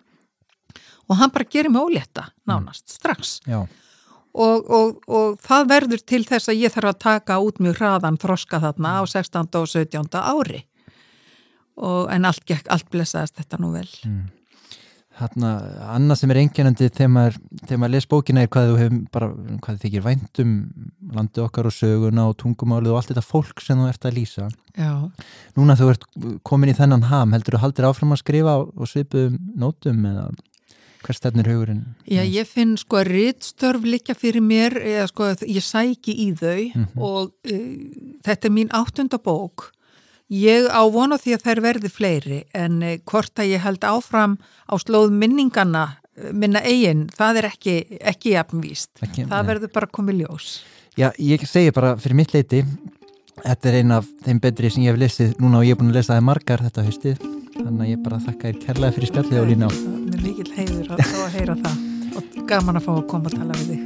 og 1.09 1.19
hann 1.19 1.33
bara 1.33 1.47
gerir 1.49 1.73
mig 1.73 1.81
ólétta 1.81 2.29
nánast, 2.47 2.85
mm. 2.85 2.95
strax 2.95 3.35
og, 3.49 4.69
og, 4.69 4.97
og 5.09 5.37
það 5.43 5.69
verður 5.73 6.03
til 6.05 6.23
þess 6.27 6.51
að 6.51 6.63
ég 6.63 6.73
þarf 6.73 6.93
að 6.93 7.03
taka 7.05 7.39
út 7.43 7.61
mjög 7.63 7.79
hraðan 7.81 8.19
þroska 8.21 8.61
þarna 8.63 8.99
á 9.01 9.03
16. 9.09 9.39
Mm. 9.41 9.61
og 9.61 9.71
17. 9.73 10.19
ári 10.19 10.65
og, 11.79 12.03
en 12.13 12.27
allt, 12.29 12.43
allt 12.69 12.91
blessaðist 12.91 13.39
þetta 13.39 13.63
nú 13.63 13.73
vel 13.77 13.89
mm. 14.05 14.27
Þarna, 15.19 15.49
annað 15.97 16.19
sem 16.21 16.31
er 16.31 16.37
enginandi 16.39 16.87
þegar 16.87 17.09
maður, 17.11 17.37
maður 17.73 17.91
les 17.91 18.05
bókina 18.07 18.43
er 18.45 18.51
hvað 18.53 18.69
þú 18.69 18.75
hefur 18.79 18.99
bara, 19.11 19.27
hvað 19.65 19.79
þykir 19.81 20.03
væntum 20.05 20.53
landi 21.17 21.41
okkar 21.43 21.67
og 21.67 21.75
söguna 21.75 22.27
og 22.29 22.37
tungumálið 22.39 22.93
og 22.93 22.99
allt 23.01 23.11
þetta 23.11 23.25
fólk 23.25 23.59
sem 23.65 23.81
þú 23.81 23.89
ert 23.89 24.07
að 24.07 24.15
lýsa 24.15 24.45
Já. 24.79 24.93
Núna 25.59 25.75
þú 25.75 25.89
ert 25.91 26.05
komin 26.47 26.71
í 26.71 26.77
þennan 26.77 27.09
ham, 27.09 27.35
heldur 27.35 27.57
þú 27.57 27.63
haldir 27.65 27.89
áfram 27.89 28.15
að 28.15 28.21
skrifa 28.21 28.53
og 28.63 28.87
svipuðum 28.87 29.35
nótum 29.59 30.07
eða 30.07 30.29
Hver 31.09 31.17
stefnir 31.17 31.47
hugurinn? 31.49 31.81
Já, 32.05 32.21
ég 32.21 32.45
finn 32.45 32.75
sko 32.77 32.99
að 32.99 33.07
rittstörf 33.15 33.81
líka 33.81 34.13
fyrir 34.13 34.43
mér, 34.45 34.75
eða 34.77 35.07
sko 35.09 35.25
að 35.31 35.39
ég 35.49 35.65
sæki 35.65 36.13
í 36.13 36.27
þau 36.37 36.59
mm 36.67 36.83
-hmm. 36.83 37.01
og 37.01 37.31
uh, 37.49 38.19
þetta 38.27 38.47
er 38.47 38.53
mín 38.53 38.69
áttunda 38.69 39.17
bók. 39.17 39.71
Ég 40.29 40.69
á 40.69 40.85
vona 40.85 41.17
því 41.17 41.33
að 41.33 41.45
þær 41.47 41.61
verði 41.65 41.89
fleiri 41.89 42.43
en 42.53 42.83
uh, 42.83 42.99
hvort 43.09 43.33
að 43.41 43.49
ég 43.55 43.65
held 43.65 43.81
áfram 43.81 44.37
á 44.69 44.77
slóð 44.77 45.09
minningana 45.09 45.97
uh, 45.97 46.29
minna 46.31 46.61
eigin, 46.61 47.09
það 47.09 47.41
er 47.41 47.49
ekki, 47.49 47.75
ekki 47.99 48.35
jafnvíst. 48.37 49.01
Ekki, 49.01 49.25
það 49.25 49.41
ne. 49.41 49.47
verður 49.49 49.73
bara 49.73 49.89
komið 49.89 50.21
ljós. 50.21 50.61
Já, 50.93 51.09
ég 51.17 51.41
segi 51.41 51.73
bara 51.73 51.97
fyrir 51.97 52.21
mitt 52.21 52.37
leiti, 52.37 52.61
þetta 53.41 53.69
er 53.69 53.81
eina 53.81 53.97
af 53.97 54.05
þeim 54.25 54.39
betri 54.39 54.69
sem 54.69 54.85
ég 54.85 54.93
hef 54.93 55.01
lesið 55.01 55.35
núna 55.41 55.57
og 55.57 55.65
ég 55.65 55.73
er 55.73 55.81
búin 55.81 55.89
að 55.89 56.03
lesa 56.03 56.13
það 56.13 56.29
margar 56.29 56.61
þetta 56.69 56.85
haustið 56.85 57.17
þannig 57.59 57.85
að 57.85 57.91
ég 57.91 58.03
bara 58.05 58.21
þakka 58.23 58.49
þér 58.51 58.59
kærlega 58.65 58.95
fyrir 58.97 59.11
spjallið 59.11 59.41
og 59.41 59.49
lína 59.49 59.69
á 59.69 59.71
Mér 59.73 60.21
mikil 60.23 60.49
heiður 60.89 61.19
að, 61.19 61.25
að 61.25 61.35
heyra 61.37 61.57
það. 61.63 61.81
Og 62.19 62.39
gaman 62.49 62.79
að 62.79 62.87
fá 62.87 62.93
að 62.95 63.03
koma 63.11 63.29
að 63.29 63.37
tala 63.37 63.59
við 63.59 63.67
þig. 63.73 63.83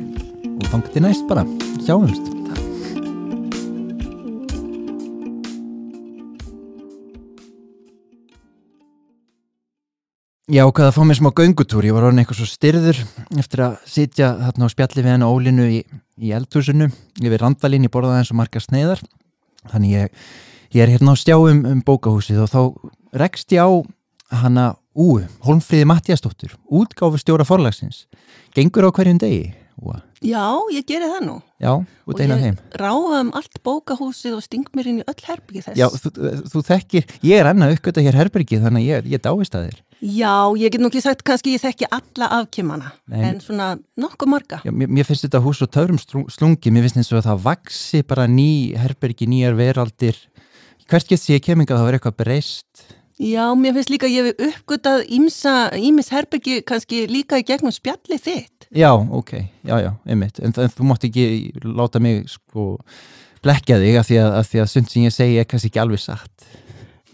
Og 0.53 0.69
þangt 0.71 0.93
til 0.93 1.03
næst 1.03 1.25
bara, 1.27 1.43
sjáumst. 1.83 2.29
Takk. 2.47 2.61
Já, 10.53 10.61
hvað 10.69 10.87
að 10.89 10.95
fá 10.97 11.01
mér 11.07 11.17
smá 11.17 11.29
göngutúr, 11.33 11.85
ég 11.87 11.95
var 11.95 12.05
orðin 12.05 12.21
eitthvað 12.21 12.41
svo 12.43 12.47
styrður 12.51 12.97
eftir 13.41 13.61
að 13.63 13.75
sitja 13.89 14.33
þarna 14.37 14.67
á 14.67 14.73
spjalli 14.73 15.01
við 15.01 15.13
henn 15.13 15.23
og 15.25 15.37
ólinu 15.39 15.67
í, 15.71 15.79
í 16.19 16.33
eldhúsinu 16.35 16.89
yfir 17.23 17.41
randalín, 17.41 17.87
ég 17.87 17.93
borðaði 17.93 18.21
eins 18.21 18.31
og 18.35 18.37
marga 18.37 18.61
sneiðar. 18.61 19.01
Þannig 19.71 19.95
ég, 19.95 20.21
ég 20.75 20.83
er 20.83 20.91
hérna 20.93 21.15
á 21.15 21.21
stjáum 21.21 21.63
um 21.69 21.81
bókahúsið 21.87 22.43
og 22.43 22.51
þá 22.51 22.59
rekst 23.23 23.55
ég 23.55 23.63
á 23.65 23.71
hana 24.43 24.67
Ú, 24.93 25.17
Holmfríði 25.41 25.88
Mattiastóttur, 25.89 26.53
útgáfi 26.69 27.17
stjóra 27.23 27.45
forlagsins. 27.47 28.06
Gengur 28.53 28.86
á 28.86 28.93
hverjum 28.93 29.17
degi? 29.17 29.53
Úa. 29.82 30.03
Já, 30.21 30.53
ég 30.69 30.86
gerir 30.86 31.10
það 31.10 31.23
nú. 31.25 31.38
Já, 31.58 31.71
út 31.82 32.19
eina 32.21 32.38
þeim. 32.38 32.60
Og 32.60 32.75
ég 32.75 32.77
ráða 32.77 33.21
um 33.23 33.32
allt 33.34 33.58
bókahúsið 33.65 34.36
og 34.38 34.43
sting 34.45 34.69
mér 34.77 34.91
inn 34.91 34.99
í 35.01 35.06
öll 35.10 35.25
herbyggi 35.25 35.63
þess. 35.65 35.79
Já, 35.82 35.88
þú, 35.89 36.12
þú 36.53 36.62
þekkir, 36.67 37.08
ég 37.25 37.41
er 37.41 37.49
enna 37.49 37.71
uppgötta 37.73 38.03
hér 38.06 38.19
herbyggi 38.21 38.62
þannig 38.62 38.86
að 38.86 38.91
ég, 38.91 39.10
ég 39.15 39.23
dáist 39.25 39.58
að 39.58 39.65
þér. 39.65 39.82
Já, 40.03 40.36
ég 40.62 40.75
get 40.75 40.84
nú 40.84 40.91
ekki 40.91 41.01
sagt 41.03 41.25
kannski 41.25 41.56
ég 41.56 41.63
þekki 41.63 41.89
alla 41.97 42.29
afkjömmana, 42.38 42.93
en 43.17 43.41
svona 43.41 43.73
nokkuð 43.97 44.32
marga. 44.36 44.62
Já, 44.67 44.71
mér, 44.75 44.93
mér 44.93 45.10
finnst 45.10 45.25
þetta 45.25 45.41
hús 45.43 45.63
og 45.65 45.73
törum 45.73 45.99
slungi, 46.03 46.71
mér 46.75 46.86
finnst 46.86 47.01
eins 47.01 47.12
og 47.15 47.25
það 47.25 47.45
vaksi 47.49 48.03
bara 48.08 48.29
ný 48.29 48.77
herbyggi, 48.77 49.27
nýjar 49.32 49.58
veraldir. 49.58 50.19
Hvert 50.91 51.08
getur 51.10 51.39
keminga 51.41 51.73
að 51.73 51.79
það 51.79 51.88
verður 51.88 51.99
eitthvað 52.01 52.19
breyst? 52.19 52.72
Já, 53.23 53.45
mér 53.55 53.77
finnst 53.77 53.91
líka 53.93 54.07
að 54.09 54.15
ég 54.17 54.25
hef 54.27 54.47
uppgötað 54.49 55.05
ímis 55.07 56.09
herbyggi 56.12 56.59
kannski 56.67 57.05
líka 57.07 57.39
í 57.39 57.45
gegnum 57.47 57.71
spjalli 57.71 58.17
þitt. 58.19 58.67
Já, 58.73 58.89
ok, 58.91 59.31
já, 59.63 59.75
já, 59.79 59.91
einmitt. 60.09 60.41
En, 60.43 60.51
en 60.57 60.73
þú 60.73 60.88
mátt 60.89 61.05
ekki 61.07 61.53
láta 61.63 62.01
mig 62.03 62.25
sko 62.31 62.73
blekja 63.43 63.77
þig 63.79 63.99
af 63.99 64.09
því 64.09 64.19
að, 64.23 64.36
að, 64.41 64.51
að 64.65 64.69
sund 64.73 64.91
sem 64.91 65.05
ég 65.05 65.15
segi 65.15 65.39
er 65.39 65.47
kannski 65.47 65.71
ekki 65.71 65.83
alveg 65.83 66.03
satt. 66.03 66.49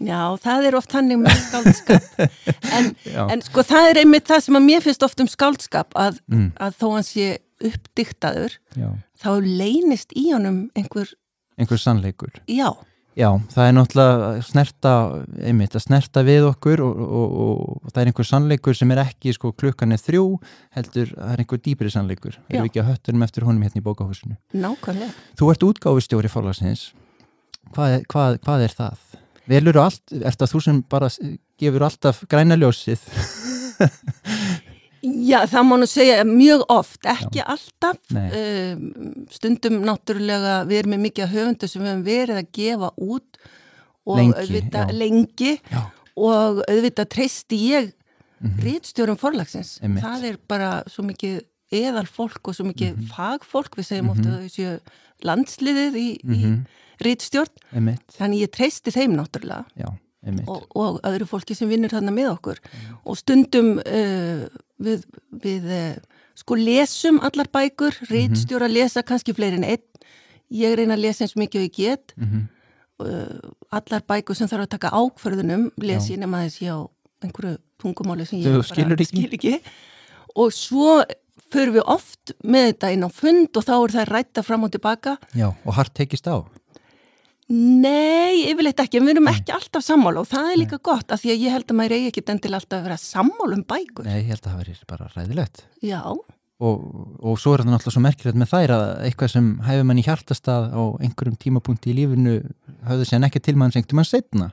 Já, 0.00 0.20
það 0.40 0.66
er 0.66 0.78
oft 0.78 0.94
hannig 0.96 1.20
með 1.20 1.38
skáldskap. 1.44 2.10
En, 2.76 2.92
en 3.34 3.42
sko 3.44 3.62
það 3.66 3.90
er 3.90 4.02
einmitt 4.02 4.28
það 4.30 4.44
sem 4.46 4.56
að 4.56 4.66
mér 4.66 4.84
finnst 4.84 5.02
oft 5.04 5.20
um 5.20 5.28
skáldskap 5.28 5.96
að, 5.98 6.20
mm. 6.32 6.52
að 6.56 6.76
þó 6.80 6.86
hans 6.96 7.10
ég 7.18 7.66
uppdiktaður, 7.70 8.54
já. 8.78 8.92
þá 9.20 9.32
leynist 9.44 10.14
í 10.16 10.30
honum 10.32 10.62
einhver... 10.78 11.10
Einhver 11.60 11.82
sannleikur. 11.82 12.40
Já. 12.48 12.70
Já, 12.70 12.89
það 13.50 13.66
er 13.66 13.74
náttúrulega 13.74 14.28
snerta, 14.46 14.92
einmitt, 15.42 15.74
að 15.74 15.84
snerta 15.84 16.22
við 16.26 16.46
okkur 16.52 16.82
og, 16.84 17.00
og, 17.00 17.34
og 17.40 17.90
það 17.90 18.02
er 18.02 18.10
einhver 18.12 18.28
sannleikur 18.28 18.78
sem 18.78 18.94
er 18.94 19.02
ekki 19.02 19.34
sko 19.34 19.50
klukkan 19.58 19.96
er 19.96 20.00
þrjú, 20.00 20.24
heldur 20.76 21.10
það 21.16 21.34
er 21.34 21.42
einhver 21.42 21.62
dýpri 21.64 21.92
sannleikur. 21.92 22.38
Erum 22.48 22.64
við 22.64 22.70
ekki 22.70 22.82
að 22.84 22.90
höttunum 22.92 23.26
eftir 23.26 23.48
honum 23.48 23.66
hérna 23.66 23.82
í 23.82 23.86
bókahúsinu? 23.86 24.38
Nákvæmlega. 24.54 25.10
Þú 25.40 25.50
ert 25.54 25.66
útgáfustjóri 25.70 26.32
fólagsins. 26.32 26.86
Hvað, 27.74 27.98
hvað, 28.10 28.38
hvað 28.46 28.66
er 28.66 28.76
það? 28.78 29.04
Velur 29.50 29.82
allt, 29.82 30.04
er 30.14 30.38
það 30.38 30.54
þú 30.54 30.62
sem 30.68 30.82
bara 30.90 31.10
gefur 31.60 31.86
alltaf 31.88 32.22
græna 32.30 32.58
ljósið? 32.60 33.02
Já, 35.00 35.38
það 35.48 35.64
má 35.64 35.74
nú 35.80 35.86
segja 35.88 36.24
mjög 36.28 36.64
oft, 36.72 37.00
ekki 37.08 37.40
Já. 37.40 37.44
alltaf 37.54 37.98
um, 38.12 38.82
stundum 39.32 39.78
náttúrulega 39.86 40.58
við 40.68 40.82
erum 40.82 40.94
með 40.94 41.04
mikið 41.06 41.32
höfundu 41.34 41.70
sem 41.70 41.82
við 41.82 41.90
hefum 41.90 42.02
verið 42.08 42.40
að 42.40 42.50
gefa 42.58 42.90
út 43.00 43.40
og 44.04 44.18
lengi, 44.18 44.34
auðvitað 44.42 44.92
lengi 44.96 45.52
og 46.20 46.60
auðvitað 46.66 47.10
treysti 47.16 47.60
ég 47.70 47.88
mm 47.92 48.50
-hmm. 48.50 48.60
rítstjórum 48.66 49.16
forlagsins 49.20 49.78
Einmitt. 49.80 50.04
það 50.04 50.24
er 50.30 50.36
bara 50.48 50.70
svo 50.86 51.04
mikið 51.04 51.40
eðal 51.70 52.06
fólk 52.06 52.48
og 52.48 52.54
svo 52.54 52.64
mikið 52.68 52.92
mm 52.92 53.00
-hmm. 53.00 53.14
fagfólk 53.16 53.76
við 53.76 53.86
segjum 53.86 54.06
mm 54.06 54.12
-hmm. 54.12 54.20
ofta 54.20 54.36
að 54.36 54.42
þessu 54.44 54.80
landsliðið 55.22 55.96
í, 55.96 56.10
í 56.24 56.44
mhm. 56.46 56.60
rítstjórn 57.00 57.96
þannig 58.18 58.40
ég 58.40 58.50
treysti 58.50 58.90
þeim 58.90 59.16
náttúrulega 59.16 59.64
Já 59.76 59.96
og, 60.46 60.66
og 60.76 61.00
öðru 61.06 61.26
fólki 61.28 61.56
sem 61.56 61.70
vinnur 61.70 61.92
þarna 61.92 62.12
með 62.12 62.32
okkur 62.34 62.60
og 63.04 63.18
stundum 63.18 63.78
uh, 63.80 64.44
við, 64.80 65.04
við 65.44 65.68
uh, 65.70 66.20
sko 66.40 66.56
lesum 66.58 67.20
allar 67.20 67.48
bækur 67.52 67.94
mm 68.00 68.34
-hmm. 68.34 68.68
lesa 68.68 69.02
kannski 69.02 69.34
fleiri 69.34 69.56
en 69.56 69.64
einn 69.64 69.86
ég 70.50 70.76
reyna 70.76 70.96
að 70.96 71.04
lesa 71.04 71.24
eins 71.24 71.36
mikið 71.36 71.60
og 71.60 71.66
ég 71.68 71.76
get 71.76 72.12
mm 72.16 72.26
-hmm. 72.26 73.50
allar 73.70 74.02
bækur 74.08 74.34
sem 74.34 74.48
þarf 74.48 74.62
að 74.62 74.74
taka 74.76 74.90
ákverðunum 74.90 75.70
les 75.76 76.10
ég 76.10 76.18
nema 76.18 76.44
þessi 76.44 76.66
á 76.68 76.78
einhverju 77.22 77.58
tungumáli 77.78 78.26
sem 78.26 78.38
ég 78.38 78.44
bara 78.44 78.94
ekki. 78.94 79.04
skil 79.04 79.32
ekki 79.32 79.60
og 80.34 80.52
svo 80.52 81.04
förum 81.50 81.74
við 81.74 81.84
oft 81.86 82.32
með 82.44 82.72
þetta 82.72 82.92
inn 82.94 83.04
á 83.04 83.10
fund 83.10 83.56
og 83.56 83.64
þá 83.64 83.74
er 83.76 83.90
það 83.96 84.10
rætta 84.14 84.42
fram 84.42 84.64
og 84.64 84.72
tilbaka 84.72 85.18
Já, 85.34 85.54
og 85.64 85.74
hart 85.74 85.94
tekist 85.94 86.26
á 86.26 86.44
Nei, 87.50 88.44
yfirleitt 88.46 88.78
ekki, 88.78 89.00
við 89.02 89.16
erum 89.16 89.28
ekki 89.32 89.50
alltaf 89.50 89.82
sammála 89.82 90.22
og 90.22 90.28
það 90.30 90.52
er 90.52 90.58
líka 90.60 90.76
Nei. 90.78 90.84
gott 90.86 91.10
af 91.10 91.22
því 91.22 91.32
að 91.32 91.40
ég 91.42 91.54
held 91.56 91.72
að 91.72 91.78
maður 91.80 91.94
eigi 91.96 92.10
ekki 92.12 92.22
den 92.28 92.40
til 92.44 92.52
alltaf 92.54 92.76
að 92.78 92.84
vera 92.86 92.98
sammála 93.02 93.56
um 93.56 93.64
bækur. 93.72 94.06
Nei, 94.06 94.20
ég 94.20 94.28
held 94.30 94.44
að 94.44 94.52
það 94.52 94.60
veri 94.60 94.74
bara 94.92 95.08
ræðilegt. 95.16 95.64
Já. 95.82 96.02
Og, 96.60 96.84
og 97.18 97.40
svo 97.40 97.54
er 97.56 97.64
þetta 97.64 97.72
náttúrulega 97.72 97.96
svo 97.96 98.02
merkilegt 98.04 98.38
með 98.38 98.50
þær 98.52 98.74
að 98.76 98.84
eitthvað 99.08 99.32
sem 99.32 99.48
hæfur 99.66 99.88
mann 99.88 99.98
í 99.98 100.04
hjartastað 100.06 100.68
á 100.70 100.82
einhverjum 101.00 101.40
tímapunkti 101.40 101.90
í 101.90 101.96
lífinu 101.96 102.36
hafðu 102.86 103.08
sér 103.08 103.22
nekki 103.24 103.42
til 103.42 103.56
mann 103.58 103.74
sengt 103.74 103.90
um 103.90 104.02
hann 104.02 104.10
setna. 104.10 104.50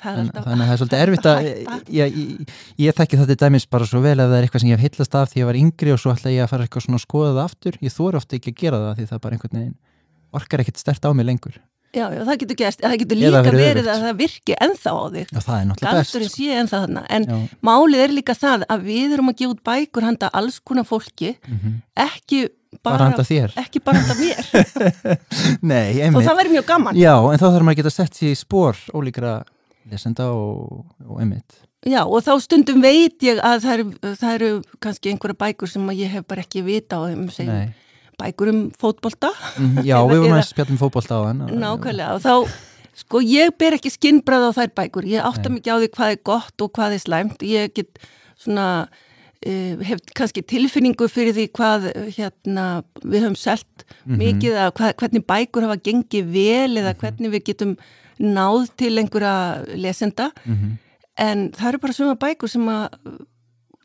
Þannig 0.00 0.34
að 0.40 0.48
það 0.48 0.64
er 0.64 0.80
svolítið 0.80 1.02
erfitt 1.04 1.28
að 1.30 1.48
ég, 1.50 1.74
ég, 2.00 2.54
ég 2.80 2.96
þekki 2.96 3.20
þetta 3.20 3.36
dæmis 3.44 3.68
bara 3.70 3.86
svo 3.86 4.00
vel 4.02 4.16
að 4.16 4.32
það 4.32 4.38
er 4.38 4.48
eitthvað 4.48 4.64
sem 4.64 4.72
ég 4.72 4.80
hef 4.80 4.88
hillast 4.88 5.18
af 5.20 5.30
því 5.30 5.38
að 5.38 5.42
ég 5.42 5.50
var 5.50 5.60
yngri 5.60 5.92
og 5.94 6.00
svo 6.00 6.14
ætla 6.16 6.32
ég 6.32 6.46
að 6.46 6.54
fara 6.54 6.66
eitthvað 6.66 6.86
svona 6.86 6.98
að 6.98 7.04
skoða 7.04 7.34
það 7.34 7.42
aftur 7.44 7.78
ég 7.84 7.94
þóru 7.94 8.22
ofta 8.22 8.38
ekki 8.38 8.54
að 8.54 8.62
gera 8.64 8.80
það 8.86 8.94
því 8.96 9.08
það 9.10 9.22
bara 9.26 9.36
einhvern 9.36 9.60
veginn 9.60 9.76
orkar 10.40 10.64
ekkert 10.64 10.80
stert 10.80 11.04
á 11.04 11.10
mig 11.12 11.28
lengur 11.28 11.60
Já, 11.90 12.04
já, 12.14 12.20
það 12.22 12.36
getur 12.44 12.56
gerst, 12.60 12.80
það 12.84 12.92
getur 13.02 13.18
líka 13.18 13.40
verið 13.42 13.60
verið 13.64 13.88
að 13.90 14.02
það 14.04 14.18
virki 14.20 14.54
ennþá 14.66 14.90
á 14.94 15.04
þig. 15.14 15.30
Já, 15.34 15.40
það 15.42 15.56
er 15.56 15.64
náttúrulega 15.70 15.98
best. 16.00 16.12
Galdurinn 16.14 16.32
sé 16.36 16.48
ennþá 16.60 16.80
þarna, 16.84 17.02
en 17.16 17.24
Já. 17.26 17.38
málið 17.66 18.02
er 18.04 18.14
líka 18.14 18.36
það 18.38 18.64
að 18.70 18.84
við 18.86 19.14
erum 19.16 19.32
að 19.32 19.38
gefa 19.40 19.54
út 19.56 19.62
bækur 19.70 20.06
handa 20.06 20.30
alls 20.38 20.58
konar 20.62 20.86
fólki, 20.86 21.32
ekki 21.98 22.40
bara, 22.80 22.94
Bara 22.94 23.08
handa 23.10 23.24
þér. 23.26 23.56
ekki 23.58 23.82
bara 23.82 23.98
handa 24.04 24.14
mér 24.20 24.44
Nei, 25.72 25.88
og 25.98 26.04
einmitt. 26.06 26.28
það 26.28 26.38
verður 26.38 26.54
mjög 26.54 26.68
gaman. 26.70 27.00
Já, 27.00 27.14
en 27.18 27.40
þá 27.42 27.46
þarf 27.48 27.64
maður 27.66 27.74
að 27.74 27.80
geta 27.82 27.92
sett 27.96 28.14
sér 28.20 28.30
í 28.30 28.38
spór 28.38 28.78
ólíkra 28.94 29.32
lesenda 29.90 30.28
og, 30.30 30.86
og 31.08 31.18
einmitt. 31.24 31.58
Já, 31.88 32.02
og 32.04 32.20
þá 32.22 32.32
stundum 32.44 32.82
veit 32.84 33.22
ég 33.24 33.38
að 33.42 33.62
það 33.64 33.74
eru, 33.74 34.14
það 34.20 34.34
eru 34.38 34.50
kannski 34.84 35.10
einhverja 35.14 35.38
bækur 35.42 35.70
sem 35.72 35.90
ég 35.96 36.12
hef 36.14 36.26
bara 36.28 36.44
ekki 36.44 36.62
vita 36.66 37.00
á 37.00 37.08
þeim, 37.10 37.26
segjum, 37.34 37.54
Nei. 37.56 37.70
Bækur 38.20 38.48
um 38.52 38.60
fótbolta, 38.80 39.30
Mhm, 39.58 39.84
Já, 39.88 39.96
við 40.06 40.20
vorum 40.22 40.38
að 40.38 40.48
spjalla 40.52 40.70
um 40.76 40.80
fótbolta 40.84 41.14
á 41.16 41.20
þann. 41.26 41.44
nákvæmlega, 41.64 42.14
og 42.14 42.22
þá, 42.22 42.50
sko, 43.02 43.20
ég 43.24 43.54
ber 43.58 43.72
ekki 43.78 43.90
skinnbræð 43.96 44.48
á 44.48 44.56
þær 44.58 44.74
bækur, 44.76 45.04
ég 45.08 45.22
átta 45.24 45.48
mikið 45.48 45.72
á 45.72 45.76
því 45.80 45.88
hvað 45.96 46.10
er 46.12 46.20
gott 46.24 46.60
og 46.66 46.72
hvað 46.76 46.92
er 46.96 47.00
slæmt, 47.06 47.38
ég 47.42 47.72
get 47.74 47.98
svona, 48.38 48.88
uh, 49.46 49.76
hef 49.84 49.98
kannski 50.14 50.42
tilfinningu 50.44 51.08
fyrir 51.08 51.32
því 51.36 51.46
hvað, 51.56 51.88
hérna, 52.16 52.84
við 53.04 53.24
höfum 53.24 53.36
selt 53.36 53.84
Mhm. 54.06 54.18
mikið 54.18 54.54
að 54.60 54.70
hvað, 54.76 54.94
hvernig 55.00 55.24
bækur 55.26 55.62
hafa 55.66 55.76
gengið 55.82 56.24
vel 56.32 56.76
eða 56.76 56.94
hvernig 56.94 57.30
við 57.32 57.44
getum 57.44 57.76
náð 58.20 58.68
til 58.76 58.96
einhverja 58.98 59.64
lesenda, 59.76 60.30
Mhm. 60.46 60.78
en 61.16 61.50
það 61.52 61.68
eru 61.68 61.78
bara 61.78 61.92
svona 61.92 62.18
bækur 62.18 62.48
sem 62.48 62.66
að 62.66 62.88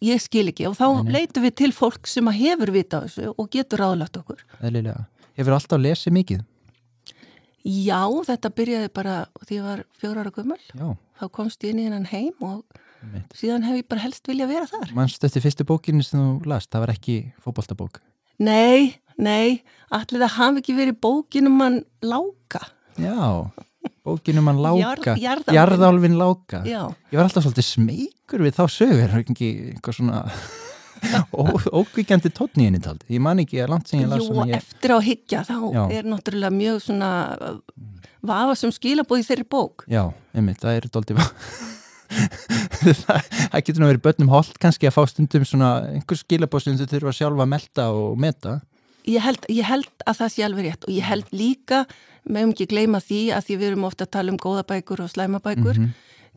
ég 0.03 0.21
skil 0.21 0.47
ekki 0.51 0.67
og 0.69 0.75
þá 0.79 1.03
Nei, 1.03 1.11
leitum 1.19 1.43
við 1.45 1.55
til 1.61 1.71
fólk 1.75 2.07
sem 2.07 2.27
að 2.27 2.39
hefur 2.41 2.71
vita 2.75 2.99
á 2.99 3.03
þessu 3.05 3.31
og 3.35 3.49
getur 3.53 3.79
ráðlagt 3.83 4.17
okkur. 4.19 4.41
Eðlilega. 4.61 5.05
Hefur 5.35 5.55
alltaf 5.57 5.79
lesið 5.81 6.13
mikið? 6.15 6.43
Já, 7.65 8.01
þetta 8.27 8.51
byrjaði 8.53 8.89
bara 8.93 9.13
því 9.41 9.55
ég 9.57 9.63
var 9.65 9.79
fjóra 9.97 10.21
ára 10.21 10.31
gummul, 10.35 10.59
Já, 10.77 10.89
þá 11.17 11.23
komst 11.33 11.63
ég 11.65 11.73
inn 11.73 11.79
í 11.81 11.85
hennan 11.87 12.05
heim 12.11 12.35
og 12.45 12.59
einmitt. 13.01 13.31
síðan 13.33 13.65
hef 13.65 13.79
ég 13.79 13.87
bara 13.89 14.03
helst 14.03 14.27
vilja 14.29 14.45
vera 14.49 14.67
þar. 14.69 14.91
Manstu 14.93 15.25
eftir 15.25 15.41
fyrstu 15.41 15.65
bókinni 15.65 16.05
sem 16.05 16.19
þú 16.21 16.45
last, 16.51 16.69
það 16.69 16.83
var 16.85 16.93
ekki 16.93 17.15
fótboltabók. 17.41 17.97
Nei, 18.37 18.99
nei, 19.17 19.63
allir 19.89 20.21
það 20.27 20.35
hafi 20.37 20.61
ekki 20.61 20.77
verið 20.77 20.99
bókinum 21.01 21.57
mann 21.57 21.79
láka. 22.05 22.61
Já, 23.01 23.49
bókinum 24.05 24.51
hann 24.51 24.61
láka. 24.63 25.15
Jarð-. 25.19 25.51
Jarðálfin 25.55 26.19
láka. 26.19 26.61
Já, 26.67 26.83
Ég 27.11 27.17
var 27.17 27.27
alltaf 27.27 27.45
svolítið 27.47 27.67
smeykur 27.71 28.45
við 28.45 28.55
þá 28.59 28.63
sögur, 28.71 29.17
ekki 29.21 29.49
eitthvað 29.73 29.99
svona 29.99 30.23
ókvíkjandi 31.81 32.31
tónn 32.33 32.61
í 32.61 32.69
henni 32.69 32.81
taldi. 32.83 33.07
Ég 33.13 33.23
man 33.23 33.41
ekki 33.43 33.61
að 33.63 33.73
langt 33.73 33.91
sem 33.91 34.01
ég 34.01 34.11
las 34.11 34.25
jú, 34.25 34.37
ég... 34.45 34.55
eftir 34.57 34.95
á 34.95 34.99
higgja 35.03 35.45
þá 35.47 35.55
Já. 35.73 35.83
er 35.99 36.09
náttúrulega 36.09 36.55
mjög 36.55 36.81
svona 36.87 37.11
vafa 38.25 38.57
sem 38.59 38.73
skilabóð 38.73 39.21
í 39.21 39.27
þeirri 39.27 39.47
bók. 39.55 39.85
Já, 39.91 40.03
einmitt, 40.35 40.61
það 40.63 40.79
er 40.79 40.87
dóldi 40.93 41.17
það, 43.05 43.19
það 43.25 43.61
getur 43.65 43.81
nú 43.81 43.89
verið 43.89 44.03
börnum 44.05 44.31
holdt 44.31 44.59
kannski 44.61 44.87
að 44.89 44.95
fá 44.95 45.03
stundum 45.09 45.45
svona 45.47 45.69
einhver 45.89 46.19
skilabóð 46.19 46.65
sem 46.65 46.79
þú 46.79 46.87
þurfa 46.93 47.15
sjálfa 47.17 47.45
að 47.45 47.51
melta 47.55 47.87
og 47.93 48.19
meta. 48.21 48.59
Ég 49.05 49.21
held, 49.21 49.45
ég 49.53 49.67
held 49.67 50.05
að 50.05 50.19
það 50.21 50.31
sé 50.33 50.45
alveg 50.45 50.67
rétt 50.69 50.87
og 50.87 50.93
ég 50.95 51.05
held 51.05 51.33
líka, 51.35 51.83
meðum 52.29 52.51
ekki 52.55 52.67
gleyma 52.71 52.99
því 53.03 53.21
að 53.35 53.45
því 53.47 53.57
við 53.61 53.67
erum 53.71 53.83
ofta 53.89 54.05
að 54.05 54.11
tala 54.17 54.31
um 54.31 54.37
góða 54.41 54.63
bækur 54.71 55.03
og 55.05 55.09
slæma 55.13 55.39
bækur, 55.39 55.77
Mhm. 55.77 55.89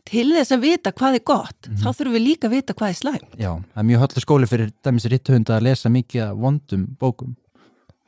til 0.05 0.27
þess 0.33 0.51
að 0.55 0.61
vita 0.61 0.91
hvað 0.91 1.15
er 1.15 1.23
gott, 1.25 1.61
þá 1.81 1.87
þurfum 1.93 2.15
við 2.17 2.25
líka 2.27 2.47
að 2.47 2.55
vita 2.55 2.73
hvað 2.73 2.89
er 2.89 2.99
slæm. 3.01 3.21
Já, 3.37 3.51
það 3.73 3.77
er 3.83 3.87
mjög 3.89 3.99
höllu 4.05 4.23
skóli 4.25 4.47
fyrir 4.47 4.71
dæmis 4.83 5.05
ritthunda 5.05 5.57
að 5.59 5.63
lesa 5.63 5.89
mikið 5.89 6.21
af 6.29 6.37
vondum 6.37 6.87
bókum. 6.99 7.35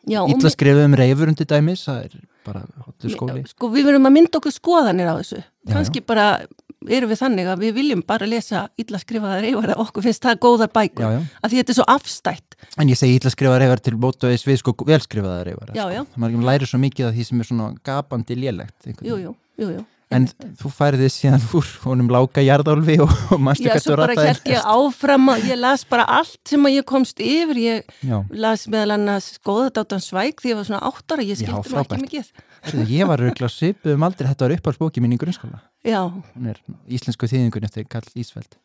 Ítla 0.08 0.50
skrifum 0.50 0.86
um 0.86 0.96
reyfur 0.98 1.28
undir 1.30 1.46
dæmis, 1.46 1.84
það 1.86 2.06
er 2.06 2.22
bara 2.46 2.62
höllu 2.88 3.12
skóli. 3.16 3.48
Sko 3.48 3.70
við 3.70 3.86
verum 3.86 4.08
að 4.10 4.16
mynda 4.18 4.40
okkur 4.40 4.52
skoðanir 4.56 5.12
á 5.12 5.16
þessu. 5.20 5.44
Já, 5.68 5.74
Kanski 5.76 6.02
bara 6.06 6.46
erum 6.90 7.10
við 7.12 7.20
þannig 7.22 7.50
að 7.52 7.60
við 7.66 7.74
viljum 7.78 8.02
bara 8.08 8.26
lesa 8.26 8.64
illa 8.82 8.98
skrifaða 9.02 9.42
reyfara 9.44 9.76
okkur 9.84 10.06
finnst 10.08 10.24
það 10.26 10.40
góðar 10.46 10.72
bækur. 10.74 11.04
Já, 11.06 11.12
já. 11.14 11.22
Að 11.44 11.52
því 11.54 11.60
þetta 11.62 11.74
er 11.74 11.78
svo 11.78 11.86
afstætt. 11.94 12.58
En 12.82 12.90
ég 12.90 12.98
segi 12.98 13.20
ítla 13.20 13.32
skrifa 13.34 13.60
reyfar 13.62 13.84
til 13.86 13.94
mótaðis 14.02 14.46
við 14.48 14.58
sko 14.64 14.74
velskrifaða 14.90 15.44
reyfar. 15.46 15.74
Já, 15.78 15.86
sko. 15.94 16.06
Maður 16.18 16.46
læri 16.50 16.70
svo 16.72 16.80
mikið 16.82 17.10
af 17.12 17.16
því 17.18 17.26
sem 17.30 17.40
er 17.44 17.50
svona 17.52 17.70
gapandi 17.86 18.38
lélegt. 18.40 18.78
einhvern 18.88 19.08
Jú, 19.12 19.16
veginn. 19.20 19.36
jú, 19.58 19.66
jú, 19.66 19.72
jú. 19.78 19.86
En 20.12 20.26
þú 20.60 20.70
færið 20.76 21.06
síðan 21.14 21.44
úr 21.56 21.68
honum 21.86 22.10
láka 22.12 22.44
jarðálfi 22.44 22.98
og, 23.04 23.12
og 23.32 23.40
manstu 23.40 23.68
Já, 23.70 23.72
hvert 23.76 23.86
svo 23.86 23.94
þú 23.96 24.00
bara 24.02 24.26
held 24.28 24.50
ég 24.52 24.66
áfram 24.74 25.30
að 25.32 25.46
ég 25.52 25.60
las 25.62 25.84
bara 25.88 26.06
allt 26.20 26.40
sem 26.52 26.68
að 26.68 26.76
ég 26.76 26.88
komst 26.92 27.22
yfir. 27.24 27.60
Ég 27.62 27.94
Já, 28.04 28.18
las 28.44 28.66
meðal 28.68 28.98
annars 28.98 29.30
góðadátan 29.48 30.04
svæk 30.04 30.44
því 30.44 30.52
ég 30.52 30.60
var 30.60 30.68
svona 30.68 30.82
áttara, 30.92 31.24
ég 31.24 31.40
Já, 31.40 31.46
skildi 31.46 31.76
nú 31.76 31.84
ekki 31.86 32.02
mikið. 32.04 32.34
Heyrðu, 32.62 32.88
ég 32.94 33.08
var 33.10 33.24
auðvitað 33.24 33.54
svipuð 33.56 33.96
um 33.96 34.04
aldrei, 34.10 34.28
þetta 34.30 34.46
var 34.50 34.56
uppáhaldsbóki 34.58 35.02
mín 35.02 35.16
í 35.16 35.22
grunnskóla. 35.22 35.62
Já, 35.88 36.02
Hún 36.36 36.52
er 36.52 36.60
íslensku 36.92 37.26
þýðingun 37.32 37.66
eftir 37.66 37.88
Karl 37.90 38.12
Ísfeld. 38.20 38.60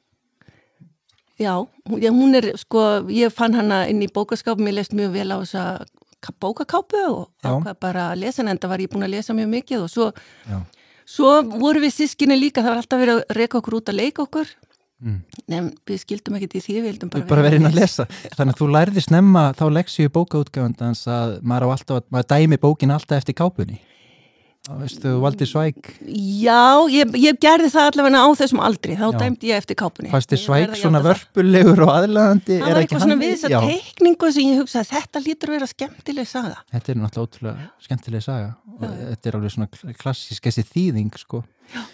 já, 1.39 1.53
hún- 1.89 2.01
já, 2.03 2.11
er 2.37 2.57
sko, 2.57 3.07
ég 3.09 3.31
fann 3.33 3.55
hana 3.55 3.87
inn 3.89 4.01
í 4.03 4.09
bókaskapum, 4.13 4.67
ég 4.69 4.75
leist 4.75 4.93
mjög 4.93 5.13
vel 5.13 5.29
á 5.33 5.37
þessa 5.45 5.87
ka- 6.21 6.33
bókakápu 6.41 6.97
og 7.09 7.29
Já. 7.45 7.51
ákvað 7.53 7.81
bara 7.81 8.11
að 8.13 8.21
lesa 8.21 8.41
en 8.43 8.49
enda 8.49 8.69
var 8.69 8.79
ég 8.79 8.89
búin 8.89 9.05
að 9.05 9.11
lesa 9.17 9.33
mjög 9.37 9.49
mikið 9.53 9.83
og 9.85 9.91
svo 9.93 10.13
Já. 10.49 10.61
Svo 11.07 11.33
voru 11.61 11.81
við 11.85 11.93
sískinni 11.95 12.37
líka, 12.39 12.63
það 12.65 12.73
var 12.73 12.81
alltaf 12.83 13.03
verið 13.03 13.19
að 13.21 13.37
reyka 13.39 13.59
okkur 13.61 13.77
út 13.79 13.91
að 13.93 13.99
leika 14.01 14.25
okkur. 14.27 14.49
Mm. 15.07 15.19
Nefn, 15.53 15.67
við 15.87 15.99
skildum 16.03 16.37
ekkert 16.39 16.55
í 16.57 16.61
því, 16.65 16.75
við 16.81 16.87
vildum 16.89 17.11
bara, 17.13 17.23
Bara, 17.23 17.29
bara 17.31 17.43
verið 17.47 17.61
inn 17.61 17.69
að 17.69 17.77
lesa. 17.79 18.07
Þannig 18.33 18.55
að 18.55 18.61
þú 18.63 18.69
lærði 18.75 19.03
snemma 19.05 19.43
þá 19.59 19.65
leksju 19.77 20.07
í 20.09 20.13
bókaútgjöfandans 20.17 21.03
að 21.13 21.35
maður 21.45 21.75
alltaf, 21.75 22.01
að- 22.01 22.09
maður 22.17 22.29
dæmi 22.33 22.59
bókin 22.63 22.95
alltaf 22.97 23.19
eftir 23.21 23.37
kápunni. 23.37 23.77
Veistu, 24.67 25.07
þú 25.07 25.19
valdi 25.23 25.47
svæk, 25.47 25.91
Já, 26.43 26.87
ég, 26.91 27.13
ég 27.23 27.39
gerði 27.43 27.69
það 27.71 27.91
allavega 27.93 28.23
á 28.27 28.29
þessum 28.41 28.63
aldri, 28.67 28.97
þá 28.99 29.05
Já. 29.07 29.19
dæmdi 29.21 29.51
ég 29.53 29.61
eftir 29.63 29.79
kápunni. 29.79 30.11
Ég 30.11 30.41
svæk 30.43 30.75
svona 30.81 31.03
vörpulegur 31.05 31.85
og 31.87 31.93
aðlaðandi? 31.95 32.59
Það 32.63 32.73
var 32.73 32.81
eitthvað 32.83 33.05
svona 33.05 33.19
við 33.21 33.35
þess 33.35 33.49
að 33.51 33.69
teikningu 33.71 34.33
sem 34.35 34.49
ég 34.51 34.63
hugsaði, 34.63 34.91
þetta 34.91 35.23
lítur 35.27 35.53
að 35.53 35.59
vera 35.59 35.71
skemmtileg 35.71 36.31
saga. 36.31 36.57
Þetta 36.75 36.93
er 36.93 36.99
náttúrulega 37.03 37.29
ótrúlega 37.31 37.69
skemmtileg 37.87 38.27
saga 38.27 38.51
og 38.77 38.99
þetta 39.13 39.31
er 39.31 39.39
alveg 39.39 39.55
svona 39.55 39.95
klassísk 40.03 40.51
þessi 40.51 40.67
þýðing 40.73 41.23
sko. 41.23 41.45
Já. 41.71 41.87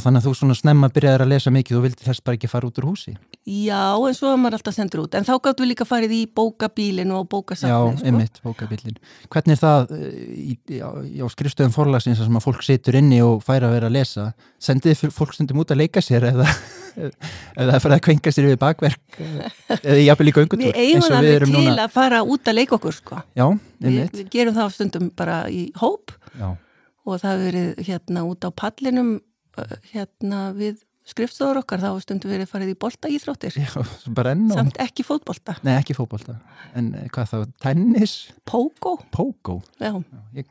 Þannig 0.00 0.22
að 0.22 0.26
þú 0.26 0.32
svona 0.38 0.54
snemma 0.56 0.88
byrjaðir 0.94 1.22
að 1.24 1.30
lesa 1.34 1.50
mikið 1.52 1.76
og 1.78 1.82
vildi 1.84 2.06
þess 2.06 2.22
bara 2.24 2.38
ekki 2.38 2.48
fara 2.48 2.68
út 2.70 2.78
úr 2.80 2.86
húsi. 2.88 3.12
Já, 3.44 3.82
en 4.08 4.16
svo 4.16 4.30
var 4.30 4.38
maður 4.40 4.56
alltaf 4.58 4.76
sendur 4.78 5.02
út. 5.04 5.16
En 5.18 5.26
þá 5.28 5.32
gáttu 5.44 5.64
við 5.64 5.70
líka 5.74 5.86
farið 5.88 6.14
í 6.16 6.20
bókabílin 6.40 7.12
og 7.12 7.26
Já, 7.26 7.28
bókasafnin, 7.34 7.98
sko. 7.98 8.06
einmitt, 8.08 8.40
bókabillin. 8.46 8.96
Hvernig 9.34 9.56
er 9.56 9.60
það 9.60 9.92
eh, 9.98 10.14
í, 10.54 10.78
á, 10.80 10.88
á 10.96 11.26
skrifstöðum 11.34 11.74
forlagsins 11.76 12.22
að 12.24 12.40
fólk 12.46 12.64
situr 12.64 12.96
inni 13.00 13.20
og 13.26 13.44
fær 13.44 13.66
að 13.68 13.76
vera 13.76 13.90
að 13.92 13.96
lesa? 13.98 14.30
Sendið 14.64 15.04
fólk 15.12 15.36
stundum 15.36 15.60
út 15.60 15.74
að 15.74 15.82
leika 15.82 16.00
sér 16.04 16.30
eða, 16.30 16.48
eða 17.60 17.80
fyrir 17.84 17.96
að 17.98 18.04
kvenka 18.08 18.32
sér 18.32 18.48
við 18.48 18.58
bakverk 18.62 19.18
eða, 19.20 19.50
eða 19.82 20.00
jafnvel 20.06 20.28
líka 20.30 20.44
öngutúr 20.46 20.64
Við 20.70 20.80
eigum 20.80 21.04
það 21.04 21.18
alveg 21.20 21.46
til 21.52 21.76
að 21.84 21.94
fara 21.98 22.22
út 22.24 22.48
að 22.52 22.58
leika 22.62 22.78
okkur, 22.78 22.96
sko. 22.96 23.20
Já, 23.36 23.46
Við, 23.52 23.90
einmitt. 23.90 24.16
við 24.22 24.32
gerum 24.32 24.56
það 24.56 24.74
stundum 24.78 25.10
bara 25.18 25.42
í 25.52 25.66
hóp 25.82 26.14
Já, 26.38 26.48
og 27.04 27.20
það 27.20 27.30
hefur 27.34 27.46
verið 27.50 27.88
hérna 27.90 28.22
út 28.30 28.46
á 28.46 28.50
pallinum 28.56 29.10
hérna 29.92 30.40
við 30.56 30.82
skrifstofur 31.04 31.60
okkar 31.60 31.82
þá 31.82 31.88
hefur 31.90 32.04
stundum 32.06 32.32
verið 32.32 32.48
farið 32.48 32.72
í 32.72 32.76
bolta 32.80 33.10
íþróttir 33.12 33.56
já, 33.60 33.68
samt 34.54 34.78
ekki 34.80 35.04
fótbolta, 35.04 35.58
Nei, 35.66 35.74
ekki 35.76 35.96
fótbolta. 35.96 36.38
En 36.74 36.92
eh, 36.96 37.08
hvað 37.12 37.32
þá, 37.32 37.38
tennis, 37.60 38.14
pókó 38.48 38.96
pókó? 39.12 39.58
já, 39.80 39.92
Ég 40.38 40.48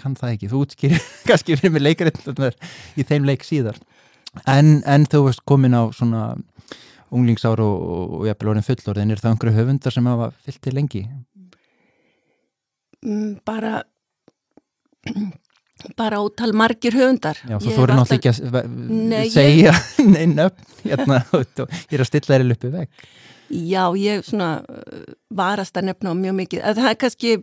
kann 0.00 0.16
það 0.18 0.34
ekki. 0.34 0.50
Þú 0.50 0.62
útskýrir 0.66 1.04
kannski 1.28 1.56
fyrir 1.56 1.72
mig 1.72 1.84
leikarinn 1.84 2.58
í 2.98 3.06
þeim 3.06 3.28
leik 3.28 3.46
síðar. 3.46 3.78
En, 4.50 4.80
en 4.90 5.06
þú 5.06 5.28
veist 5.28 5.44
komin 5.46 5.76
á 5.78 5.86
svona 5.94 6.34
unglingsár 7.14 7.62
og, 7.62 7.74
og, 7.78 8.14
og 8.18 8.26
jafnvel 8.28 8.50
orðin 8.52 8.66
fullorðin, 8.66 9.14
er 9.14 9.22
það 9.22 9.36
einhverju 9.36 9.58
höfundar 9.60 9.94
sem 9.94 10.08
hafa 10.10 10.32
fyllt 10.44 10.62
til 10.66 10.74
lengi? 10.74 11.02
mm, 13.04 13.38
bara 13.46 13.82
bara 15.98 16.20
ótal 16.24 16.52
margir 16.56 16.94
höfundar. 16.96 17.38
Já, 17.44 17.56
þú 17.58 17.70
Ég 17.70 17.76
hef 17.76 17.90
náttúrulega 17.90 18.16
ekki 18.18 18.32
að 18.32 18.70
Nei, 18.88 19.24
ég- 19.26 19.34
segja 19.34 19.74
neinn 20.14 20.38
upp 20.46 20.62
hérna, 20.84 21.22
og 21.36 21.44
ég 21.64 21.96
er 21.98 22.04
að 22.04 22.10
stilla 22.10 22.38
þér 22.38 22.54
uppi 22.56 22.72
veg. 22.74 22.88
Já, 23.54 23.82
ég 24.00 24.24
svona 24.26 24.52
uh, 24.64 25.02
varast 25.36 25.76
að 25.76 25.90
nefna 25.90 26.12
á 26.12 26.14
mjög 26.16 26.38
mikið. 26.40 26.62
Að 26.64 26.80
það 26.80 26.88
er 26.92 27.00
kannski, 27.02 27.34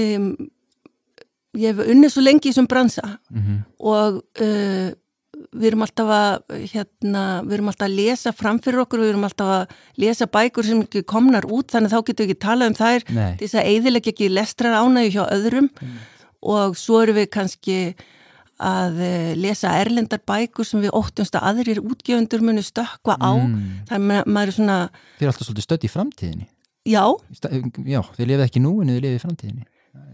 um, 0.00 0.26
ég 1.56 1.70
hef 1.72 1.94
unnið 1.94 2.12
svo 2.14 2.22
lengi 2.26 2.50
í 2.50 2.52
þessum 2.52 2.68
bransa 2.70 3.06
Mm 3.30 3.62
og 3.84 4.20
uh, 4.42 4.92
við 5.54 5.66
erum 5.68 5.82
alltaf 5.84 6.08
að, 6.14 6.54
hérna, 6.72 7.22
við 7.44 7.52
erum 7.56 7.68
alltaf 7.70 7.84
að 7.88 7.94
lesa 7.98 8.30
fram 8.34 8.58
fyrir 8.62 8.80
okkur, 8.84 9.00
við 9.02 9.10
erum 9.12 9.26
alltaf 9.26 9.50
að 9.50 9.74
lesa 10.00 10.26
bækur 10.30 10.66
sem 10.66 10.80
ekki 10.84 11.02
komnar 11.10 11.44
út, 11.50 11.68
þannig 11.74 11.92
þá 11.92 11.98
getum 12.06 12.24
við 12.24 12.30
ekki 12.32 12.42
talað 12.44 12.70
um 12.70 12.76
þær. 12.78 13.04
Þess 13.42 13.56
að 13.60 13.68
eiðilegja 13.72 14.12
ekki 14.14 14.28
lestrar 14.32 14.76
ánægju 14.78 15.12
hjá 15.18 15.24
öðrum 15.36 15.68
og 16.44 16.76
svo 16.78 17.00
erum 17.02 17.16
við 17.18 17.30
kannski 17.34 17.78
að 18.64 18.98
uh, 19.02 19.30
lesa 19.40 19.72
erlendar 19.80 20.20
bækur 20.28 20.66
sem 20.68 20.82
við 20.84 20.92
óttumst 20.94 21.34
að 21.34 21.46
aðrir 21.50 21.80
útgjöfundur 21.82 22.44
muni 22.46 22.62
stökkva 22.62 23.16
á, 23.18 23.32
Mm. 23.34 23.82
þannig 23.90 24.20
að 24.22 24.28
maður 24.30 24.50
er 24.52 24.56
svona, 24.58 24.76
Þið 25.18 25.24
er 25.26 25.30
alltaf 25.32 25.46
svolítið 25.48 25.66
stödd 25.66 25.84
í 25.88 25.90
framtíðinni. 25.90 26.46
já, 26.86 27.04
Já, 27.84 28.00
þið 28.14 28.26
lifið 28.30 28.44
ekki 28.46 28.60
núinu, 28.62 28.92
þið 28.94 29.02
lifið 29.04 29.18
í 29.18 29.24
framtíðinni. 29.24 29.64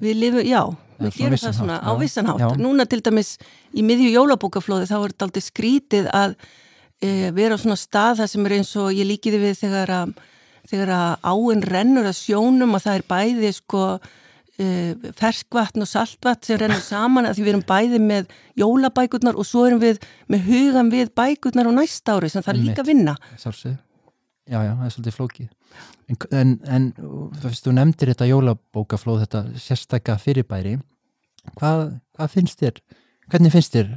Við 0.00 0.14
lifum, 0.20 0.40
já, 0.48 0.62
við 1.00 1.10
svona 1.10 1.18
gerum 1.18 1.40
það 1.40 1.54
svona 1.58 1.76
á 1.84 1.90
já, 1.92 1.98
vissan 2.00 2.26
hátt. 2.30 2.40
já. 2.40 2.48
Núna 2.60 2.84
til 2.88 3.00
dæmis 3.04 3.30
í 3.76 3.82
miðju 3.84 4.10
jólabókaflóði 4.16 4.88
þá 4.88 4.96
er 5.04 5.12
þetta 5.12 5.26
aldrei 5.28 5.44
skrítið 5.44 6.08
að 6.12 6.34
e, 7.02 7.30
vera 7.36 7.56
á 7.56 7.58
svona 7.60 7.76
stað 7.80 8.20
það 8.20 8.28
sem 8.32 8.46
er 8.46 8.52
eins 8.58 8.72
og 8.76 8.90
ég 8.92 9.08
líkiði 9.08 9.40
við 9.40 9.54
þegar 9.60 9.92
að, 10.00 10.12
þegar 10.68 10.92
að 10.96 11.28
áin 11.32 11.62
rennur 11.64 12.08
að 12.08 12.16
sjónum 12.20 12.74
og 12.76 12.82
það 12.84 12.94
er 13.00 13.06
bæði 13.08 13.52
sko 13.56 13.84
ferskvatn 15.16 15.84
og 15.84 15.88
saltvatn 15.88 16.48
sem 16.48 16.58
rennur 16.60 16.82
saman 16.84 17.28
að 17.28 17.38
því 17.38 17.44
við 17.46 17.52
erum 17.54 17.66
bæði 17.68 18.00
með 18.04 18.34
jólabækurnar 18.60 19.38
og 19.38 19.46
svo 19.48 19.64
erum 19.68 19.80
við 19.82 20.02
með 20.30 20.44
hugan 20.48 20.90
við 20.92 21.14
bækurnar 21.16 21.70
á 21.70 21.72
næsta 21.78 22.16
ári 22.18 22.30
sem 22.32 22.44
það 22.44 22.52
er 22.54 22.60
líka 22.64 22.84
að 22.84 22.90
vinna. 22.92 23.16
Sjálfsög. 23.40 23.78
Já, 24.50 24.58
já, 24.66 24.72
það 24.74 24.84
er 24.86 24.94
svolítið 24.96 25.16
flókið. 25.16 25.48
En, 26.10 26.20
en, 26.34 26.52
en 26.66 26.86
þú 27.62 27.74
nefndir 27.76 28.10
þetta 28.10 28.26
jólabókaflóð, 28.26 29.24
þetta 29.24 29.42
sérstækka 29.62 30.16
fyrirbæri. 30.18 30.76
Hvað, 31.54 31.84
hvað 32.18 32.32
finnst 32.34 32.62
þér, 32.62 32.80
hvernig 33.30 33.54
finnst 33.54 33.76
þér 33.76 33.92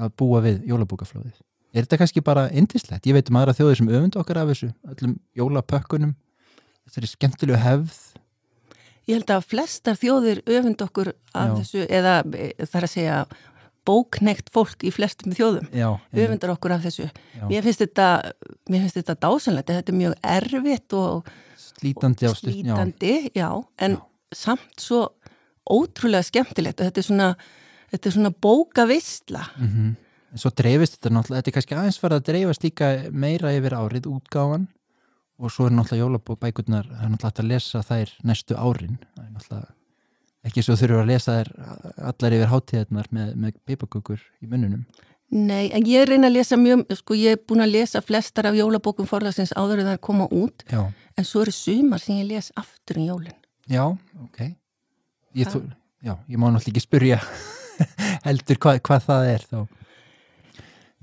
að 0.00 0.12
búa 0.20 0.42
við 0.44 0.62
jólabókaflóðið? 0.70 1.34
Er 1.74 1.84
þetta 1.84 2.00
kannski 2.00 2.22
bara 2.26 2.48
indislegt? 2.54 3.06
Ég 3.06 3.14
veit 3.14 3.28
um 3.30 3.38
aðra 3.38 3.54
þjóðir 3.58 3.78
sem 3.78 3.90
öfund 3.90 4.16
okkar 4.18 4.40
af 4.42 4.48
þessu, 4.50 4.70
öllum 4.90 5.18
jólapökkunum. 5.38 6.14
Þetta 6.86 7.02
er 7.02 7.10
skemmtilegu 7.10 7.60
hefð. 7.62 7.98
Ég 9.10 9.18
held 9.18 9.30
að 9.34 9.46
flestar 9.50 9.98
þjóðir 9.98 10.42
öfund 10.46 10.82
okkur 10.86 11.12
af 11.34 11.48
Já. 11.48 11.54
þessu 11.58 11.86
eða 11.88 12.16
e, 12.30 12.50
það 12.62 12.76
er 12.80 12.86
að 12.86 12.92
segja 12.94 13.20
bóknekt 13.88 14.50
fólk 14.54 14.84
í 14.86 14.92
flestum 14.94 15.34
þjóðum 15.34 15.70
Já, 15.74 15.88
öfundar 16.14 16.52
okkur 16.54 16.74
af 16.76 16.84
þessu. 16.84 17.08
Já. 17.08 17.44
Mér 17.48 17.64
finnst 17.66 17.82
þetta, 17.82 18.08
þetta 18.68 19.16
dásanlegt, 19.24 19.72
þetta 19.72 19.92
er 19.94 19.98
mjög 19.98 20.18
erfitt 20.34 20.96
og 20.98 21.30
slítandi. 21.58 22.28
Já, 22.28 22.34
slítandi, 22.38 23.14
já, 23.34 23.48
en 23.80 23.96
samt 24.36 24.84
svo 24.84 25.08
ótrúlega 25.70 26.26
skemmtilegt 26.28 26.80
og 26.80 26.90
þetta 26.90 27.02
er 27.02 27.08
svona, 27.08 27.32
þetta 27.94 28.10
er 28.10 28.16
svona 28.18 28.36
bókavistla. 28.46 29.48
mm 29.58 29.98
En 30.30 30.38
svo 30.38 30.52
dreifist 30.54 30.94
þetta 30.94 31.10
náttúrulega, 31.10 31.40
þetta 31.40 31.50
er 31.50 31.54
kannski 31.56 31.74
aðeins 31.74 31.96
farið 31.98 32.20
að 32.20 32.26
dreifast 32.28 32.62
líka 32.62 32.88
meira 33.10 33.50
yfir 33.50 33.74
árið 33.74 34.04
útgáfan 34.12 34.68
og 35.40 35.52
svo 35.52 35.66
er 35.66 35.72
náttúrulega 35.74 36.04
jólabækurnar, 36.04 36.88
það 36.90 37.04
er 37.06 37.12
náttúrulega 37.14 37.30
hægt 37.30 37.42
að 37.42 37.50
lesa 37.50 37.80
þær 37.88 38.10
næstu 38.28 38.56
árin. 38.60 38.98
Það 39.16 39.24
er 39.24 39.30
náttúrulega 39.36 39.70
ekki 40.50 40.62
svo 40.64 40.76
þurfum 40.80 41.02
að 41.02 41.10
lesa 41.10 41.36
þær 41.38 41.50
allar 42.10 42.36
yfir 42.36 42.50
hátíðarnar 42.52 43.08
með, 43.16 43.32
með 43.40 43.56
pipakökur 43.68 44.20
í 44.40 44.48
munnunum. 44.50 44.84
Nei, 45.30 45.68
en 45.76 45.84
ég 45.86 46.08
reyna 46.10 46.26
að 46.26 46.36
lesa 46.40 46.56
mjög, 46.58 46.86
sko 46.98 47.14
ég 47.14 47.36
er 47.36 47.42
búin 47.46 47.62
að 47.62 47.76
lesa 47.76 48.00
flestar 48.02 48.48
af 48.50 48.56
jólabókum 48.58 49.06
forlagsins 49.06 49.52
áður 49.54 49.82
en 49.84 49.90
það 49.92 49.98
er 49.98 50.00
koma 50.08 50.26
út, 50.34 50.64
Já, 50.72 50.80
en 51.16 51.28
svo 51.28 51.44
eru 51.44 51.54
sumar 51.54 52.02
sem 52.02 52.16
ég 52.18 52.26
les 52.32 52.48
aftur 52.58 52.98
í 52.98 53.04
jólinn. 53.06 53.36
já, 53.70 53.84
ok. 54.24 54.40
Ég, 55.38 55.46
þú, 55.52 55.60
já, 56.02 56.16
ég 56.26 56.34
má 56.40 56.48
náttúrulega 56.50 56.72
ekki 56.74 56.82
spyrja 56.82 57.20
heldur 58.26 58.58
hvað, 58.58 58.80
hvað 58.88 59.06
það 59.06 59.28
er 59.36 59.46
þá. 59.52 59.60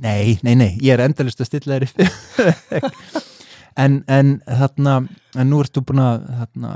Nei, 0.04 0.36
nei, 0.44 0.54
nei, 0.60 0.72
ég 0.84 0.92
er 0.94 1.06
endalist 1.08 1.40
að 1.42 1.48
stilla 1.54 1.80
þér 1.80 1.88
upp. 1.88 3.24
en, 3.78 4.02
en 4.08 4.38
þarna, 4.46 5.00
en 5.38 5.50
nú 5.52 5.62
ertu 5.64 5.84
búin 5.86 6.02
að 6.04 6.28
þarna, 6.42 6.74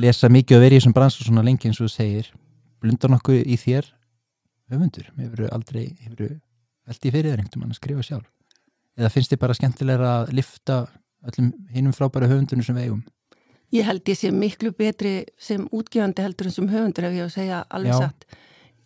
lesa 0.00 0.30
mikið 0.32 0.58
og 0.58 0.64
verið 0.64 0.76
í 0.76 0.80
þessum 0.80 0.96
bransu 0.96 1.24
svona 1.24 1.44
lengi 1.46 1.70
eins 1.70 1.80
og 1.80 1.88
þú 1.88 1.94
segir. 1.94 2.30
Blundar 2.82 3.12
nokkuð 3.12 3.42
í 3.42 3.56
þér 3.60 3.90
höfundur? 4.72 5.10
Hefur 5.16 5.48
aldrei, 5.54 5.84
hefur 6.04 6.36
veldi 6.86 7.12
fyrir 7.12 7.32
þér 7.32 7.42
einhvern 7.42 7.64
mann 7.64 7.74
að 7.74 7.80
skrifa 7.80 8.06
sjálf? 8.06 8.30
Eða 8.96 9.12
finnst 9.12 9.32
þið 9.32 9.42
bara 9.42 9.56
skemmtilega 9.56 10.14
að 10.22 10.32
lifta 10.36 10.78
öllum 11.26 11.52
hinnum 11.74 11.94
frábæra 11.96 12.30
höfundunum 12.30 12.64
sem 12.64 12.76
við 12.78 12.88
eigum? 12.88 13.04
Ég 13.74 13.86
held 13.88 14.08
ég 14.08 14.18
sé 14.18 14.30
miklu 14.30 14.70
betri 14.76 15.14
sem 15.42 15.64
útgefandi 15.74 16.22
heldur 16.22 16.48
en 16.48 16.54
sem 16.54 16.68
höfundur 16.70 17.08
ef 17.08 17.16
ég 17.16 17.26
á 17.26 17.28
að 17.28 17.34
segja 17.34 17.62
alveg 17.66 17.92
Já. 17.92 17.98
satt. 18.04 18.26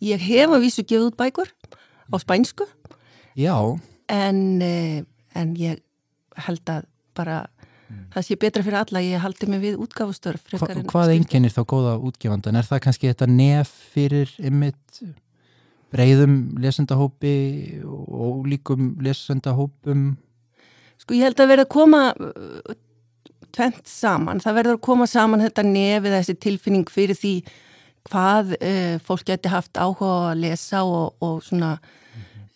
Ég 0.01 0.23
hef 0.25 0.49
að 0.55 0.63
vísu 0.65 0.83
gefið 0.87 1.11
út 1.11 1.19
bækur 1.19 1.51
á 2.11 2.15
spænsku 2.19 2.65
Já, 3.37 3.55
en, 4.09 4.61
eh, 4.61 5.03
en 5.35 5.53
ég 5.55 5.79
held 6.35 6.65
að 6.69 6.87
bara 7.21 7.41
það 8.11 8.27
sé 8.27 8.37
betra 8.39 8.63
fyrir 8.65 8.79
alla, 8.81 9.03
ég 9.03 9.23
haldi 9.23 9.47
mig 9.51 9.61
við 9.63 9.79
útgáfustörf 9.83 10.45
Hva, 10.53 10.59
hvað 10.63 10.85
skipti. 10.85 11.17
einkennir 11.17 11.53
þá 11.53 11.63
góða 11.67 11.95
útgefandan? 11.99 12.59
Er 12.59 12.67
það 12.67 12.83
kannski 12.85 13.11
þetta 13.11 13.27
nef 13.31 13.71
fyrir 13.93 14.31
ymmit 14.39 15.01
breyðum 15.91 16.37
lesendahópi 16.63 17.33
og 17.83 18.45
ólíkum 18.45 18.93
lesendahópum? 19.03 20.13
Sko 21.01 21.17
ég 21.17 21.27
held 21.27 21.41
að 21.41 21.51
verða 21.51 21.67
að 21.67 21.73
koma 21.73 22.03
uh, 22.15 22.77
tvent 23.51 23.89
saman, 23.89 24.39
það 24.43 24.57
verður 24.61 24.79
að 24.79 24.85
koma 24.87 25.09
saman 25.09 25.43
þetta 25.43 25.67
nefið 25.67 26.17
þessi 26.19 26.37
tilfinning 26.45 26.91
fyrir 26.91 27.19
því 27.19 27.35
hvað 28.07 28.55
uh, 28.55 28.95
fólk 29.03 29.27
geti 29.27 29.51
haft 29.51 29.77
áhuga 29.77 30.31
að 30.31 30.45
lesa 30.45 30.85
og, 30.87 31.17
og 31.21 31.43
svona 31.45 31.75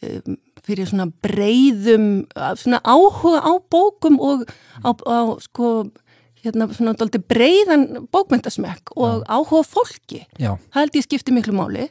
um, 0.05 0.39
fyrir 0.65 0.89
svona 0.89 1.07
breyðum 1.23 2.25
svona 2.59 2.81
áhuga 2.81 3.43
á 3.45 3.53
bókum 3.71 4.17
og 4.23 4.43
á, 4.81 4.89
á 4.91 5.19
sko 5.43 5.91
hérna 6.45 6.67
svona 6.73 6.93
doldi 6.97 7.21
breyðan 7.21 8.07
bókmyndasmekk 8.13 8.93
og 8.95 9.23
áhuga 9.25 9.61
á 9.61 9.65
fólki. 9.65 10.25
Já, 10.37 10.53
það 10.73 10.81
held 10.81 10.99
ég 10.99 11.07
skipti 11.07 11.33
miklu 11.35 11.55
máli. 11.57 11.87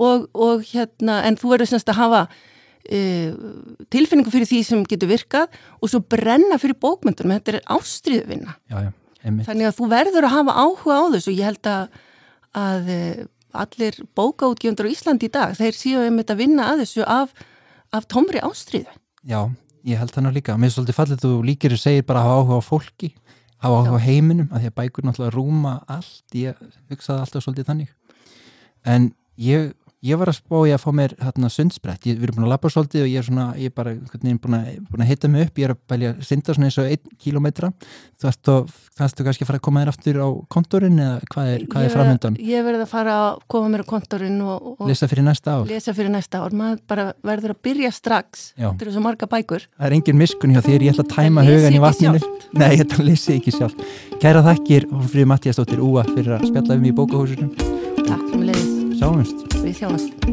Og, 0.00 0.28
og 0.32 0.64
hérna, 0.70 1.20
en 1.28 1.36
þú 1.40 1.54
verður 1.54 1.72
semst 1.72 1.90
að 1.92 2.00
hafa 2.00 2.22
uh, 2.30 3.34
tilfinningu 3.92 4.32
fyrir 4.32 4.48
því 4.48 4.62
sem 4.66 4.86
getur 4.88 5.12
virkað 5.12 5.58
og 5.80 5.92
svo 5.92 6.00
brenna 6.00 6.60
fyrir 6.60 6.78
bókmyndunum, 6.80 7.36
þetta 7.38 7.58
er 7.58 7.68
ástriðvinna 7.76 8.56
já, 8.70 8.88
já, 8.88 8.90
þannig 9.48 9.68
að 9.68 9.76
þú 9.76 9.90
verður 9.92 10.28
að 10.28 10.36
hafa 10.38 10.56
áhuga 10.64 10.96
á 10.96 11.04
þessu. 11.16 11.36
Ég 11.36 11.50
held 11.50 11.70
að, 11.70 12.00
að 12.56 12.90
eh, 12.96 13.22
allir 13.52 14.00
bókaútgjöfundur 14.16 14.88
á 14.88 14.92
Íslandi 14.94 15.28
í 15.28 15.34
dag 15.34 15.56
þeir 15.58 15.76
séu 15.76 16.04
einmitt 16.04 16.30
að 16.32 16.44
vinna 16.44 16.70
að 16.72 16.84
þessu 16.84 17.06
af, 17.06 17.34
af 17.96 18.06
tómri 18.10 18.42
ástriðu 18.44 18.90
Já, 19.28 19.50
ég 19.84 20.00
held 20.00 20.14
það 20.14 20.24
nú 20.24 20.32
líka. 20.32 20.56
Mér 20.56 20.70
er 20.70 20.74
svolítið 20.74 20.96
fallið 20.96 21.24
þú 21.24 21.30
líkir 21.44 21.74
að 21.76 21.82
segja 21.82 22.04
bara 22.08 22.22
að 22.22 22.30
hafa 22.30 22.40
áhuga 22.40 22.56
á 22.56 22.62
fólki, 22.64 23.10
hafa 23.60 23.80
áhuga 23.80 23.98
á 24.00 24.06
heiminum, 24.06 24.48
að 24.48 24.62
því 24.62 24.70
að 24.70 24.76
bækur 24.78 25.06
náttúrulega 25.06 25.34
rúma 25.34 25.72
allt, 25.92 26.36
ég 26.40 26.62
hugsaði 26.88 27.24
alltaf 27.26 27.44
svolítið 27.44 27.68
þannig. 27.68 27.90
En 28.88 29.10
ég, 29.36 29.74
ég 30.06 30.20
var 30.20 30.30
að 30.32 30.38
spá 30.38 30.56
ég 30.68 30.76
að 30.76 30.82
fá 30.84 30.90
mér 30.96 31.14
hérna 31.20 31.50
sundsbrett, 31.52 32.06
ég, 32.08 32.18
við 32.20 32.28
erum 32.28 32.38
búin 32.40 32.46
að 32.48 32.52
labba 32.54 32.70
svolítið 32.72 33.04
og 33.04 33.10
ég 33.10 33.20
er 33.20 33.26
svona, 33.26 33.46
ég 33.60 33.70
er 33.70 33.74
bara 33.76 33.94
veginn 34.14 34.40
búin 34.40 34.56
að, 34.56 34.68
búin 34.90 35.04
að 35.04 35.10
hitta 35.10 35.30
mig 35.32 35.46
upp, 35.46 35.60
ég 35.60 35.68
er 35.68 35.74
að 35.74 35.80
bælja 35.92 36.12
að 36.14 36.22
synda 36.28 36.56
svona 36.56 36.70
eins 36.70 36.78
og 36.80 36.90
einn 36.90 37.16
kílómetra, 37.20 37.72
þú 38.20 38.56
kannstu 39.00 39.26
kannski 39.26 39.44
að 39.44 39.50
fara 39.50 39.60
að 39.60 39.64
koma 39.68 39.84
þér 39.84 39.92
aftur 39.92 40.20
á 40.20 40.28
kontorinn 40.52 41.00
eða 41.00 41.30
hvað 41.32 41.52
er, 41.54 41.66
hvað 41.72 41.86
er 41.86 41.94
framöndan? 41.94 42.38
Ég 42.44 42.66
verð 42.66 42.84
að 42.84 42.90
fara 42.90 43.16
að 43.26 43.44
koma 43.54 43.72
mér 43.72 43.84
á 43.84 43.86
kontorinn 43.92 44.40
og, 44.44 44.70
og 44.76 44.90
Lesa 44.90 45.08
fyrir 45.10 45.24
næsta 45.24 45.56
ár? 45.56 45.68
lesa 45.70 45.94
fyrir 45.96 46.12
næsta 46.12 46.42
ár 46.44 46.56
maður 46.56 46.82
bara 46.90 47.06
verður 47.24 47.54
að 47.54 47.62
byrja 47.68 47.92
strax 47.96 48.50
þetta 48.56 48.86
eru 48.86 48.96
svo 48.96 49.04
marga 49.04 49.28
bækur 49.30 49.64
Það 49.80 49.86
er 49.88 49.96
engin 49.96 50.20
miskun 50.20 50.52
hjá 50.52 50.60
þér, 50.64 50.84
ég 50.84 50.92
ætla 50.92 51.06
að 51.06 51.14
tæma 51.14 51.44
hugan 51.46 51.76
í 51.76 51.80
vatninu. 51.80 52.20
Nei, 52.60 52.74
þetta 52.82 53.06
lesi 53.06 53.32
ég 53.32 53.40
ekki 53.40 53.54
sjálf. 53.56 53.96
Kæra 54.20 54.44
þakkir, 54.44 54.90
Hólfríði 54.92 55.30
Mattiastóttir 55.32 55.80
Úa 55.84 56.04
fyrir 56.10 56.36
að 56.36 56.50
spjalla 56.50 56.76
um 56.76 56.86
í 56.90 56.94
bókahúsinu. 57.00 57.50
Takk 58.04 58.39
Sjáumst. 59.10 59.40
við 59.64 59.74
sjáumst 59.74 60.30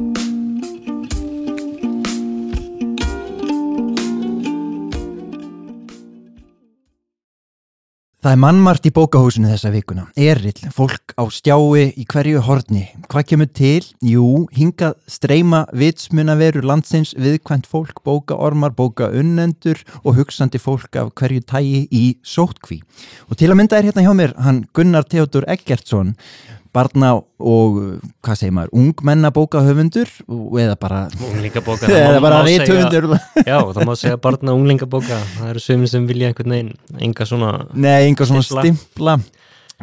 Það 8.28 8.34
er 8.36 8.40
mannmart 8.42 8.84
í 8.84 8.90
bókahúsinu 8.92 9.48
þessa 9.48 9.70
vikuna. 9.72 10.02
Erill, 10.20 10.58
fólk 10.76 11.14
á 11.16 11.24
stjái 11.32 11.94
í 11.96 12.04
hverju 12.12 12.42
horni. 12.44 12.82
Hvað 13.08 13.28
kemur 13.30 13.48
til? 13.56 13.86
Jú, 14.04 14.26
hingað 14.52 14.98
streyma 15.08 15.62
vitsmunaverur 15.72 16.68
landsins, 16.68 17.14
viðkvæmt 17.16 17.70
fólk, 17.72 18.02
bókaormar, 18.04 18.76
bókaunnendur 18.76 19.80
og 20.02 20.18
hugsandi 20.20 20.60
fólk 20.60 21.00
af 21.00 21.14
hverju 21.16 21.46
tægi 21.48 21.86
í 21.88 22.04
sótkví. 22.20 22.82
Og 23.32 23.40
til 23.40 23.48
að 23.48 23.62
mynda 23.62 23.80
er 23.80 23.88
hérna 23.88 24.04
hjá 24.04 24.12
mér 24.20 24.36
hann 24.44 24.66
Gunnar 24.76 25.08
Theodor 25.08 25.48
Eggertsson, 25.48 26.18
barna 26.74 27.14
og, 27.18 27.78
hvað 28.26 28.40
segir 28.40 28.54
maður, 28.58 28.72
ungmenna 28.82 29.32
bókahöfundur 29.36 30.10
eða 30.64 30.76
bara, 30.82 31.02
Unglingabóka 31.30 31.90
eða 32.02 32.22
bara 32.24 32.42
reythöfundur. 32.48 33.10
Já, 33.46 33.58
það 33.76 33.82
má 33.90 33.94
segja 34.00 34.18
barna 34.22 34.54
og 34.56 34.62
unglingabóka 34.64 35.20
Það 35.38 35.50
eru 35.54 35.64
sömur 35.64 35.92
sem 35.92 36.08
vilja 36.10 36.32
einhvern 36.32 36.56
veginn 36.58 36.74
enga 37.10 37.28
svona 37.30 37.52
Nei, 37.74 38.08
enga 38.10 38.28
svona 38.30 38.44
Stimpla. 38.46 38.64
stimpla 38.66 39.18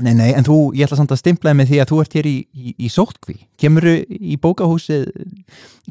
Nei, 0.02 0.10
nei, 0.18 0.32
en 0.34 0.42
þú, 0.42 0.72
ég 0.74 0.88
ætla 0.88 0.96
samt 0.98 1.12
að 1.14 1.20
stimplaði 1.20 1.58
með 1.60 1.68
því 1.70 1.76
að 1.82 1.90
þú 1.92 1.98
ert 2.02 2.14
hér 2.18 2.26
í, 2.26 2.36
í, 2.50 2.72
í 2.82 2.88
sótkví 2.90 3.36
Kemur 3.62 3.84
í 3.94 4.34
bókahúsið 4.42 5.04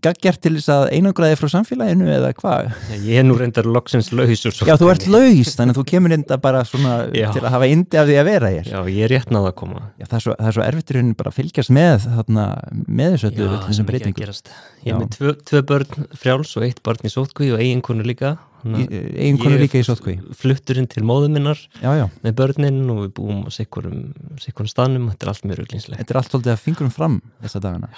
gaggjart 0.03 0.41
til 0.43 0.55
þess 0.57 0.71
að 0.73 0.83
einangraði 0.97 1.37
frá 1.39 1.49
samfélaginu 1.53 2.09
eða 2.11 2.31
hvað? 2.35 2.71
Ég 3.05 3.21
er 3.21 3.25
nú 3.27 3.37
reyndar 3.39 3.67
loksins 3.69 4.09
laus 4.11 4.43
úr 4.49 4.57
Já, 4.67 4.75
þú 4.81 4.89
ert 4.91 5.05
laus, 5.07 5.53
þannig 5.55 5.75
að 5.75 5.79
þú 5.79 5.85
kemur 5.93 6.15
enda 6.17 6.37
bara 6.43 6.63
svona 6.67 6.95
Já. 7.15 7.29
til 7.35 7.43
að 7.45 7.53
hafa 7.53 7.69
indi 7.71 7.99
af 8.01 8.09
því 8.09 8.17
að 8.19 8.29
vera 8.31 8.51
hér. 8.55 8.69
Já, 8.73 8.79
ég 8.89 9.05
er 9.05 9.13
rétt 9.13 9.33
náða 9.33 9.51
að 9.53 9.57
koma. 9.61 9.83
Já, 10.01 10.07
það 10.09 10.17
er 10.17 10.25
svo, 10.25 10.35
það 10.39 10.49
er 10.49 10.57
svo 10.57 10.65
erfitt 10.67 10.91
í 10.93 10.97
rauninni 10.97 11.19
bara 11.19 11.31
að 11.33 11.37
fylgjast 11.39 11.73
með 11.77 12.07
þarna, 12.07 12.47
með 12.87 13.15
þessu 13.15 13.29
öllu 13.29 13.43
Já, 13.43 13.47
öllum 13.47 13.61
sem 13.61 13.69
þessum 13.69 13.83
ekki 13.83 13.85
að 13.85 13.91
breytingum. 13.93 14.19
gerast. 14.23 14.53
Ég 14.81 14.89
Já. 14.89 14.95
er 14.95 15.03
með 15.03 15.13
tvö, 15.15 15.35
tvö 15.51 15.63
börn 15.71 16.09
frjáls 16.23 16.55
og 16.57 16.67
eitt 16.67 16.83
barn 16.83 17.05
í 17.07 17.13
sótkví 17.13 17.53
og 17.53 17.63
eiginkonu 17.63 18.07
líka 18.07 18.35
eiginkonu 18.63 19.59
líka 19.59 19.79
í 19.79 19.85
sótkví 19.85 20.17
flutturinn 20.39 20.87
til 20.91 21.03
móðu 21.07 21.29
minnar 21.33 21.59
já, 21.81 21.91
já, 21.99 22.05
með 22.23 22.35
börnin 22.39 22.81
og 22.93 23.05
við 23.05 23.13
búum 23.19 23.45
á 23.45 23.49
sikkurum 23.53 24.69
staðnum, 24.69 25.09
þetta 25.11 25.27
er 25.27 25.31
allt 25.33 25.47
mjög 25.47 25.61
ruglingslegt. 25.61 25.99
Þetta 26.01 26.13
er 26.15 26.19
allt 26.21 26.33
svolítið 26.33 26.55
að 26.55 26.61
fingurum 26.63 26.93
fram 26.93 27.21
þessa 27.43 27.63
dagana. 27.63 27.89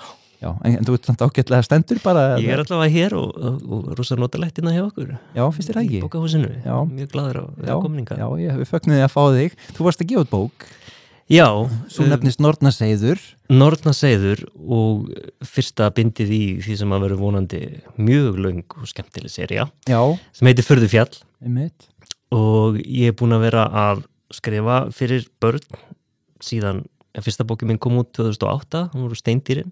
Já, 0.42 0.50
en, 0.68 0.76
en 0.78 0.86
þú 0.86 0.98
ert 0.98 1.08
samt 1.08 1.22
ágætlega 1.24 1.66
stendur 1.66 2.00
bara 2.04 2.24
Ég 2.44 2.52
er 2.52 2.62
allavega 2.62 2.92
hér 2.92 3.16
og, 3.18 3.30
og, 3.40 3.62
og 3.72 3.86
rosa 3.98 4.18
notalegt 4.20 4.60
innan 4.60 4.76
hjá 4.76 4.84
okkur. 4.84 5.14
Já, 5.38 5.44
finnst 5.56 5.72
þér 5.72 5.80
ekki? 5.82 6.02
bókahúsinu, 6.04 6.50
Já. 6.66 6.76
mjög 6.90 7.14
gladur 7.14 7.40
á 7.40 7.46
já, 7.64 7.76
komninga 7.80 8.18
já, 8.20 8.26
ég, 8.44 8.66
fögnum 8.70 8.98
því 8.98 9.06
að 9.06 9.14
fá 9.16 9.22
þig. 9.38 9.56
Þú 9.78 9.88
varst 9.88 10.04
að 10.04 10.12
gefa 10.12 10.26
út 10.26 10.34
bók, 10.34 10.68
Já, 11.32 11.48
svo 11.90 12.04
uh, 12.06 12.10
nefnist 12.12 12.38
Nortnaseiður 12.44 13.18
Nortnaseiður 13.50 14.44
og 14.62 15.08
fyrsta 15.46 15.88
bindið 15.96 16.34
í 16.36 16.42
því 16.62 16.76
sem 16.84 16.94
að 16.94 17.06
vera 17.08 17.18
vonandi 17.18 17.62
mjög 17.98 18.38
löng 18.46 18.62
og 18.78 18.86
skemmtileg 18.92 19.34
serja 19.34 19.66
já, 19.90 20.00
sem 20.38 20.50
heitir 20.52 20.68
Förðufjall 20.68 21.10
einmitt. 21.42 21.88
Og 22.36 22.78
ég 22.82 23.10
er 23.14 23.18
búin 23.18 23.34
að 23.38 23.48
vera 23.48 23.66
að 23.88 24.06
skrifa 24.34 24.80
fyrir 24.94 25.26
börn 25.42 25.66
síðan 26.46 26.84
fyrsta 27.24 27.46
bókin 27.48 27.70
minn 27.72 27.80
kom 27.82 27.98
út 28.02 28.10
2008, 28.18 28.90
hún 28.94 29.06
voru 29.08 29.16
steindýrin. 29.18 29.70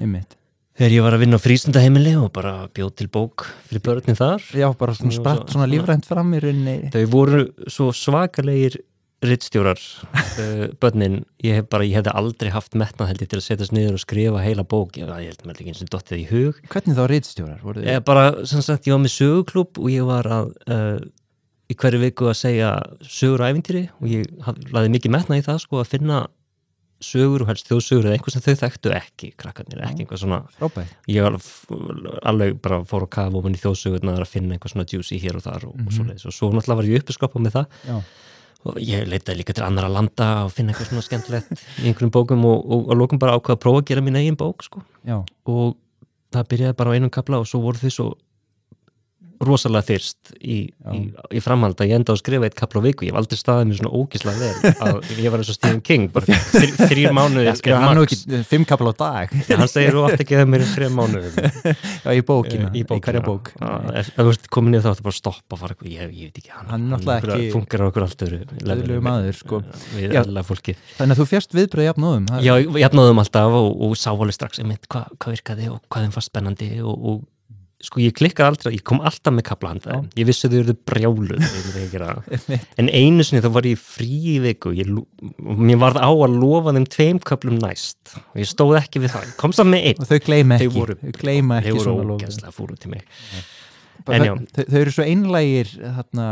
Einmitt. 0.00 0.38
Þegar 0.78 0.94
ég 0.94 1.02
var 1.04 1.14
að 1.14 1.20
vinna 1.26 1.36
á 1.36 1.42
frístundaheimili 1.44 2.14
og 2.16 2.30
bara 2.32 2.52
bjóð 2.72 2.94
til 2.96 3.08
bók 3.12 3.44
fyrir 3.68 3.82
börnin 3.84 4.16
þar. 4.16 4.40
Já, 4.56 4.70
bara 4.78 4.94
svona 4.96 5.12
spratt 5.12 5.42
svo- 5.44 5.58
svona 5.58 5.68
lífrænt 5.68 6.06
fram 6.08 6.30
í 6.32 6.40
rauninni. 6.40 6.90
Þau 6.94 7.02
voru 7.12 7.42
svo 7.68 7.90
svakalegir 7.92 8.78
rittstjórar 9.22 9.80
uh, 10.12 10.66
börnin, 10.82 11.22
ég 11.44 11.60
hef 11.60 11.70
bara, 11.72 11.86
ég 11.86 12.00
hefði 12.00 12.14
aldrei 12.18 12.50
haft 12.54 12.76
metnað 12.78 13.12
held 13.12 13.24
ég 13.24 13.30
til 13.32 13.40
að 13.40 13.46
setjast 13.46 13.74
niður 13.76 13.96
og 13.98 14.02
skrifa 14.02 14.42
heila 14.42 14.66
bók, 14.66 14.98
ég, 14.98 15.08
ég 15.22 15.32
held 15.32 15.46
mér 15.46 15.62
ekki 15.62 15.72
eins 15.72 15.82
og 15.84 15.92
dottið 15.94 16.22
í 16.24 16.28
hug. 16.32 16.60
Hvernig 16.72 16.98
þá 16.98 17.02
reitstjórar 17.12 17.64
voru 17.64 17.86
ég 17.86 18.04
bara, 18.06 18.28
sem 18.50 18.64
sagt, 18.64 18.88
ég 18.90 18.96
var 18.96 19.02
með 19.04 19.16
söguklub 19.16 19.82
og 19.82 19.90
ég 19.92 20.06
var 20.08 20.30
að 20.40 20.52
uh, 20.66 21.00
í 21.72 21.78
hverju 21.78 22.02
viku 22.02 22.30
að 22.32 22.38
segja 22.42 22.76
sögur 23.06 23.44
og 23.44 23.52
æfintýri 23.52 23.88
og 24.00 24.06
ég 24.10 24.54
lagði 24.74 24.94
mikið 24.96 25.16
metnað 25.16 25.42
í 25.42 25.46
það 25.48 25.60
sko 25.64 25.82
að 25.82 25.92
finna 25.94 26.22
sögur 27.02 27.42
og 27.44 27.50
helst 27.50 27.68
þjóðsögur 27.68 28.08
eða 28.08 28.18
einhver 28.18 28.34
sem 28.34 28.44
þau 28.44 28.58
þekktu 28.60 28.92
ekki 28.94 29.30
krakkarnir, 29.40 29.82
ekki 29.86 30.04
einhver 30.04 30.20
svona. 30.20 30.40
Frábært. 30.58 30.92
Ég 31.10 31.26
alveg 31.26 32.58
bara 32.62 32.82
fór 32.88 33.06
að 33.06 33.12
kafa 33.16 33.40
ofan 33.40 33.56
í 33.56 33.62
þjóðsögurnar 33.62 34.22
að 34.22 34.30
finna 34.30 34.56
einhver 34.56 34.72
svona 34.72 34.86
juicy 34.86 35.18
hér 35.22 35.40
og 35.40 35.46
þar 35.46 35.66
og, 35.70 35.80
og 35.82 35.96
svoleiðis. 35.96 36.28
Og 36.30 36.36
svo 36.36 36.52
náttúrulega 36.52 36.78
var 36.78 36.90
ég 36.90 37.02
uppiskopað 37.02 37.46
með 37.46 37.56
það. 37.58 37.80
Já, 37.88 37.96
og 38.68 38.78
ég 38.78 39.06
leitaði 39.10 39.40
líka 39.40 39.56
til 39.56 39.64
annara 39.66 39.90
landa 39.90 40.28
og 40.46 40.52
finna 40.54 40.72
eitthvað 40.72 40.90
svona 40.90 41.06
skemmtilegt 41.06 41.52
í 41.82 41.88
einhverjum 41.90 42.12
bókum 42.14 42.44
og, 42.46 42.60
og, 42.62 42.90
og 42.92 43.00
lókum 43.00 43.20
bara 43.22 43.36
ákvað 43.38 43.56
að 43.56 43.62
prófa 43.64 43.82
að 43.82 43.88
gera 43.90 44.04
mín 44.06 44.18
eigin 44.20 44.38
bók 44.38 44.62
sko. 44.66 44.82
og 45.50 45.74
það 46.32 46.50
byrjaði 46.52 46.78
bara 46.78 46.92
á 46.92 46.96
einum 46.96 47.12
kapla 47.12 47.42
og 47.42 47.48
svo 47.50 47.62
voru 47.64 47.82
þið 47.82 47.96
svo 47.96 48.08
rosalega 49.42 49.86
þyrst 49.90 50.32
í, 50.38 50.56
í, 50.94 51.00
í 51.34 51.40
framhald 51.42 51.80
að 51.82 51.90
ég 51.90 51.98
enda 51.98 52.12
á 52.12 52.14
að 52.14 52.20
skrifa 52.22 52.46
eitt 52.48 52.56
kapla 52.58 52.80
á 52.80 52.86
viku. 52.86 53.06
Ég 53.06 53.12
hef 53.12 53.18
aldrei 53.22 53.38
staðið 53.40 53.68
mér 53.70 53.78
svona 53.80 53.92
ógislega 53.98 54.38
vel 54.38 54.72
að 54.86 55.10
ég 55.22 55.32
var 55.34 55.42
eins 55.42 55.50
og 55.52 55.56
Stephen 55.58 55.80
King 55.84 56.06
bara 56.14 56.38
þr, 56.52 56.74
þrýr 56.92 57.14
mánuðir 57.16 57.48
já 57.48 57.54
skrifa 57.58 57.78
er 57.78 57.86
hann 57.88 58.02
ekki 58.04 58.42
fimm 58.52 58.66
kapla 58.70 58.92
á 58.92 58.94
dag? 59.02 59.34
Já, 59.48 59.56
hann 59.58 59.70
segir 59.72 59.96
þú 59.96 60.04
átt 60.08 60.22
ekki 60.24 60.38
að 60.38 60.50
mér 60.52 60.62
í 60.64 60.68
þrjum 60.72 60.94
mánuðum. 61.00 61.34
Já, 62.02 62.10
í 62.18 62.22
bókina, 62.26 62.70
í, 62.74 62.82
í 62.82 63.00
hverja 63.02 63.22
bók. 63.26 63.52
Ef 64.02 64.12
þú 64.16 64.28
ert 64.32 64.48
komin 64.52 64.74
niður 64.74 64.86
þá 64.86 64.90
áttu 64.92 65.04
bara 65.06 65.14
að 65.14 65.18
stoppa 65.20 65.58
fara 65.60 65.76
ég, 65.86 66.14
ég 66.16 66.30
veit 66.30 66.40
ekki 66.42 66.52
hann, 66.54 66.66
Hann 66.72 66.86
er 66.86 66.92
náttúrulega 66.96 67.36
ekki- 67.38 67.52
funkar 67.54 67.82
á 67.82 67.86
okkur 67.90 68.06
allt 68.06 68.24
öðru 68.26 68.38
leveli 68.42 68.72
Eðlilegur 68.72 68.96
við- 68.96 69.06
maður, 69.06 69.38
sko. 69.38 69.60
við 69.96 70.06
Já. 70.06 70.20
eðlilega 70.22 70.48
fólki. 70.48 70.74
Þannig 70.98 71.14
að 71.16 71.20
þú 71.22 71.26
fjast 71.32 71.56
viðbröð 71.58 71.88
jafnóðum 71.90 72.30
Já, 72.42 72.52
ég 72.62 72.80
jafnáðum 72.82 73.22
alltaf 73.22 73.58
og, 73.60 73.68
og 73.86 73.94
sá 74.00 74.10
alveg 74.12 74.36
strax 74.38 74.62
einmitt, 74.62 74.88
hva, 74.92 75.04
hvað 75.18 75.36
virkaði 75.36 75.70
og 75.72 75.82
hvað 75.92 76.08
sko 77.82 78.00
ég 78.02 78.14
klikkaði 78.14 78.48
aldrei, 78.52 78.72
ég 78.76 78.82
kom 78.86 79.00
alltaf 79.02 79.34
með 79.34 79.44
kapla 79.48 79.72
handa 79.72 79.90
þeim. 79.96 80.04
ég 80.20 80.28
vissi 80.28 80.48
þau 80.52 80.58
eru 80.62 80.74
brjáluð 80.86 81.42
þegar 81.52 81.80
ég 81.82 81.90
gera 81.92 82.10
það. 82.14 82.66
en 82.82 82.90
einu 83.00 83.26
sinni 83.26 83.42
þá 83.42 83.48
var 83.56 83.68
ég 83.70 83.80
frí 83.82 84.10
í 84.32 84.36
viku. 84.44 84.72
Ég, 84.78 84.92
mér 85.42 85.80
varð 85.82 85.98
á 86.02 86.10
að 86.12 86.36
lofa 86.42 86.74
þeim 86.76 86.86
tveim 86.94 87.20
köplum 87.32 87.58
næst. 87.62 88.14
Og 88.32 88.42
ég 88.42 88.50
stóð 88.52 88.78
ekki 88.82 89.02
við 89.02 89.14
það, 89.16 89.26
ég 89.32 89.36
kom 89.42 89.56
saman 89.56 89.74
með 89.76 89.88
einn. 89.90 90.02
Og 90.04 90.10
þau 90.12 90.20
Þau 90.62 90.70
voru- 90.78 90.98
þau 91.66 91.74
voru 91.80 92.16
ógæslega 92.20 92.54
fúru 92.60 92.78
til 92.78 92.94
mig 92.94 93.02
Bara 94.06 94.26
já. 94.26 94.32
þau, 94.56 94.64
þau 94.66 94.80
eru 94.80 94.94
svo 94.96 95.04
einlægir 95.06 95.68
þarna, 95.78 96.24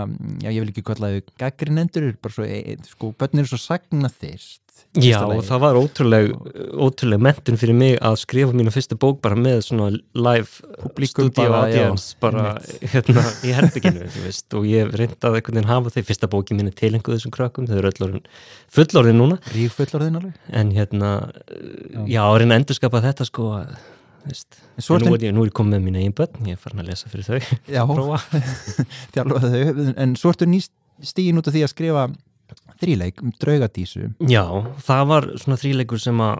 já 0.42 0.50
ég 0.50 0.58
vil 0.64 0.72
ekki 0.72 0.86
kalla 0.88 1.12
þau 1.12 1.20
gaggrinendur, 1.38 2.10
bara 2.22 2.34
svo, 2.34 2.48
ein- 2.48 2.88
sko, 2.88 3.12
börnir 3.20 3.44
eru 3.44 3.52
svo 3.52 3.60
sagna 3.62 4.10
þyrst 4.10 4.58
Já, 4.98 5.20
og 5.22 5.44
það 5.46 5.60
var 5.62 5.76
ótrúleg, 5.78 6.30
ótrúleg 6.82 7.20
mentun 7.22 7.58
fyrir 7.60 7.76
mig 7.78 7.92
að 8.02 8.16
skrifa 8.24 8.54
mínu 8.56 8.72
fyrstu 8.74 8.96
bók 8.98 9.20
bara 9.22 9.36
með 9.38 9.60
svona 9.68 9.92
live 10.18 11.06
studio 11.06 11.44
já, 11.46 11.52
audience 11.60 12.16
bara 12.18 12.56
hérna 12.90 13.22
í 13.46 13.52
herbygginu 13.56 14.08
og 14.58 14.66
ég 14.66 14.90
reyndaði 14.90 15.38
einhvern 15.38 15.60
veginn 15.60 15.70
hafa 15.70 15.92
þeir 15.94 16.08
fyrsta 16.08 16.30
bóki 16.32 16.56
mínu 16.58 16.74
tilenguð 16.74 17.20
þessum 17.20 17.34
krökkum 17.36 17.68
þau 17.70 17.76
eru 17.78 17.92
öll 17.92 18.06
orðin 18.08 18.26
fullorðin 18.74 19.20
núna. 19.22 19.38
Rík 19.54 19.76
fullorðin 19.78 20.18
alveg. 20.18 20.42
En 20.58 20.74
hérna, 20.74 21.12
já, 22.10 22.24
að 22.26 22.40
reyna 22.42 22.56
að 22.58 22.64
endurskapa 22.64 23.04
þetta 23.06 23.28
sko 23.30 23.46
að, 23.60 23.76
En 24.28 24.84
svo 24.84 24.98
en 24.98 25.06
nú, 25.06 25.14
er 25.16 25.32
nú 25.34 25.44
er 25.44 25.50
ég 25.50 25.56
komið 25.56 25.76
með 25.76 25.86
mín 25.86 26.00
eigin 26.00 26.16
börn 26.18 26.50
ég 26.50 26.58
er 26.58 26.60
farin 26.60 26.82
að 26.82 26.90
lesa 26.92 27.10
fyrir 27.12 27.26
þau. 27.28 27.54
Já, 27.76 27.82
prófa. 27.88 28.18
Þjálfa 29.14 29.40
þau. 29.46 29.86
En 30.04 30.16
svo 30.20 30.34
ertu 30.34 30.48
nýst 30.50 30.74
stígin 31.10 31.40
út 31.40 31.48
af 31.48 31.56
því 31.56 31.64
að 31.64 31.72
skrifa 31.72 32.04
þríleik 32.80 33.22
um 33.24 33.32
draugadísu 33.40 34.10
Já, 34.28 34.44
það 34.84 35.02
var 35.12 35.28
svona 35.40 35.58
þríleikur 35.60 36.02
sem 36.02 36.22
að 36.24 36.38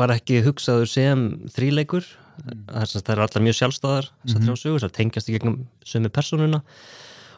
var 0.00 0.12
ekki 0.14 0.42
hugsaður 0.44 0.88
sem 0.90 1.22
þríleikur. 1.54 2.04
Það 2.40 2.82
er 2.82 2.90
sagt, 2.90 3.06
það 3.06 3.14
eru 3.14 3.24
allar 3.24 3.44
mjög 3.44 3.56
sjálfstæðar 3.58 4.10
þrjá 4.30 4.52
sögur, 4.56 4.82
það 4.84 4.92
tengjast 4.96 5.30
í 5.30 5.36
gegnum 5.36 5.56
sömu 5.84 6.10
personuna 6.12 6.60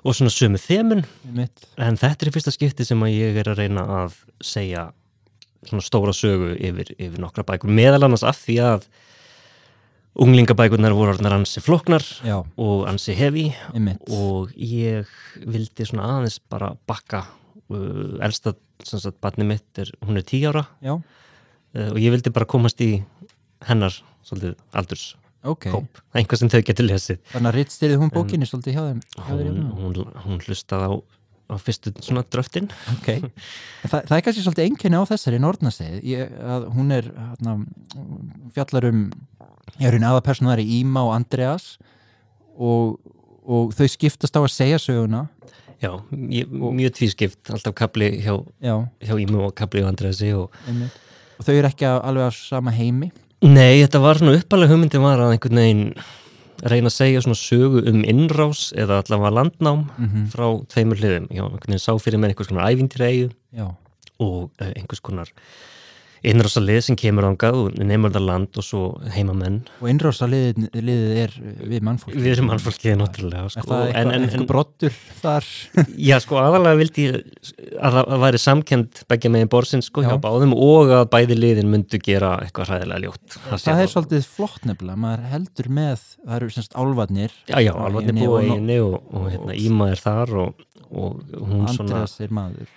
og 0.03 0.17
svona 0.19 0.33
sömu 0.35 0.59
þemun 0.63 1.05
en 1.33 1.99
þetta 1.99 2.27
er 2.27 2.33
fyrsta 2.35 2.53
skipti 2.55 2.87
sem 2.87 3.03
að 3.03 3.15
ég 3.15 3.39
er 3.43 3.51
að 3.51 3.63
reyna 3.63 3.85
að 4.03 4.19
segja 4.43 4.89
svona 5.69 5.85
stóra 5.85 6.15
sögu 6.17 6.53
yfir, 6.57 6.93
yfir 6.99 7.23
nokkra 7.23 7.45
bækur. 7.47 7.73
Meðal 7.73 8.07
annars 8.09 8.25
af 8.27 8.41
því 8.43 8.59
að 8.67 8.87
unglingabækurnar 10.23 10.93
voru 10.97 11.15
orðnar 11.15 11.39
ansi 11.39 11.63
floknar 11.65 12.05
já, 12.21 12.37
og 12.61 12.83
ansi 12.91 13.15
hefi 13.17 13.47
og 14.13 14.53
ég 14.61 15.09
vildi 15.41 15.87
svona 15.89 16.19
aðeins 16.19 16.37
bara 16.53 16.75
bakka 16.89 17.25
uh, 17.73 18.19
elsta 18.21 18.53
sem 18.85 19.01
sagt 19.01 19.21
barni 19.23 19.47
mitt 19.49 19.81
er, 19.81 19.89
hún 20.05 20.19
er 20.21 20.27
tí 20.27 20.43
ára. 20.45 20.67
Uh, 20.83 21.89
og 21.95 21.99
ég 22.03 22.13
vildi 22.13 22.35
bara 22.35 22.49
komast 22.51 22.83
í 22.85 22.97
hennar 23.65 23.95
svolítið 24.27 24.59
aldurs 24.77 25.13
ok. 25.47 25.69
kóp, 25.71 26.03
einhvað 26.13 26.43
sem 26.43 26.53
þau 26.53 26.63
getur 26.67 26.89
lesið. 26.91 27.23
Þannig 27.33 27.51
að 27.53 27.59
rittstyrið 27.59 28.03
hún 28.03 28.13
bókinni 28.13 28.49
svolítið 28.49 28.77
hjá 28.77 28.83
þeim 28.91 29.01
hún, 29.31 29.61
hún, 29.79 30.01
hún 30.27 30.43
hlustaði 30.45 30.91
á, 30.91 30.93
á 31.51 31.55
fyrstu 31.61 31.93
svona 32.03 32.23
dröftin. 32.29 32.69
Ok, 32.95 33.09
En 33.19 33.91
Þa, 33.91 33.99
það 34.09 34.17
er 34.17 34.25
kannski 34.27 34.45
svolítið 34.45 34.69
einkenni 34.69 35.01
á 35.01 35.11
þessari 35.11 35.41
Nortnaseið 35.43 35.99
að 36.55 36.69
hún 36.77 36.95
er 36.95 37.11
hérna, 37.17 37.57
fjallar 38.55 38.89
um 38.93 39.03
ég 39.81 39.89
er 39.89 39.97
einn 39.97 40.07
aða 40.07 40.23
personari 40.27 40.67
Íma 40.81 41.05
og 41.07 41.15
Andreas 41.17 41.77
og, 42.55 42.99
og 43.43 43.73
þau 43.77 43.87
skiptast 43.91 44.37
á 44.37 44.41
að 44.43 44.53
segja 44.55 44.81
söguna. 44.83 45.27
Já, 45.83 45.97
ég, 46.31 46.51
mjög 46.53 46.95
tvískipt 47.01 47.51
alltaf 47.51 47.75
kapli 47.75 48.13
hjá, 48.23 48.37
já, 48.63 48.77
hjá 49.03 49.15
Ímu 49.19 49.49
og 49.49 49.57
kapli 49.59 49.83
hjá 49.83 49.89
Andreasi 49.91 50.31
og 50.37 50.53
og 51.43 51.47
þau 51.47 51.55
eru 51.57 51.71
ekki 51.73 51.89
alveg 51.91 52.29
á 52.29 52.33
sama 52.37 52.75
heimi? 52.75 53.11
Nei, 53.43 53.83
þetta 53.83 53.99
var 54.05 54.21
svona 54.21 54.37
uppalega 54.39 54.71
hugmyndin 54.71 55.03
var 55.03 55.19
að 55.19 55.33
einhvern 55.35 55.59
veginn 55.59 55.87
reyna 56.63 56.89
að 56.91 56.95
segja 56.97 57.21
svona 57.25 57.39
sögu 57.39 57.83
um 57.91 58.03
innrás 58.05 58.73
eða 58.79 59.01
allavega 59.03 59.33
landnám 59.39 59.87
Mhm. 59.99 60.27
frá 60.31 60.47
tveimur 60.69 60.97
hliðum. 61.01 61.27
Já, 61.31 61.43
einhvern 61.43 61.67
veginn 61.67 61.79
sá 61.83 61.93
fyrir 61.99 62.19
mér 62.23 62.31
einhvers 62.35 62.49
konar 62.49 62.71
ævintýrægu 62.71 63.31
já, 63.57 63.67
og 64.21 64.51
uh, 64.61 64.73
einhvers 64.77 65.01
konar 65.03 65.27
innrásarlið 66.23 66.81
sem 66.87 66.97
kemur 66.99 67.25
ángað 67.27 67.57
og 67.59 67.79
nefnur 67.83 68.13
það 68.15 68.25
land 68.29 68.59
og 68.61 68.65
svo 68.67 68.83
heimamenn. 69.15 69.57
og 69.83 69.89
innrása 69.91 70.29
liðið, 70.31 70.69
liðið 70.77 71.17
er 71.25 71.33
við 71.73 71.83
mannfólk 71.89 72.15
Við 72.15 72.29
erum 72.37 72.49
mannfólkið 72.53 72.97
náttúrulega. 73.01 73.43
er 73.49 73.55
Sko. 73.57 73.63
það 73.67 73.83
eitthvað, 73.89 73.99
en, 74.03 74.13
en, 74.15 74.27
eitthvað 74.29 74.47
brottur 74.53 74.97
þar 75.23 75.49
já, 76.11 76.17
sko 76.23 76.39
aðalega 76.43 76.79
vildi 76.83 77.07
ég 77.09 77.19
að 77.83 77.99
það 77.99 78.23
væri 78.27 78.43
samkend 78.45 79.03
begja 79.11 79.33
megin 79.35 79.51
borsinn 79.57 79.83
sko 79.83 80.05
hjá 80.07 80.13
Já. 80.15 80.21
báðum 80.23 80.55
og 80.55 80.95
að 81.01 81.05
bæði 81.17 81.39
liðin 81.43 81.73
myndu 81.75 81.99
gera 82.07 82.37
eitthvað 82.45 82.71
hræðilega 82.71 83.03
ljótt. 83.09 83.39
það 83.51 83.83
er 83.83 83.93
svolítið 83.97 84.31
flott 84.39 84.65
nefnilega 84.71 85.03
maður 85.09 85.27
heldur 85.35 85.71
með, 85.83 86.07
það 86.23 86.39
eru 86.39 86.51
semst 86.55 86.79
álvarnir 86.79 87.35
Já, 87.51 87.59
já, 87.67 87.73
alvarni 87.75 88.13
Eyjunni 88.15 88.27
búa 88.31 88.39
og- 88.39 88.57
einu 88.57 88.81
og, 88.87 88.99
og 89.13 89.31
hérna, 89.35 89.59
Íma 89.59 89.91
er 89.91 90.03
þar 90.07 90.37
og, 90.47 90.67
og 90.93 91.23
Andreas 91.67 92.21
er 92.23 92.31
maður 92.31 92.69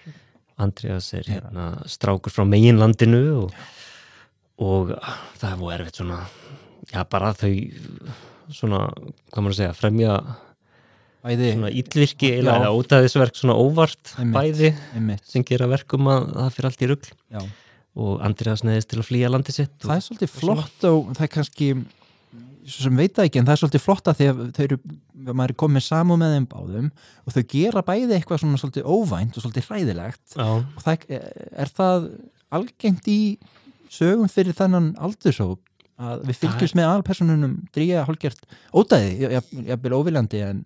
Andreas 0.62 1.10
er 1.18 1.28
hérna, 1.28 1.72
strákur 1.90 2.32
frá 2.32 2.46
meginlandinu 2.48 3.24
og, 3.42 3.56
og 4.64 4.96
það 5.40 5.50
er 5.50 5.60
búið 5.60 5.76
erfitt 5.78 6.00
svona, 6.00 6.20
já 6.94 7.02
bara 7.12 7.34
þau 7.36 7.52
svona, 8.56 8.82
hvað 9.34 9.42
maður 9.42 9.56
að 9.56 9.60
segja, 9.60 9.76
fremja 9.76 10.16
bæði, 11.26 11.52
svona 11.56 11.74
íllvirki 11.82 12.32
eða 12.40 12.72
ótaðisverk 12.72 13.38
svona 13.40 13.58
óvart 13.58 14.16
Einmitt. 14.20 14.36
bæði 14.38 14.72
einmitt 14.96 15.30
sem 15.30 15.46
gera 15.48 15.70
verkum 15.72 16.10
að 16.12 16.28
það 16.36 16.50
fyrir 16.58 16.70
allt 16.70 16.86
í 16.86 16.90
rugl 16.92 17.12
já. 17.12 17.44
og 18.06 18.26
Andreas 18.28 18.66
neðist 18.68 18.92
til 18.92 19.02
að 19.02 19.08
flýja 19.10 19.32
landi 19.34 19.56
sitt 19.56 19.76
það 19.84 19.96
er 19.98 20.06
svolítið 20.08 20.34
flott 20.36 20.88
og 20.92 21.14
það 21.18 21.28
er 21.28 21.34
kannski 21.36 21.70
sem 22.66 22.98
veit 22.98 23.20
ekki 23.22 23.40
en 23.40 23.48
það 23.48 23.56
er 23.56 23.62
svolítið 23.62 23.84
flotta 23.84 24.14
að 24.14 24.40
þau 24.56 24.64
eru, 24.66 24.78
maður 25.28 25.54
er 25.54 25.58
komið 25.62 25.86
saman 25.86 26.22
með 26.22 26.34
þeim 26.36 26.48
báðum 26.52 26.88
og 27.26 27.36
þau 27.36 27.44
gera 27.52 27.84
bæði 27.86 28.18
eitthvað 28.18 28.42
svona 28.42 28.62
svolítið 28.62 28.90
óvænt 28.90 29.38
og 29.38 29.46
svolítið 29.46 29.70
hræðilegt 29.70 30.36
Já, 30.40 30.48
og 30.64 30.82
það, 30.86 31.06
er 31.14 31.74
það 31.78 32.10
algengt 32.58 33.10
í 33.12 33.20
sögum 33.94 34.32
fyrir 34.32 34.58
þennan 34.58 34.92
aldursóp 34.98 35.62
að 35.96 36.26
við 36.28 36.42
fylgjumst 36.42 36.76
með 36.76 36.92
alpersonunum 36.92 37.56
dríja 37.76 38.04
hálfgjört 38.08 38.48
ódæði, 38.76 39.30
jafnvel 39.70 39.96
óviljandi 39.96 40.42
en 40.44 40.66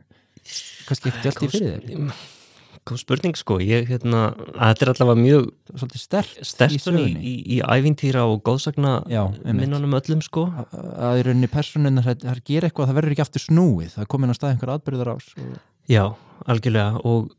kannski 0.87 1.11
ekkert 1.11 1.27
hjálpt 1.27 1.45
í 1.45 1.51
fyrir 1.53 1.83
þeir 1.85 2.38
Góð 2.87 3.01
spurning 3.01 3.37
sko, 3.37 3.57
ég, 3.61 3.89
hérna, 3.89 4.29
að 4.55 4.71
þetta 4.71 4.85
er 4.85 4.91
allavega 4.93 5.19
mjög 5.19 5.47
svolítið 5.73 6.01
sterk 6.01 6.45
sterkt 6.47 6.87
í 6.89 7.03
í, 7.03 7.33
í, 7.57 7.57
ævintýra 7.59 8.23
og 8.29 8.39
góðsagna 8.47 8.93
Já, 9.11 9.21
minnunum 9.43 9.97
öllum 9.99 10.23
sko. 10.25 10.47
Að 10.63 10.87
að 11.09 11.19
í 11.19 11.25
rauninni 11.27 11.51
personunar 11.51 12.07
það 12.07 12.41
gera 12.47 12.69
eitthvað, 12.69 12.89
það 12.89 12.99
verður 13.01 13.15
ekki 13.15 13.25
aftur 13.25 13.45
snúið. 13.45 13.91
Það 13.97 14.09
komin 14.15 14.33
á 14.33 14.37
stað 14.37 14.53
einhver 14.53 14.73
atbyrður 14.75 15.13
ás 15.15 15.29
og... 15.35 15.53
Já, 15.89 16.03
algjörlega 16.49 17.03
og 17.09 17.29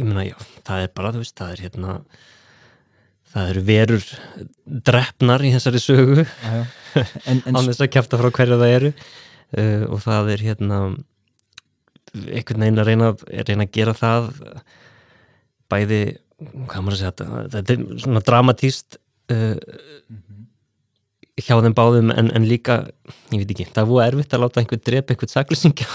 ég 0.00 0.08
meina 0.08 0.26
já, 0.26 0.36
það 0.66 0.84
er 0.86 0.92
bara, 0.96 1.14
þú 1.14 1.24
veist, 1.24 1.36
það 1.38 1.54
er 1.54 1.64
hérna 1.66 1.96
það 3.30 3.52
eru 3.52 3.64
verur 3.66 4.06
drefnar 4.90 5.44
í 5.46 5.52
þessari 5.54 5.82
sögu. 5.82 6.26
Án 7.30 7.66
þess 7.68 7.82
að 7.84 7.92
kjæfta 7.94 8.18
frá 8.20 8.30
hverja 8.34 8.58
það 8.58 8.76
eru. 8.78 8.92
Uh, 9.50 9.84
og 9.90 10.02
það 10.04 10.28
er 10.36 10.44
hérna 10.46 10.76
einhvern 12.14 12.64
veginn 12.64 12.82
að 12.82 12.88
reyna, 12.90 13.12
reyna 13.48 13.66
að 13.68 13.74
gera 13.76 13.94
það 13.98 14.30
bæði 15.70 16.00
hvað 16.40 16.82
maður 16.86 16.96
að 16.96 17.00
segja 17.02 17.12
þetta 17.12 17.42
þetta 17.54 17.74
er 17.76 18.04
svona 18.04 18.22
dramatíst 18.26 18.96
uh, 19.30 19.56
hjá 21.40 21.56
þeim 21.64 21.74
báðum 21.76 22.10
en, 22.12 22.30
en 22.36 22.46
líka, 22.48 22.82
ég 23.32 23.42
veit 23.44 23.52
ekki 23.54 23.68
það 23.70 23.82
er 23.84 23.90
búið 23.90 24.06
erfitt 24.10 24.34
að 24.36 24.42
láta 24.44 24.60
einhvern 24.62 24.82
drepa 24.88 25.14
einhvern 25.14 25.30
saklýsingja 25.32 25.86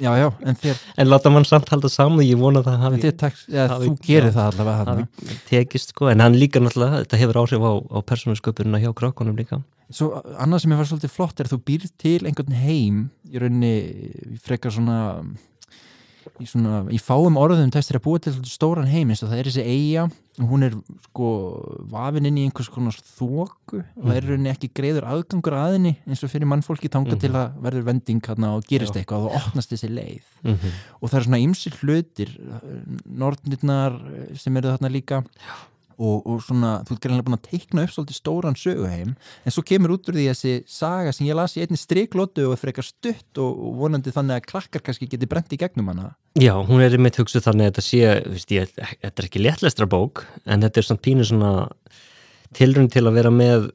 já, 0.00 0.10
já, 0.18 0.28
en 0.48 0.56
þér, 0.58 0.78
en 1.02 1.10
láta 1.10 1.30
mann 1.34 1.44
samt 1.48 1.68
halda 1.70 1.90
saman 1.92 2.22
og 2.22 2.26
ég 2.26 2.38
vona 2.40 2.62
að 2.62 2.70
það 2.70 2.80
hafi, 2.86 3.00
þér 3.04 3.16
tekst, 3.20 3.44
ja, 3.52 3.66
hafi- 3.70 3.90
þú 3.90 3.98
gerir 4.06 4.30
já, 4.30 4.34
það 4.38 4.48
allavega 4.52 4.94
hafi 4.94 5.36
tekist 5.50 5.92
sko, 5.92 6.08
en 6.10 6.24
hann 6.24 6.38
líka 6.40 6.62
náttúrulega, 6.64 7.02
þetta 7.04 7.20
hefur 7.20 7.40
áhrif 7.42 7.66
á, 7.68 7.72
á 7.94 7.98
persónusköpurina 8.10 8.80
hjá 8.82 8.90
krákonum 8.96 9.36
líka. 9.38 9.60
Svo 9.94 10.08
annað 10.40 10.64
sem 10.64 10.72
ég 10.74 10.80
var 10.80 10.88
svolítið 10.88 11.12
flott 11.14 11.38
er 11.44 11.46
að 11.50 11.54
þú 11.54 11.60
býr 11.68 11.84
til 12.00 12.16
einhvern 12.26 12.56
heim 12.64 12.98
í 13.30 13.42
rauninni 13.42 13.74
frekar 14.42 14.72
svona 14.74 14.98
í, 16.40 16.46
svona, 16.48 16.82
í 16.92 16.98
fáum 17.02 17.38
orðum 17.40 17.72
testir 17.74 17.98
að 17.98 18.04
búa 18.06 18.20
til 18.22 18.34
stóran 18.48 18.90
heim 18.90 19.12
eins 19.12 19.22
og 19.24 19.30
það 19.30 19.40
er 19.40 19.50
þessi 19.50 19.64
eiga 19.64 20.04
og 20.42 20.48
hún 20.50 20.66
er 20.66 20.72
sko 21.04 21.28
vafin 21.92 22.26
inn 22.26 22.40
í 22.40 22.46
einhvers 22.48 22.70
konar 22.74 22.96
þóku 22.96 23.82
og 23.82 24.00
það 24.00 24.16
er 24.16 24.24
í 24.26 24.30
rauninni 24.32 24.50
ekki 24.50 24.70
greiður 24.74 25.06
aðgangur 25.12 25.56
að 25.58 25.76
henni 25.76 25.92
eins 26.08 26.24
og 26.26 26.32
fyrir 26.32 26.50
mannfólki 26.50 26.90
tanga 26.90 27.18
til 27.20 27.30
að 27.38 27.60
verður 27.62 27.86
vending 27.90 28.24
og 28.34 28.66
gerist 28.66 28.96
Já. 28.96 29.02
eitthvað 29.02 29.28
og 29.28 29.36
opnast 29.38 29.70
þessi 29.74 29.92
leið. 29.92 30.32
Mm 30.42 30.56
-hmm. 30.56 30.80
og 31.00 31.10
það 31.10 31.18
er 31.18 31.24
svona 31.28 31.42
ymsir 31.44 31.78
hlutir 31.82 32.34
nornirnar 33.04 34.00
sem 34.34 34.56
eru 34.56 34.74
þarna 34.74 34.90
líka 34.90 35.22
og, 35.98 36.24
og 36.26 36.42
svona, 36.44 36.76
þú 36.86 36.96
ert 36.96 37.04
greinlega 37.04 37.26
búin 37.28 37.38
að 37.38 37.48
teikna 37.48 37.84
upp 37.84 37.94
svolítið 37.94 38.18
stóran 38.18 38.58
söguheim 38.58 39.14
en 39.14 39.54
svo 39.54 39.64
kemur 39.66 39.94
út 39.96 40.10
úr 40.10 40.18
því 40.18 40.26
þessi 40.30 40.54
saga 40.70 41.12
sem 41.14 41.28
ég 41.28 41.38
las 41.38 41.56
í 41.58 41.64
einni 41.64 41.78
striklótu 41.80 42.48
og 42.48 42.56
er 42.56 42.62
frekar 42.62 42.86
stutt 42.86 43.40
og, 43.42 43.52
og 43.52 43.78
vonandi 43.82 44.14
þannig 44.14 44.40
að 44.40 44.48
krakkar 44.50 44.84
kannski 44.84 45.08
geti 45.10 45.28
brent 45.30 45.54
í 45.54 45.60
gegnum 45.60 45.92
hana. 45.92 46.12
Já, 46.40 46.54
hún 46.66 46.82
er 46.82 46.96
einmitt 46.96 47.18
hugsuð 47.20 47.46
þannig 47.46 47.68
að 47.68 47.72
þetta 47.72 47.86
sé, 47.86 48.02
veist, 48.34 48.54
ég, 48.54 48.74
þetta 48.74 49.14
er 49.14 49.28
ekki 49.28 49.42
léttlestra 49.44 49.86
bók, 49.90 50.24
en 50.44 50.64
þetta 50.66 50.80
er 50.80 50.88
svona 50.88 51.04
pínu 51.04 51.28
svona 51.28 51.52
tilrun 52.54 52.90
til 52.92 53.04
að 53.06 53.18
vera 53.18 53.32
með, 53.34 53.68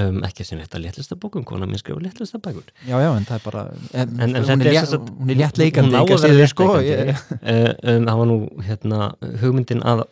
um, 0.00 0.22
ekki 0.24 0.42
að 0.42 0.46
sinna 0.48 0.64
þetta 0.64 0.80
léttlestra 0.82 1.16
bókum, 1.20 1.44
kona 1.44 1.66
mér 1.68 1.78
skrifa 1.82 2.00
léttlestra 2.00 2.38
bækur. 2.40 2.64
Já, 2.88 2.96
já, 3.02 3.10
en 3.16 3.24
það 3.28 3.34
er 3.38 3.42
bara 3.44 3.62
en, 3.92 4.08
En, 4.20 4.36
en 4.36 4.44
hún, 4.44 4.62
er 4.66 4.74
sem 4.74 4.86
sagt- 4.92 5.10
hún 5.18 5.30
er 5.30 5.36
léttleikandi 5.42 5.96
að 5.98 6.12
að 6.12 6.36
Eh, 7.52 7.98
það 8.06 8.16
var 8.20 8.26
nú 8.30 8.38
hérna, 8.66 9.00
hugmyndin 9.42 9.82
að 9.82 10.04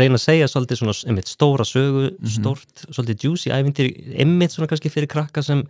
reyna 0.00 0.16
að 0.16 0.24
segja 0.24 0.48
svolítið 0.48 0.80
svona 0.80 0.94
einmitt 1.10 1.28
stóra 1.28 1.64
sögu, 1.68 2.06
Mhm. 2.16 2.32
stórt, 2.38 2.86
svolítið 2.90 3.24
juicy 3.28 3.50
ævindir, 3.50 3.90
einmitt 4.18 4.50
svona 4.54 4.68
kannski 4.68 4.88
fyrir 4.90 5.08
krakka 5.08 5.42
sem 5.42 5.64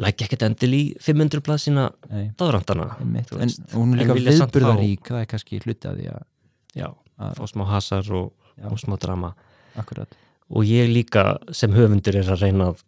lækja 0.00 0.26
ekkert 0.28 0.42
endil 0.46 0.72
í 0.76 0.82
500 1.02 1.42
blaðsina 1.44 1.90
Nei, 2.10 2.30
dáðrandana. 2.38 2.96
einmitt. 3.00 3.28
þú 3.30 3.40
en 3.42 3.48
hún 3.74 3.94
er 3.94 4.04
líka 4.04 4.14
viðburðarík 4.16 5.02
það 5.10 5.20
er 5.24 5.26
kannski 5.26 5.60
hluti 5.64 5.88
að 5.90 5.96
því 6.00 6.10
að 6.14 6.22
Já, 6.78 6.86
að- 7.18 7.34
fá 7.36 7.44
smá 7.50 7.64
hasar 7.66 8.12
og, 8.14 8.32
og 8.64 8.78
smá 8.78 8.96
drama. 8.98 9.34
akkurat 9.76 10.08
og 10.50 10.66
ég 10.66 10.90
líka 10.90 11.34
sem 11.54 11.74
höfundur 11.74 12.18
er 12.18 12.30
að 12.30 12.44
reyna 12.44 12.72
að 12.72 12.86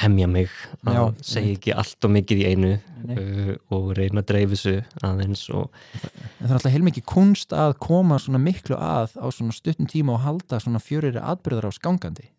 hemja 0.00 0.26
mig 0.30 0.52
að 0.88 0.96
Já, 0.96 1.02
segja 1.28 1.56
ekki 1.58 1.72
allt 1.76 2.06
og 2.06 2.12
mikið 2.14 2.40
í 2.40 2.46
einu 2.48 2.70
uh, 2.74 3.50
og 3.74 3.90
reyna 3.98 4.22
að 4.22 4.28
dreifu 4.30 4.56
þessu 4.56 5.02
aðeins 5.04 5.42
og 5.52 5.74
það 5.92 6.46
er 6.46 6.54
alltaf 6.56 6.72
heilmikið 6.72 7.06
kunst 7.10 7.52
að 7.56 7.74
koma 7.84 8.18
svona 8.22 8.40
miklu 8.40 8.78
að 8.78 9.16
á 9.20 9.26
svona 9.28 9.56
stuttum 9.56 9.88
tíma 9.90 10.16
og 10.16 10.22
halda 10.24 10.60
svona 10.62 10.80
fjöriri 10.80 11.20
atbyrðar 11.20 11.68
á 11.68 11.72
skangandi. 11.76 12.30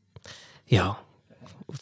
já, 0.72 0.96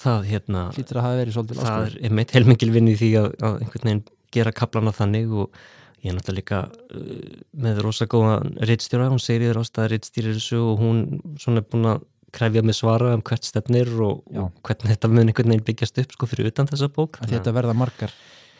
það 0.03 0.27
hérna 0.33 0.65
Hlýtur 0.75 0.99
að 0.99 1.07
hafa 1.07 1.21
verið 1.21 1.37
svolítið 1.37 1.61
það 1.61 1.71
áskorun. 1.71 2.03
er 2.03 2.17
meitt 2.19 2.35
heilmikil 2.35 2.71
vinn 2.75 2.91
í 2.91 2.97
því 2.99 3.13
að, 3.21 3.29
að 3.39 3.61
einhvern 3.63 3.87
veginn 3.87 4.05
gera 4.35 4.55
kaplana 4.55 4.91
þannig 4.91 5.31
og 5.31 5.63
ég 6.03 6.11
er 6.11 6.17
náttúrulega 6.17 6.41
líka 6.41 6.63
uh, 6.67 7.43
með 7.55 7.83
rosa 7.87 8.09
góða 8.11 8.41
rittstjóra, 8.67 9.07
hún 9.13 9.23
segir 9.23 9.47
þér 9.47 9.63
ástæða 9.63 9.93
rittstýrir 9.93 10.35
þessu 10.41 10.59
og 10.59 10.83
hún 10.83 11.05
svona 11.39 11.63
er 11.63 11.71
búin 11.71 11.93
að 11.95 12.09
krefja 12.33 12.63
mig 12.65 12.75
svara 12.77 13.13
um 13.17 13.21
hvert 13.25 13.45
stefnir 13.47 13.89
og, 14.01 14.23
og 14.33 14.51
hvernig 14.65 14.91
þetta 14.93 15.09
mun 15.11 15.27
einhvern 15.29 15.53
veginn 15.53 15.65
byggjast 15.69 16.01
upp 16.03 16.15
sko 16.17 16.29
fyrir 16.31 16.49
utan 16.51 16.67
þessa 16.71 16.89
bók. 16.93 17.19
Að 17.23 17.35
Þetta 17.37 17.53
verða 17.55 17.75
margar, 17.77 18.13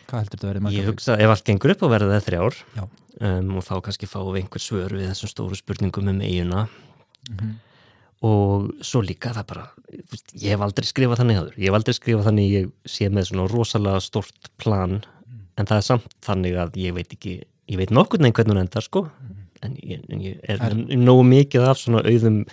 hvað 0.07 0.24
heldur 0.24 0.38
þetta 0.38 0.49
verið 0.51 0.65
margar? 0.67 0.80
Ég 0.80 0.89
hugsa 0.91 1.17
ef 1.19 1.34
allt 1.36 1.45
gengur 1.49 1.74
upp 1.76 1.84
og 1.88 1.93
verða 1.95 2.15
það 2.17 2.28
þrjár. 2.30 2.59
Já. 2.78 2.84
um, 3.30 3.51
og 3.59 3.63
þá 3.67 3.74
kannski 3.86 4.09
fáum 4.09 4.32
við 4.34 4.41
einhver 4.43 4.63
svör 4.63 4.95
við 4.97 5.09
þessum 5.11 5.30
stóru 5.34 5.59
spurningum 5.59 6.09
um 6.13 6.21
eiguna 6.26 6.67
Mhm. 7.30 7.51
og 8.24 8.69
svo 8.84 8.99
líka 9.03 9.32
það 9.36 9.45
bara, 9.47 9.65
veist, 10.11 10.34
ég 10.39 10.51
hef 10.53 10.61
aldrei 10.63 10.88
skrifað 10.88 11.19
þannig 11.21 11.38
aður, 11.39 11.53
ég 11.59 11.69
hef 11.69 11.78
aldrei 11.78 11.93
skrifað 11.97 12.28
þannig 12.30 12.49
ég 12.51 12.69
sé 12.88 13.07
með 13.11 13.28
svona 13.30 13.47
rosalega 13.51 14.01
stort 14.03 14.49
plan. 14.57 15.01
En 15.57 15.65
það 15.69 15.78
er 15.78 15.86
samt 15.88 16.15
þannig 16.26 16.55
að 16.57 16.78
ég 16.82 16.93
veit 16.95 17.11
ekki, 17.15 17.34
ég 17.71 17.78
veit 17.80 17.91
nokkurn 17.95 18.24
veginn 18.26 18.34
hvernig 18.39 18.55
hún 18.55 18.61
endar 18.63 18.84
sko, 18.86 19.05
en 19.66 19.78
ég, 19.80 20.03
en 20.11 20.22
ég 20.24 20.43
er 20.49 20.61
Er- 20.68 20.78
nógu 20.99 21.24
mikið 21.30 21.68
af 21.70 21.80
svona 21.82 22.03
auðum 22.05 22.43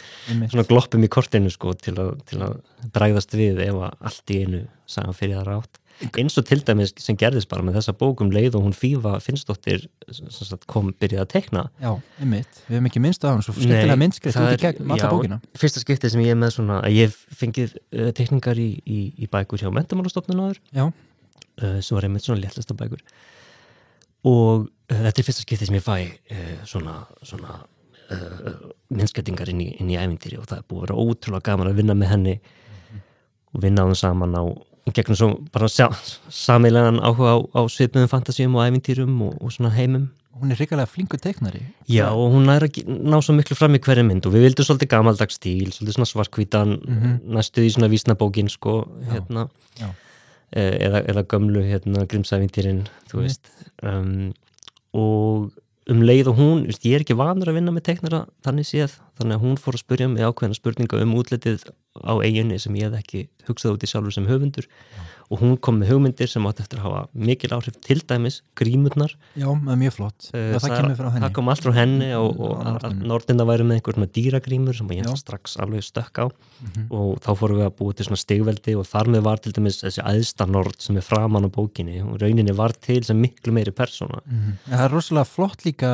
svona 0.51 0.67
gloppum 0.71 1.05
í 1.07 1.11
kortinu 1.13 1.51
sko 1.53 1.75
til 1.79 1.97
að, 1.99 2.15
til 2.31 2.41
að 2.47 2.57
bræðast 2.95 3.37
við 3.37 3.61
ef 3.67 3.77
að 3.77 4.09
allt 4.11 4.35
í 4.35 4.41
einu 4.45 4.65
sagði 4.91 5.17
fyrir 5.21 5.41
það 5.41 5.49
rátt 5.53 5.81
eins 6.17 6.37
og 6.41 6.47
til 6.49 6.61
dæmis 6.65 6.95
sem 6.97 7.17
gerðist 7.21 7.49
bara 7.51 7.65
með 7.67 7.75
þessa 7.77 7.93
bókum 8.01 8.31
leið 8.33 8.55
og 8.57 8.63
hún 8.65 8.73
Fífa 8.77 9.19
Finnsdóttir 9.21 9.83
sagt, 10.33 10.65
kom 10.71 10.95
byrjað 10.97 11.27
að 11.27 11.29
tekna 11.35 11.65
Já, 11.83 11.91
einmitt. 12.23 12.63
Við 12.69 12.79
hefum 12.79 12.89
ekki 12.89 13.03
minnst 13.05 13.27
á 13.27 13.29
hann, 13.29 13.43
svo 13.45 13.53
skemmtilega 13.53 13.99
myndskrift 14.01 14.39
það 14.39 14.49
út 14.49 14.57
í 14.57 14.65
gegn 14.65 14.95
alla 14.95 15.03
já, 15.03 15.11
bókina. 15.13 15.41
fyrsta 15.61 15.83
skiptið 15.83 16.15
sem 16.15 16.23
ég 16.25 16.33
er 16.33 16.41
með 16.41 16.55
svona 16.57 16.79
að 16.87 16.97
ég 16.97 17.19
fengið 17.43 17.75
uh, 17.77 18.09
tekningar 18.17 18.61
í, 18.63 18.71
í, 18.81 19.01
í 19.21 19.29
bækur 19.29 19.61
hjá 19.61 19.69
mentamálastofnunar 19.77 20.57
Já, 20.73 20.87
uh, 20.89 21.79
sem 21.85 21.99
var 21.99 22.09
einmitt 22.09 22.25
svona 22.25 22.41
léttlista 22.47 22.77
bækur 22.81 23.05
og 24.25 24.67
uh, 24.67 24.97
þetta 25.07 25.21
er 25.23 25.27
fyrsta 25.29 25.45
skiptið 25.47 25.71
sem 25.71 25.79
ég 25.79 25.85
fæ 25.87 25.97
uh, 26.07 26.65
svona, 26.69 26.97
svona 27.23 27.59
uh, 28.13 28.71
minnskætingar 28.93 29.49
inn 29.53 29.61
í, 29.65 29.71
inn 29.81 29.91
í 29.93 29.99
ævintýri 30.01 30.39
og 30.41 30.49
það 30.51 30.59
er 30.63 30.67
búið 30.69 30.81
að 30.83 30.87
vera 30.89 30.99
ótrúlega 31.07 31.47
gaman 31.51 31.71
að 31.73 31.79
vinna 31.83 31.95
með 31.99 32.13
henni 32.15 32.37
og 33.55 33.63
vinna 33.65 33.83
á 33.83 33.89
þeim 33.91 34.01
saman 34.05 34.37
á 34.39 34.43
gegnum 34.91 35.17
svo 35.19 35.29
bara 35.55 35.69
samilegan 35.71 36.99
áhuga 37.05 37.37
á, 37.37 37.39
á 37.55 37.61
svipuðum 37.71 38.09
fantasíum 38.11 38.57
og 38.59 38.65
ævintýrum 38.67 39.21
og, 39.29 39.37
og 39.43 39.53
svona 39.55 39.71
heimum 39.75 40.09
hún 40.41 40.55
er 40.55 40.57
hrikalega 40.57 40.89
flinkur 40.89 41.19
teiknari. 41.21 41.61
Já, 41.91 42.07
og 42.17 42.31
hún 42.33 42.47
er 42.49 42.65
að 42.65 42.79
ná 42.89 43.19
svo 43.21 43.35
miklu 43.37 43.53
fram 43.59 43.75
í 43.77 43.81
hverju 43.83 44.07
mynd 44.09 44.25
og 44.25 44.33
við 44.33 44.47
vildum 44.47 44.65
svolítið 44.65 44.89
gamaldags 44.95 45.37
stíl, 45.37 45.69
svolítið 45.75 45.99
svona 45.99 46.09
svarkvítan 46.09 46.71
Mhm. 46.81 47.11
næstuð 47.37 47.67
í 47.67 47.73
svona 47.75 47.91
vísnabókin 47.93 48.49
sko, 48.49 48.87
hérna 49.11 49.51
já. 49.77 49.91
Eh, 50.51 50.73
eða, 50.89 51.05
eða 51.07 51.23
gömlu 51.31 51.61
hérna, 51.63 52.07
grimsævintýrin, 52.11 52.81
þú 53.07 53.21
Mhm. 53.23 53.35
um, 53.87 54.33
og 54.93 55.53
um 55.91 56.01
leið 56.03 56.27
og 56.33 56.37
hún, 56.39 56.65
veist, 56.67 56.83
ég 56.83 56.97
er 56.97 57.05
ekki 57.05 57.15
vanur 57.15 57.51
að 57.51 57.55
vinna 57.55 57.71
með 57.71 57.85
teiknara 57.87 58.27
þannig 58.43 58.67
séð, 58.67 58.97
þannig 59.19 59.37
að 59.39 59.45
hún 59.45 59.57
fór 59.63 59.75
að 59.79 59.83
spurja 59.85 60.09
mig 60.11 60.23
ákveðna 60.27 60.59
spurninga 60.59 61.03
um 61.03 61.15
útlitið 61.15 61.65
á 62.03 62.15
eiginni 62.19 62.59
sem 62.59 62.75
ég 62.75 62.91
hef 62.91 62.99
ekki 62.99 63.29
hugsað 63.47 63.77
út 63.77 63.87
í 63.87 63.91
sjálfur 63.91 64.13
sem 64.13 64.27
höfundur 64.27 64.67
og 65.31 65.39
hún 65.39 65.53
kom 65.63 65.77
með 65.79 65.93
hugmyndir 65.93 66.27
sem 66.27 66.43
átt 66.49 66.59
eftir 66.59 66.81
að 66.81 66.87
hafa 66.89 67.01
mikil 67.15 67.53
áhrif 67.55 67.77
til 67.87 68.01
dæmis 68.03 68.41
grímurnar 68.59 69.13
Já, 69.39 69.47
það 69.47 69.71
er 69.71 69.79
mjög 69.79 69.95
flott. 69.95 70.27
Eh, 70.35 70.49
það, 70.57 70.65
það 70.65 70.75
kemur 70.81 70.97
frá 70.99 71.11
henni. 71.15 71.23
það 71.27 71.33
kom 71.39 71.51
allt 71.53 71.63
frá 71.67 71.73
henni 71.77 72.09
og, 72.19 72.41
og 72.41 72.55
að 72.59 72.71
Norninum. 72.81 73.07
Nordinda 73.13 73.47
væri 73.47 73.67
með 73.69 73.79
einhver 73.79 73.95
svona 73.99 74.11
dýragrímur 74.19 74.75
sem 74.81 74.91
ég 74.97 75.07
Já. 75.07 75.15
strax 75.23 75.57
alveg 75.63 75.87
stökk 75.87 76.19
á 76.19 76.27
Mhm. 76.61 76.89
og 76.93 77.21
þá 77.25 77.31
fórum 77.41 77.57
við 77.57 77.67
að 77.71 77.77
búa 77.79 77.95
til 77.97 78.05
svona 78.05 78.19
stigveldi 78.21 78.75
og 78.77 78.85
þar 78.85 79.07
með 79.15 79.23
var 79.25 79.39
til 79.41 79.53
dæmis 79.57 79.79
þessi 79.81 80.03
æðsta 80.05 80.45
Nord 80.51 80.77
sem 80.83 80.97
er 80.99 81.07
framan 81.07 81.47
á 81.47 81.51
bókinni 81.51 82.03
og 82.05 82.19
rauninni 82.21 82.53
var 82.53 82.75
til 82.77 83.01
sem 83.05 83.17
miklu 83.17 83.53
meiri 83.55 83.71
persóna 83.73 84.21
Mhm. 84.27 84.59
Það 84.69 84.85
er 84.85 84.91
rosalega 84.93 85.27
flott 85.31 85.63
líka 85.65 85.89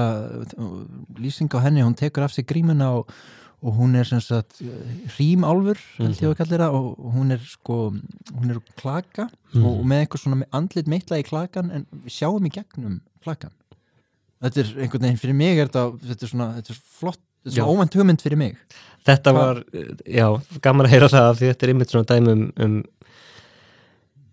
uh, 0.58 0.84
lýsing 1.20 1.48
á 1.54 1.60
henni, 1.62 1.82
hún 1.84 1.94
tekur 1.94 2.24
af 2.24 2.32
sig 2.32 2.46
grímuna 2.46 2.88
og, 2.98 3.06
og 3.62 3.72
hún 3.78 3.94
er 3.96 4.04
sem 4.04 4.20
sagt 4.20 4.60
hrímálfur 5.16 5.78
held 5.98 6.14
ég 6.16 6.22
Mhm. 6.22 6.32
að 6.32 6.36
kallir 6.40 6.60
það 6.60 6.74
og 6.74 7.12
hún 7.14 7.32
er 7.32 7.38
sko 7.44 7.76
hún 8.34 8.50
er 8.50 8.60
klaka 8.76 9.28
Mhm. 9.54 9.64
og 9.64 9.84
með 9.86 10.06
eitthvað 10.06 10.22
svona 10.22 10.44
andlit 10.52 10.86
meitla 10.86 11.18
í 11.18 11.24
klakan 11.24 11.70
en 11.72 11.86
við 12.04 12.12
sjáum 12.18 12.46
í 12.46 12.50
gegnum 12.52 13.00
klakan 13.24 13.50
þetta 14.42 14.58
er 14.60 14.82
einhvern 14.82 15.02
veginn 15.02 15.18
fyrir 15.18 15.34
mig 15.34 15.58
er 15.58 15.66
þetta, 15.68 15.98
þetta 15.98 16.22
er 16.22 16.28
svona, 16.28 16.48
þetta 16.60 16.70
er 16.70 16.80
flott 17.00 17.18
þetta 17.44 17.46
er 17.46 17.62
svona 17.62 17.72
óvænt 17.76 17.94
hugmynd 17.94 18.22
fyrir 18.22 18.36
mig 18.38 18.56
Þetta 19.06 19.30
Hva- 19.32 19.34
var, 19.34 19.64
já, 20.04 20.26
gaman 20.60 20.86
að 20.86 20.90
heyra 20.90 21.08
það 21.08 21.36
því 21.38 21.46
þetta 21.54 21.62
er 21.62 21.72
einmitt 21.72 21.90
svona 21.94 22.06
dæmi 22.10 22.32
um, 22.32 22.52
um 22.58 22.84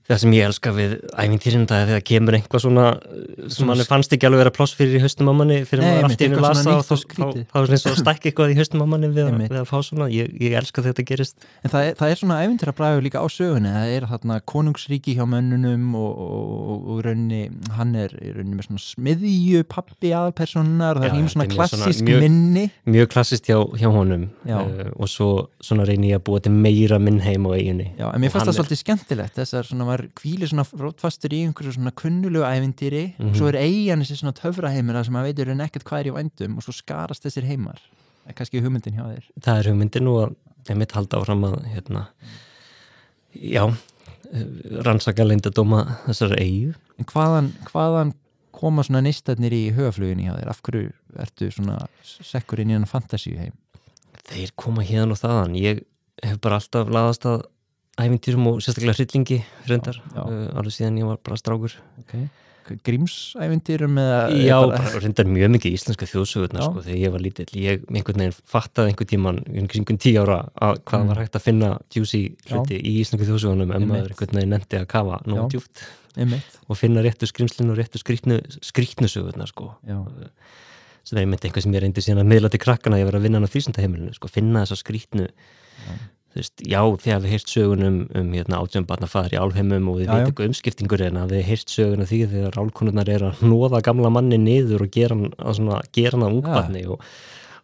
það 0.10 0.18
sem 0.24 0.34
ég 0.36 0.44
elska 0.50 0.72
við 0.76 0.94
æfintýrin 1.16 1.66
það 1.70 1.82
er 1.84 1.88
þegar 1.94 2.02
kemur 2.10 2.36
einhvað 2.38 2.62
svona 2.66 2.86
sem 3.00 3.50
Svona 3.54 3.68
manni 3.72 3.84
s- 3.86 3.90
fannst 3.92 4.16
ekki 4.16 4.28
alveg 4.28 4.42
vera 4.44 4.52
pláss 4.58 4.74
fyrir 4.76 4.98
í 4.98 5.02
haustum 5.04 5.30
á 5.32 5.34
manni 5.40 5.58
fyrir 5.70 5.84
Nei, 5.84 5.92
maður 5.94 6.08
allt 6.10 6.24
í 6.24 6.28
einu 6.28 6.42
lasa 6.44 6.64
svona 6.64 6.76
og 6.76 6.84
þá 6.84 7.56
er 7.64 7.92
og 7.94 8.00
stækki 8.02 8.32
eitthvað 8.32 8.52
í 8.52 8.58
haustum 8.60 8.84
á 8.84 8.88
manni 8.92 9.08
við, 9.16 9.30
að- 9.32 9.38
við 9.48 9.60
að 9.62 9.70
fá 9.72 9.78
svona 9.88 10.08
ég, 10.12 10.34
ég 10.44 10.58
elska 10.60 10.84
þetta 10.84 11.06
gerist. 11.08 11.36
En 11.64 11.72
það 11.72 11.88
er, 11.88 11.96
það 12.02 12.12
er 12.12 12.20
svona 12.24 12.40
æfintýra 12.44 12.74
bræður 12.76 13.06
líka 13.08 13.24
á 13.24 13.28
sögunni 13.32 13.72
það 13.72 13.94
er 13.96 14.08
þarna 14.12 14.40
konungsríki 14.54 15.16
hjá 15.16 15.24
mönnunum 15.30 15.96
og, 15.96 16.12
og, 16.28 16.44
og, 16.74 16.90
og 16.98 17.02
raunni 17.08 17.42
hann 17.78 17.96
er 17.96 18.12
raunni 18.20 18.60
með 18.60 18.68
svona 18.68 18.84
smiðju 18.84 19.64
pappi 19.72 20.12
aðalpersonar 20.12 21.00
það 21.00 21.08
er 21.08 21.16
þetta 21.16 21.32
svona 21.32 21.48
er 21.48 21.54
mjög 21.54 21.98
svona 22.04 22.20
minni. 22.28 22.66
mjög 22.92 23.08
klassist 23.16 23.48
hjá, 23.48 23.58
hjá 23.80 23.88
honum 23.96 24.28
uh, 24.50 24.92
og 25.00 25.08
svo 25.12 25.30
svona 25.64 25.88
reyni 25.88 26.12
ég 26.12 26.20
að 26.20 26.26
búa 26.28 26.44
þess 30.02 30.44
að 30.44 30.50
svona 30.52 30.66
rótfastur 30.84 31.34
í 31.34 31.42
einhverju 31.48 31.74
svona 31.76 31.92
kunnulegu 31.92 32.44
ævintýri 32.46 33.04
Mhm. 33.20 33.30
og 33.30 33.36
svo 33.36 33.48
er 33.50 33.58
eigin 33.62 34.00
þessi 34.02 34.18
svona 34.22 34.34
töfraheimur 34.34 34.94
þar 34.96 35.06
sem 35.06 35.14
maður 35.14 35.28
veitur 35.34 35.50
en 35.52 35.60
ekkert 35.62 35.84
hvað 35.84 36.00
er 36.00 36.10
í 36.12 36.16
vændum 36.18 36.58
og 36.58 36.64
svo 36.64 36.74
skarast 36.74 37.24
þessir 37.24 37.44
heimar. 37.46 37.80
Er 38.28 38.34
kannski 38.34 38.62
hugmyndin 38.62 38.94
hjá 38.96 39.04
þér. 39.04 39.24
Það 39.42 39.60
er 39.60 39.70
hugmyndin 39.72 40.08
og 40.08 40.30
að 40.30 40.36
ég 40.70 40.78
mitt 40.78 40.92
halda 40.92 41.18
áfram 41.20 41.44
að 41.44 41.66
hérna, 41.74 42.08
já 43.36 43.66
rannsaka 44.84 45.24
leyndadóma 45.26 45.98
þessar 46.08 46.36
eigu 46.40 46.74
en 47.00 47.06
hvaðan, 47.06 47.52
hvaðan 47.70 48.14
koma 48.54 48.84
svona 48.86 49.02
neistarnir 49.04 49.52
í 49.52 49.74
höfafluginni 49.76 50.28
hjá 50.30 50.38
þér? 50.40 50.50
Af 50.50 50.62
hverju 50.64 50.92
ertu 51.20 51.50
svona 51.52 51.78
sekkur 52.02 52.60
inn 52.64 52.70
í 52.72 52.78
hann 52.78 52.86
fantasíu 52.90 53.38
heim 53.38 53.54
þeir 54.24 54.54
koma 54.56 54.82
hérna 54.88 55.12
og 55.12 55.20
þaðan. 55.20 55.58
Ég 55.60 55.82
hef 56.24 56.40
bara 56.40 56.56
alltaf 56.62 56.88
laðast 56.88 57.26
að 57.28 57.44
æfintýrum 58.02 58.48
og 58.50 58.62
sérstaklega 58.64 58.96
hryllingi 58.98 59.42
já. 59.70 60.24
uh, 60.24 60.48
alveg 60.58 60.74
síðan 60.74 60.98
ég 61.02 61.06
var 61.12 61.20
bara 61.24 61.38
strákur. 61.38 61.76
Okay. 62.04 62.30
grímsævintýrum 62.88 63.98
eða 64.00 64.20
já, 64.40 64.56
reyndar 65.04 65.28
mjög 65.28 65.50
mikið 65.58 65.74
íslenska 65.76 66.08
þjóðsögurnar 66.08 66.64
sko, 66.64 66.84
þegar 66.86 67.00
ég 67.02 67.12
var 67.12 67.24
lítill, 67.26 67.48
ég 67.60 67.84
einhvern 67.92 68.22
veginn 68.24 68.38
fattaði 68.48 68.94
einhvern 68.94 69.10
tíman, 69.12 69.42
kringum 69.68 70.00
tíu 70.00 70.22
ára 70.24 70.38
að 70.56 70.80
hvað 70.88 71.04
Mm. 71.04 71.10
var 71.12 71.20
hægt 71.20 71.36
að 71.36 71.44
finna 71.44 71.72
juicy 71.92 72.22
hluti 72.48 72.80
í 72.80 72.94
íslensku 73.04 73.28
þjóðsögurnum 73.28 73.74
Einmitt. 73.76 73.90
maður 73.92 74.14
einhvern 74.16 74.40
veginn 74.40 74.56
nefndi 74.56 74.80
að 74.80 74.88
kafa 74.88 75.20
djúpt. 75.52 75.84
Einmitt. 76.16 76.58
Og 76.70 76.78
finna 76.78 77.04
réttu 77.04 77.28
skrimslinu 77.28 77.72
og 77.74 77.78
réttu 77.78 78.00
skrýtnu, 78.00 78.40
skrýtnu 78.62 79.10
sögurnar 79.12 79.48
sko. 79.52 79.76
Já, 79.84 80.00
sem 81.04 81.18
er 81.18 81.26
einmitt 81.26 81.42
eitthvað 81.44 81.64
sem 81.64 81.74
ég 81.74 81.82
reyndi 81.84 82.00
síðan 82.00 82.24
að 82.24 82.32
miðla 82.32 82.50
til 82.50 82.60
krakkana 82.64 82.98
ég 83.02 83.06
var 83.10 83.20
að 83.20 83.26
vinna 83.28 83.42
hann 83.42 83.50
á 83.50 83.52
þýsyndaheimilinu 83.52 84.14
sko, 84.16 84.28
finna 84.32 84.64
þessa 84.64 84.80
skrýtnu 84.80 85.28
þú 85.28 86.23
veist, 86.38 86.64
já, 86.66 86.80
þegar 87.04 87.22
við 87.24 87.34
heyrst 87.34 87.52
sögunum 87.54 88.00
um 88.18 88.32
hérna, 88.34 88.62
átjömbarna 88.64 89.10
fæðar 89.10 89.36
í 89.36 89.40
álheimum 89.42 89.92
og 89.92 90.02
já. 90.02 90.08
veit 90.10 90.30
eitthvað 90.30 90.50
umskiptingur 90.50 91.06
en 91.06 91.20
að 91.22 91.36
við 91.36 91.46
heyrst 91.52 91.74
söguna 91.74 92.08
því 92.10 92.20
þegar 92.32 92.58
álkonurnar 92.64 93.14
er 93.14 93.28
að 93.28 93.44
hnóða 93.44 93.84
gamla 93.86 94.12
manni 94.14 94.40
niður 94.42 94.88
og 94.88 94.92
gera 94.96 95.18
hann 95.18 95.30
að, 95.38 95.54
svona, 95.60 95.80
gera 95.96 96.18
hann 96.18 96.28
að 96.28 96.40
ungbarni 96.40 96.84
og, 96.90 97.06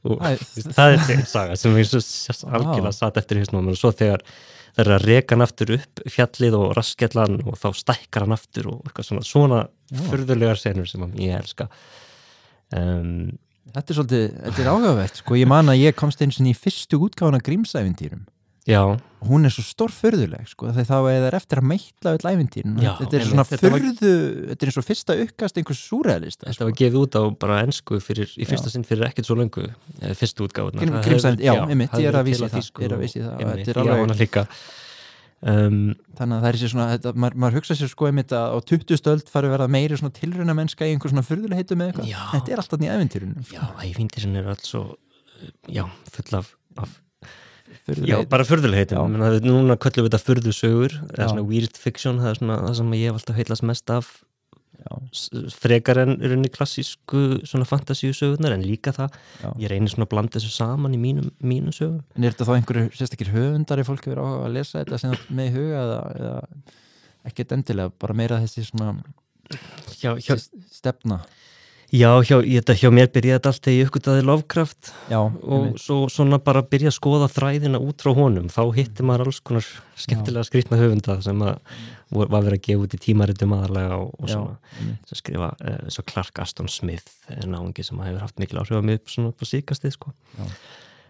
og 0.05 0.23
það 0.69 0.93
er 0.93 1.03
þeim 1.09 1.25
saga 1.33 1.59
sem 1.59 1.81
sérst 1.81 2.47
algjörlega 2.47 2.95
satt 2.95 3.19
eftir 3.21 3.41
hausnum 3.41 3.73
og 3.73 3.79
svo 3.79 3.93
þegar 3.95 4.25
það 4.77 4.85
er 4.85 4.93
að 4.95 5.09
reka 5.09 5.35
hann 5.35 5.47
aftur 5.47 5.75
upp 5.79 6.05
fjallið 6.13 6.57
og 6.61 6.71
raskjallan 6.77 7.43
og 7.43 7.59
þá 7.59 7.69
stækkar 7.81 8.27
hann 8.27 8.37
aftur 8.37 8.73
og 8.75 8.81
eitthvað 8.85 9.11
svona, 9.11 9.27
svona 9.27 9.61
furðulegar 10.09 10.61
senur 10.61 10.89
sem 10.89 11.05
ég 11.17 11.33
elska. 11.39 11.71
Um, 12.69 13.31
þetta 13.73 13.91
er 13.91 13.97
svolítið, 13.97 14.25
þetta 14.45 14.61
er 14.61 14.69
ágafett 14.75 15.23
sko, 15.23 15.37
ég 15.39 15.49
man 15.49 15.73
að 15.73 15.81
ég 15.87 15.97
komst 15.97 16.21
eins 16.21 16.37
og 16.37 16.49
í 16.49 16.53
fyrstu 16.53 16.99
útgáfuna 17.07 17.41
grímsævintýrum 17.41 18.27
já, 18.69 18.81
og 19.19 19.27
hún 19.27 19.47
er 19.47 19.51
svo 19.51 19.63
stórfurðuleg 19.67 20.47
sko, 20.47 20.69
þegar 20.71 20.87
þá 20.87 20.97
er 21.11 21.23
það 21.25 21.37
eftir 21.39 21.59
að 21.61 21.67
meitla 21.73 22.13
öll 22.15 22.27
ævintýrin. 22.31 22.75
Já, 22.79 22.91
þetta 23.01 23.17
er 23.19 23.25
svona 23.27 23.45
furðu 23.49 24.11
þetta 24.51 24.59
er 24.65 24.71
eins 24.71 24.79
og 24.79 24.85
fyrsta 24.87 25.15
uppkast 25.25 25.59
einhvers 25.59 25.81
súræðlista 25.89 26.45
Þetta 26.47 26.55
sko. 26.55 26.67
var 26.69 26.75
gefið 26.79 26.99
út 27.01 27.17
á 27.19 27.23
bara 27.43 27.57
ennsku 27.65 27.99
fyrir, 28.03 28.31
í 28.39 28.47
fyrsta 28.47 28.71
sinn 28.71 28.85
fyrir 28.87 29.09
ekkert 29.09 29.27
svo 29.27 29.35
löngu 29.39 29.65
eða 29.99 30.15
fyrstu 30.19 30.47
útgáðunar 30.47 31.41
já, 31.43 31.55
einmitt, 31.65 31.97
ég 31.99 32.11
er 32.13 32.19
að 32.21 32.29
vísa 32.29 32.47
í 32.47 32.53
það, 32.53 32.69
er 32.85 32.95
það, 32.95 33.33
og, 33.33 33.57
þetta 33.59 33.73
er 33.73 33.81
alveg- 33.83 34.55
um, 35.49 35.81
þannig 36.19 36.35
að 36.37 36.41
það 36.43 36.49
er 36.49 36.59
sér 36.61 36.73
svona, 36.73 36.87
þetta, 36.95 37.13
maður, 37.15 37.37
maður 37.43 37.59
hugsa 37.59 37.77
sér 37.79 37.91
sko 37.91 38.07
einmitt 38.09 38.33
að 38.35 38.55
á 38.55 38.57
20 38.71 38.99
stöld 38.99 39.29
fari 39.31 39.49
að 39.49 39.55
verða 39.55 39.69
meiri 39.75 39.99
svona 39.99 40.15
tilruna 40.15 40.55
mennska 40.57 40.87
í 40.87 40.95
einhver 40.95 41.13
svona 41.13 41.25
furðuleg 41.27 41.61
heitu 41.61 41.77
með 41.79 41.91
eitthvað 41.93 42.09
þetta 42.33 42.55
er 42.55 42.63
alltaf 42.63 42.83
í 42.83 42.91
ævintýrunum 42.95 43.53
Já, 43.53 43.63
ævindirinn 43.83 44.39
er 44.41 44.49
alls 44.55 44.67
svo 44.73 44.83
já, 45.71 45.85
full 46.11 46.39
af, 46.39 46.51
af 46.79 46.97
já, 47.87 48.17
bara. 48.29 48.45
Menna, 49.09 49.29
núna 49.43 49.77
köllum 49.79 50.05
við 50.05 50.09
þetta 50.11 50.23
furðusögur 50.23 50.95
Já. 50.95 51.03
eða 51.15 51.29
svona 51.33 51.45
weird 51.49 51.77
fiction, 51.77 52.19
það 52.21 52.31
er 52.33 52.41
svona 52.41 52.57
það 52.65 52.75
sem 52.79 52.97
ég 52.97 53.05
hef 53.09 53.19
alltaf 53.19 53.39
heilast 53.39 53.65
mest 53.69 53.93
af 53.93 54.09
Já. 54.79 54.95
frekar 55.59 55.99
en 56.05 56.13
í 56.15 56.29
rauninni 56.29 56.51
klassísku 56.55 57.21
svona 57.43 57.67
fantasíusögurnar 57.67 58.55
en 58.55 58.63
líka 58.63 58.93
það, 58.95 59.17
Já. 59.43 59.49
ég 59.59 59.73
reynir 59.73 59.91
svona 59.91 60.07
að 60.07 60.13
blanda 60.13 60.37
þessu 60.37 60.53
saman 60.55 60.95
í 60.95 60.99
mínum, 61.01 61.31
mínum 61.43 61.75
sögum 61.75 61.99
en 62.15 62.23
er 62.23 62.35
þetta 62.35 62.47
þá 62.47 62.53
einhverju 62.55 62.93
sérstakir 62.95 63.33
höfundar 63.33 63.81
ef 63.81 63.89
fólk 63.91 64.07
hefur 64.07 64.21
á 64.23 64.27
að 64.45 64.53
lesa 64.55 64.79
þetta 64.83 65.01
sem 65.01 65.17
með 65.35 65.57
huga 65.57 65.81
eða, 65.83 65.99
eða 66.19 66.37
ekkert 67.29 67.57
endilega, 67.57 67.91
bara 67.99 68.15
meira 68.15 68.39
þessi 68.45 68.69
svona 68.69 68.93
Já, 69.99 70.13
hjá, 70.15 70.35
þessi 70.37 70.63
stefna 70.71 71.19
já 71.91 72.09
hjá, 72.21 72.35
ég, 72.45 72.59
þetta, 72.61 72.75
hjá 72.77 72.89
mér 72.93 73.07
byrjaði 73.13 73.37
þetta 73.39 73.51
allt 73.53 73.63
þegar 73.65 73.77
ég 73.79 73.87
uppgötaði 73.89 74.25
Lovecraft 74.27 74.91
Já, 75.09 75.19
og 75.21 75.69
svo 75.81 75.99
svona 76.13 76.39
bara 76.43 76.61
byrja 76.65 76.91
að 76.91 76.97
skoða 76.99 77.29
þræðina 77.33 77.81
út 77.81 78.03
frá 78.05 78.11
honum, 78.17 78.49
þá 78.53 78.61
hitti 78.77 79.05
maður 79.07 79.29
alls 79.31 79.39
konar 79.41 79.69
skemmtilega 79.99 80.45
skrýtna 80.47 80.79
höfunda 80.81 81.19
sem 81.25 81.41
að 81.45 81.57
var 82.09 82.41
verið 82.41 82.57
að 82.57 82.65
gefa 82.65 82.85
út 82.87 82.93
í 82.97 82.99
tímaritum 83.03 83.51
aðalega 83.53 83.97
og, 84.01 84.13
og 84.17 84.29
svona. 84.31 84.55
sem 85.09 85.19
skrifa, 85.21 85.49
uh, 85.61 85.79
svo 85.93 86.05
Clark 86.09 86.39
Aston 86.41 86.69
Smith 86.71 87.09
náungi 87.45 87.85
sem 87.85 87.99
hefur 88.01 88.23
haft 88.25 88.39
mikil 88.41 88.61
áhrif 88.63 88.81
á 88.81 88.83
mig 88.85 89.01
upp 89.01 89.11
svona 89.13 89.33
på 89.37 89.45
síkastið 89.49 89.93
sko. 89.97 90.13
Já. 90.37 90.45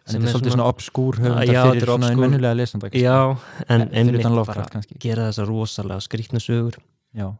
en 0.09 0.15
þetta 0.15 0.25
er 0.25 0.33
svolítið 0.33 0.53
svona- 0.55 0.69
obskúr 0.73 1.19
höfundar 1.21 1.45
Já, 1.53 1.63
fyrir 1.69 1.85
svona 1.85 2.07
obskúr. 2.09 2.23
mennulega 2.25 2.55
lesanda 2.57 2.89
kannski. 2.89 3.03
Já, 3.03 3.37
en 3.69 3.81
Eh, 3.81 3.99
einmitt 3.99 4.23
bara 4.23 4.65
gera 4.99 5.29
þessa 5.29 5.45
rosalega 5.47 6.01
skrýtna 6.01 6.39
sögur. 6.41 6.79
Já, 7.15 7.35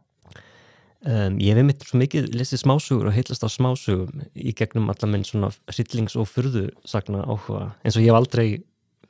Um, 1.00 1.38
ég 1.40 1.54
hef 1.54 1.62
einmitt 1.62 1.84
svo 1.88 1.96
mikið 1.96 2.26
lesið 2.36 2.60
smásögur 2.60 3.06
og 3.08 3.14
heitlast 3.16 3.40
á 3.40 3.48
smásögum 3.48 4.20
í 4.36 4.52
gegnum 4.52 4.90
allar 4.92 5.08
minn 5.08 5.24
svona 5.24 5.48
hryllings- 5.72 6.16
og 6.20 6.26
furðusagna 6.28 7.22
áhuga 7.24 7.70
eins 7.80 7.96
og 7.96 8.04
ég 8.04 8.10
hef 8.10 8.18
aldrei 8.18 8.46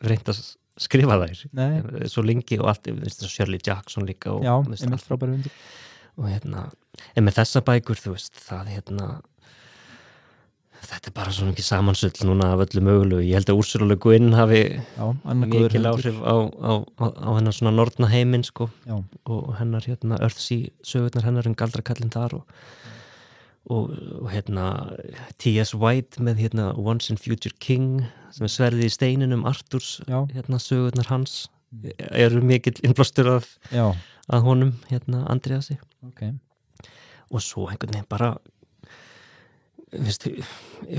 reynt 0.06 0.30
að 0.30 0.38
skrifa 0.78 1.16
þær 1.18 1.40
Nei. 1.58 1.80
Eh, 1.80 2.06
svo 2.06 2.22
lengi 2.22 2.60
og 2.62 2.68
allt, 2.70 2.86
þú 2.86 2.94
veist, 3.02 3.24
og 3.26 3.32
Shirley 3.32 3.58
Jackson 3.66 4.06
líka 4.06 4.30
og, 4.36 4.44
já 4.46 4.54
einmitt 4.54 4.86
allt. 4.86 5.02
frábæri 5.08 5.34
hundur 5.34 5.50
og 6.20 6.28
hérna, 6.30 6.62
en 7.16 7.24
með 7.26 7.40
þessa 7.40 7.64
bækur 7.66 7.98
þú 7.98 8.14
veist, 8.14 8.38
það 8.38 8.70
hérna 8.76 9.08
þetta 10.80 11.10
er 11.10 11.14
bara 11.16 11.32
svona 11.34 11.52
ekki 11.54 11.64
samansull 11.66 12.26
núna 12.28 12.52
af 12.54 12.62
öllu 12.64 12.82
mögulegu, 12.84 13.22
ég 13.26 13.36
held 13.38 13.50
að 13.52 13.60
Úrsula 13.60 13.86
Le 13.90 13.96
Guin 14.00 14.32
hafi 14.36 14.60
höfundur. 15.76 15.88
áhrif 15.92 16.20
á, 16.24 16.34
á, 16.48 16.72
á, 17.00 17.04
á 17.20 17.28
hennar 17.36 17.56
svona 17.56 17.72
nortna 17.76 18.08
heiminn 18.10 18.44
sko 18.46 18.70
Já, 18.86 18.96
og 19.26 19.54
hennar 19.58 19.84
hérna 19.84 20.18
Earthsea 20.20 20.70
sögurnar 20.86 21.26
hennar 21.28 21.46
um 21.50 21.54
galdrakallin 21.58 22.12
þar 22.14 22.34
og, 22.40 22.44
og, 23.70 23.90
og 24.22 24.28
hérna 24.32 24.66
T.S. 25.38 25.74
White 25.74 26.22
með 26.24 26.44
hérna 26.46 26.70
Once 26.78 27.10
in 27.12 27.20
Future 27.20 27.54
King 27.60 28.04
sem 28.32 28.46
er 28.46 28.54
sverðið 28.54 28.88
í 28.88 28.94
steininum 28.96 29.44
Arturs 29.48 29.98
Já. 30.08 30.22
hérna 30.32 30.58
sögurnar 30.62 31.10
hans 31.12 31.48
eru 32.10 32.40
mikill 32.42 32.80
innblástur 32.82 33.28
af 33.36 33.52
að 34.30 34.46
honum 34.46 34.72
hérna 34.90 35.26
Andriasi 35.30 35.76
ok 36.06 36.30
og 37.30 37.42
svo 37.44 37.68
einhvern 37.70 37.92
veginn 37.94 38.08
bara 38.10 38.32
Vist, 39.90 40.26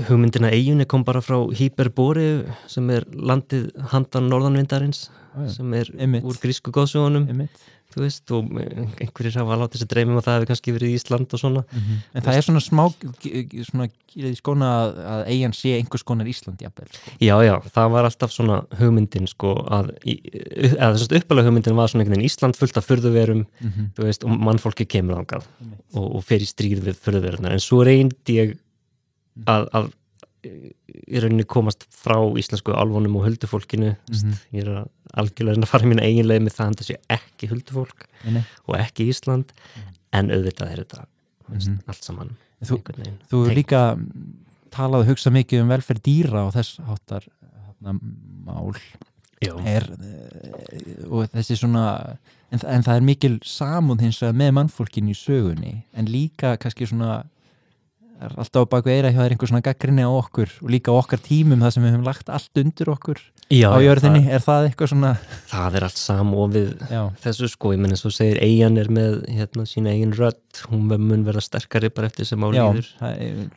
hugmyndina 0.08 0.50
eiginni 0.52 0.84
kom 0.90 1.04
bara 1.08 1.22
frá 1.24 1.38
Hyperbóri 1.56 2.26
sem 2.70 2.90
er 2.92 3.06
landið 3.12 3.70
handan 3.92 4.26
norðanvindarins 4.28 5.06
já. 5.08 5.46
sem 5.56 5.72
er 5.78 5.88
Einmitt. 5.98 6.26
úr 6.28 6.36
grísku 6.42 6.72
veist, 8.06 8.30
og 8.32 8.46
einhverjir 8.56 9.34
hafa 9.36 9.56
látið 9.60 9.82
sér 9.82 9.88
dreymum 9.92 10.16
að 10.16 10.24
það 10.24 10.36
hefur 10.38 10.48
kannski 10.48 10.72
verið 10.72 10.92
Ísland 10.96 11.34
og 11.36 11.40
svona. 11.42 11.62
En 12.16 12.24
það 12.24 12.38
er 12.38 12.46
svona 12.46 12.62
smá 12.64 12.84
svona 13.68 13.88
í 14.16 14.30
skóna 14.38 14.70
að, 14.78 14.92
að 15.12 15.20
eigin 15.34 15.52
sé 15.56 15.74
einhvers 15.76 16.04
konar 16.08 16.28
Ísland 16.32 16.64
jafnvel 16.64 16.88
sko. 16.92 17.12
já, 17.20 17.34
já, 17.44 17.52
það 17.74 17.90
var 17.92 18.08
alltaf 18.08 18.32
svona 18.32 18.58
hugmyndin 18.80 19.28
sko, 19.28 19.52
að, 19.72 19.92
í- 20.08 20.18
eða 20.72 20.88
þess 20.96 21.06
að 21.10 21.16
uppalega 21.20 21.48
hugmyndin 21.50 21.76
var 21.76 21.92
svona 21.92 22.04
einhvern 22.06 22.16
veginn 22.20 22.28
Ísland 22.32 22.56
fullt 22.60 22.80
af 22.80 22.88
furðuverum 22.88 23.44
þú 23.96 24.08
veist, 24.08 24.24
og 24.24 24.40
mannfólki 24.48 24.88
kemur 24.88 25.20
þangað 25.20 25.48
og, 25.92 26.06
og 26.16 26.24
fer 26.28 26.44
í 26.44 26.48
stríð 26.48 26.84
við 26.88 26.96
furðuverunar, 27.04 27.52
en 27.56 27.60
svo 27.64 27.84
reyndi 27.88 28.38
ég 28.40 28.56
að, 29.46 29.68
að 29.72 29.90
í 30.42 31.20
rauninni 31.22 31.44
komast 31.46 31.84
frá 31.94 32.16
íslensku 32.40 32.74
álfunum 32.74 33.14
og 33.20 33.26
huldufólkinu 33.28 33.92
Mhm. 34.10 34.32
ég 34.52 34.66
er 34.66 34.84
algjörlega 35.14 35.62
að 35.62 35.70
fara 35.70 35.86
mín 35.86 36.00
eigin 36.02 36.26
leið 36.26 36.42
með 36.42 36.56
það 36.56 36.66
að 36.66 36.72
þetta 36.74 36.88
sé 36.88 36.96
ekki 37.08 37.48
huldufólk 37.52 38.06
Nei, 38.24 38.32
nei. 38.34 38.44
og 38.68 38.74
ekki 38.76 39.06
Ísland 39.08 39.52
en 40.12 40.30
auðvitað 40.30 40.72
er 40.72 40.82
þetta 40.84 41.04
veist, 41.48 41.68
Mhm. 41.68 41.78
allt 41.88 42.04
saman 42.04 42.36
Þú- 42.62 42.78
Þú 43.30 43.54
líka 43.54 43.98
talað 44.70 45.00
og 45.02 45.06
hugsað 45.08 45.32
mikið 45.34 45.62
um 45.62 45.68
velferð 45.68 46.02
dýra 46.02 46.46
og 46.46 46.52
þess 46.54 46.78
háttar 46.86 47.24
mál 47.82 48.74
er 49.66 49.82
eh, 49.82 51.04
og 51.10 51.26
þessi 51.32 51.56
svona 51.58 52.16
en, 52.52 52.60
en 52.66 52.82
það 52.82 52.96
er 52.96 53.00
mikil 53.06 53.38
samúð 53.42 54.00
hins 54.00 54.20
vegar 54.22 54.34
með 54.38 54.52
mannfólkinu 54.58 55.10
í 55.10 55.18
sögunni 55.18 55.72
en 55.94 56.06
líka 56.06 56.56
kannski 56.62 56.86
svona 56.86 57.24
er 58.26 58.34
alltaf 58.38 58.64
á 58.64 58.72
baku 58.72 58.90
eira 58.92 59.10
hjá 59.12 59.20
þér 59.22 59.34
einhver 59.34 59.50
svona 59.50 59.62
gaggrinni 59.66 60.04
á 60.06 60.10
okkur 60.12 60.50
og 60.62 60.70
líka 60.72 60.92
á 60.94 60.96
okkar 61.00 61.20
tímum 61.24 61.62
það 61.64 61.74
sem 61.76 61.84
við 61.86 61.94
höfum 61.94 62.06
lagt 62.08 62.28
allt 62.32 62.60
undir 62.62 62.90
okkur 62.92 63.20
já 63.52 63.68
á 63.68 63.78
jörðinni, 63.84 64.22
það, 64.24 64.32
er 64.36 64.44
það 64.46 64.66
eitthvað 64.68 64.90
svona 64.94 65.12
það 65.52 65.74
er 65.80 65.86
allt 65.88 66.00
samofið 66.02 66.68
já, 66.90 67.02
þessu 67.24 67.48
sko, 67.52 67.72
ég 67.74 67.82
menn 67.82 67.92
eins 67.96 68.04
og 68.08 68.14
segir 68.16 68.40
eigin 68.44 68.78
er 68.80 68.88
með 68.88 69.18
hérna 69.28 69.66
sína 69.68 69.92
eigin 69.92 70.14
rödd. 70.16 70.40
Hún 70.70 70.86
mun 70.88 71.24
verða 71.26 71.42
sterkari 71.44 71.90
bara 71.92 72.08
eftir 72.08 72.24
sem 72.28 72.40
á 72.40 72.48
já 72.52 72.62
líður. 72.64 72.88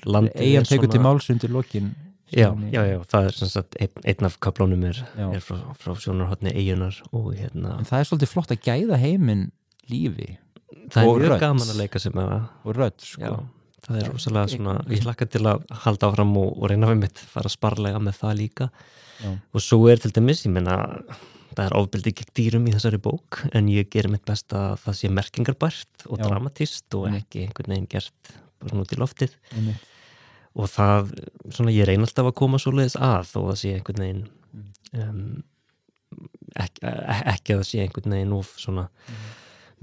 Landið 0.04 0.36
er 0.36 0.44
eigin 0.44 0.68
tekur 0.68 0.90
til 0.92 1.00
svona- 1.00 1.08
máls 1.14 1.30
undir 1.32 1.54
lokin. 1.56 1.94
Já, 2.36 2.50
já, 2.74 2.82
já, 2.90 2.98
það 3.06 3.26
er 3.30 3.36
sem 3.38 3.48
sagt 3.54 3.76
einn, 3.80 4.02
einn 4.04 4.26
af 4.26 4.40
kaplónum 4.42 4.84
er, 4.90 4.98
Já. 5.16 5.28
er 5.38 5.44
frá, 5.46 5.60
frá 5.78 5.94
sjónarhóttni 5.96 6.52
eigunar 6.58 6.98
og 7.14 7.30
hérna, 7.38 7.78
en 7.78 7.86
það 7.86 8.00
er 8.02 8.08
svolítið 8.10 8.32
flott 8.34 8.52
að 8.52 8.64
gæða 8.66 8.98
heiminn 9.00 9.52
lífi 9.88 10.32
það 10.90 11.08
og 11.08 11.22
er 11.22 11.30
rödd. 11.30 11.40
gaman 11.40 11.70
að 11.70 11.78
leika 11.84 12.02
sem 12.02 12.12
að 12.18 12.34
og 12.66 12.76
rödd 12.76 12.98
Já, 13.06 13.30
sko 13.30 13.46
það 13.86 14.00
er 14.02 14.10
rosalega 14.12 14.52
svona, 14.56 14.76
ég 14.92 15.04
hlakka 15.06 15.28
til 15.30 15.44
að 15.50 15.64
halda 15.86 16.10
áfram 16.10 16.36
og, 16.42 16.52
og 16.58 16.70
reyna 16.72 16.90
við 16.92 17.02
mitt, 17.06 17.22
fara 17.32 17.52
sparlega 17.54 18.02
með 18.02 18.20
það 18.22 18.36
líka 18.42 18.68
Já. 19.22 19.32
og 19.56 19.64
svo 19.64 19.80
er 19.92 20.02
til 20.04 20.12
dæmis, 20.16 20.44
ég 20.46 20.52
menna 20.56 20.78
það 21.56 21.66
er 21.70 21.76
ofbeldi 21.80 22.12
gegn 22.18 22.34
dýrum 22.36 22.66
í 22.68 22.74
þessari 22.76 23.00
bók 23.00 23.44
en 23.56 23.70
ég 23.72 23.88
gerir 23.94 24.12
mitt 24.12 24.26
best 24.28 24.52
að 24.58 24.74
það 24.84 24.98
sé 25.00 25.12
merkingarbært 25.14 26.08
og 26.10 26.20
Já. 26.20 26.26
dramatist 26.28 26.98
og 27.00 27.08
ekki 27.16 27.46
einhvern 27.46 27.72
veginn 27.76 27.88
gert 27.94 28.34
bara 28.60 28.72
svona 28.74 28.84
út 28.88 28.96
í 28.96 29.00
loftið 29.00 29.38
Einmitt. 29.56 29.86
og 30.56 30.68
það, 30.74 31.14
svona 31.56 31.72
ég 31.76 31.88
reyna 31.88 32.08
alltaf 32.10 32.28
að 32.32 32.36
koma 32.42 32.60
svo 32.60 32.74
leiðis 32.76 32.98
að 33.00 33.30
þó 33.32 33.40
að 33.54 33.60
sé 33.64 33.76
einhvern 33.78 34.04
veginn 34.08 34.26
Mm. 34.56 35.02
um, 35.04 35.44
ekki, 36.56 36.80
ekki 36.88 37.56
að 37.56 37.58
það 37.60 37.66
sé 37.68 37.80
einhvern 37.84 38.14
veginn 38.16 38.36
of 38.38 38.52
svona 38.62 38.86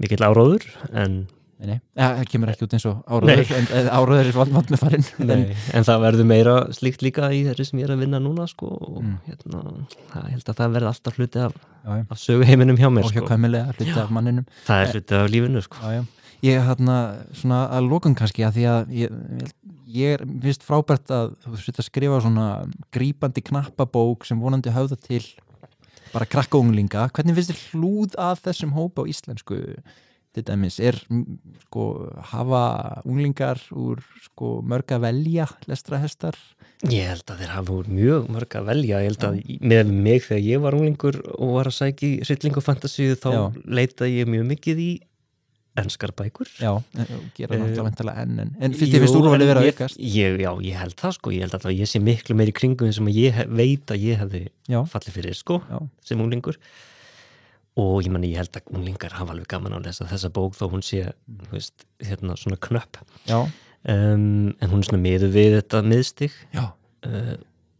mikill 0.01 0.23
áróður 0.25 0.63
en 0.97 1.17
Nei, 1.63 1.77
það 1.95 2.23
kemur 2.31 2.49
ekki 2.51 2.65
út 2.67 2.73
eins 2.75 2.85
og 2.89 3.03
áraður 3.07 3.51
en 3.57 3.67
en 3.79 3.89
áraður 3.97 4.29
er 4.29 4.35
vald 4.37 4.51
vald 4.57 4.71
með 4.73 4.81
farin 4.83 5.05
Nei, 5.29 5.55
en 5.73 5.85
það 5.87 6.01
verður 6.03 6.27
meira 6.33 6.55
slíkt 6.75 7.05
líka 7.05 7.29
í 7.31 7.43
þeirri 7.47 7.65
sem 7.69 7.79
ég 7.79 7.87
er 7.87 7.93
að 7.95 8.01
vinna 8.03 8.19
núna 8.23 8.47
sko, 8.51 8.67
og 8.67 8.97
Mm. 9.03 9.13
hérna, 9.27 9.61
það, 10.11 10.25
ég 10.27 10.33
held 10.37 10.49
að 10.51 10.57
það 10.59 10.73
verði 10.77 10.89
alltaf 10.91 11.17
hluti 11.21 11.39
af, 11.45 11.53
já, 11.83 11.91
já. 11.97 12.03
af 12.09 12.19
söguheiminum 12.23 12.77
hjá 12.81 12.89
mér 12.91 13.07
og 13.07 13.13
sko. 13.13 13.25
kvæmilega 13.29 13.71
hluti 13.77 13.95
af 14.03 14.11
manninum 14.11 14.45
það 14.67 14.83
er 14.83 14.91
hluti 14.93 15.15
af 15.21 15.31
lífinu 15.31 15.61
sko. 15.63 15.77
já, 15.83 15.91
já. 15.99 16.03
ég 16.43 16.57
er 16.59 16.67
hérna 16.67 16.97
svona 17.33 17.61
að 17.71 17.87
lókun 17.93 18.15
kannski 18.19 18.43
að 18.43 18.57
því 18.59 18.65
að 18.73 18.93
ég, 18.99 19.09
ég, 19.87 20.13
er 20.19 20.25
vist 20.43 20.63
frábært 20.67 21.07
að 21.15 21.35
þú 21.45 21.57
setja 21.63 21.79
að 21.83 21.87
skrifa 21.87 22.21
svona 22.25 22.47
grípandi 22.91 23.43
knappabók 23.47 24.25
sem 24.27 24.39
vonandi 24.43 24.73
höfða 24.75 24.97
til 24.99 25.23
bara 26.13 26.25
krakka 26.29 26.59
unglinga 26.59 27.07
hvernig 27.15 27.35
finnst 27.39 27.53
þér 27.53 27.61
hlúð 27.73 28.17
að 28.21 28.41
þessum 28.49 28.73
hópa 28.75 29.01
á 29.01 29.09
íslensku 29.09 29.55
til 30.33 30.43
dæmis 30.47 30.79
er 30.81 30.97
sko 31.67 31.83
hafa 32.33 32.63
unglingar 33.05 33.59
úr 33.77 34.01
sko 34.25 34.61
mörg 34.65 34.89
að 34.95 35.03
velja 35.07 35.45
lestrahestar 35.69 36.37
ég 36.89 37.05
held 37.07 37.29
að 37.31 37.39
þeir 37.43 37.51
hafa 37.53 37.75
úr 37.77 37.87
mjög 37.87 38.25
mörg 38.33 38.57
að 38.59 38.65
velja. 38.67 38.97
Ég 38.99 39.11
held 39.13 39.23
að 39.29 39.37
í- 39.45 39.59
með 39.61 39.91
mig 39.93 40.25
þegar 40.25 40.43
ég 40.49 40.59
var 40.65 40.75
unglingur 40.75 41.19
og 41.37 41.53
var 41.55 41.69
að 41.71 41.77
sækja 41.79 42.09
í 42.19 42.61
fantasíu 42.65 43.15
þá 43.15 43.29
Já. 43.31 43.43
leitaði 43.65 44.17
ég 44.19 44.27
mjög 44.27 44.47
mikið 44.51 44.81
í 44.83 44.91
enskar 45.79 46.11
bækur. 46.13 46.49
Já, 46.61 46.73
gera 47.33 47.55
Eh, 47.55 47.59
náttúrulega 47.59 47.83
vantilega 47.87 48.21
enn 48.21 48.39
en, 48.43 48.51
en 48.61 48.73
fyrst 48.73 48.93
ég 48.93 48.99
finnst 49.01 49.15
úrvalið 49.17 49.47
vera 49.49 49.61
að 49.63 49.69
aukast? 49.71 49.97
ég, 49.97 50.35
Já, 50.43 50.51
ég 50.61 50.75
held 50.77 50.95
það 51.01 51.13
sko, 51.17 51.31
ég 51.33 51.41
held 51.47 51.55
að 51.57 51.77
ég 51.79 51.87
sé 51.89 51.99
miklu 52.03 52.35
meiri 52.35 52.53
kringum 52.53 52.91
sem 52.93 53.05
að 53.09 53.15
ég 53.17 53.47
veit 53.49 53.85
að 53.89 54.03
ég 54.05 54.19
hefði 54.21 54.43
já, 54.69 54.83
fallið 54.85 55.15
fyrir 55.17 55.33
sko 55.39 55.61
já, 55.65 55.79
sem 56.05 56.19
unglingur 56.21 56.57
og 57.79 58.03
ég 58.05 58.11
meni 58.13 58.33
ég 58.33 58.41
held 58.43 58.59
að 58.59 58.75
unglingar 58.77 59.15
hafa 59.17 59.33
alveg 59.33 59.49
gaman 59.49 59.73
á 59.73 59.77
að 59.79 59.87
lesa 59.87 60.09
þessa 60.09 60.29
bók 60.33 60.57
þó 60.57 60.67
hún 60.73 60.83
sé 60.85 61.07
þú 61.25 61.55
veist, 61.55 61.87
hérna 62.03 62.35
svona 62.37 62.59
knöpp. 62.61 62.99
Um, 63.83 64.53
en 64.61 64.69
hún 64.69 64.83
er 64.83 64.87
svona 64.87 65.01
miður 65.03 65.33
við 65.33 65.57
þetta 65.57 65.81
miðstig. 65.87 66.35
Uh, 66.53 67.33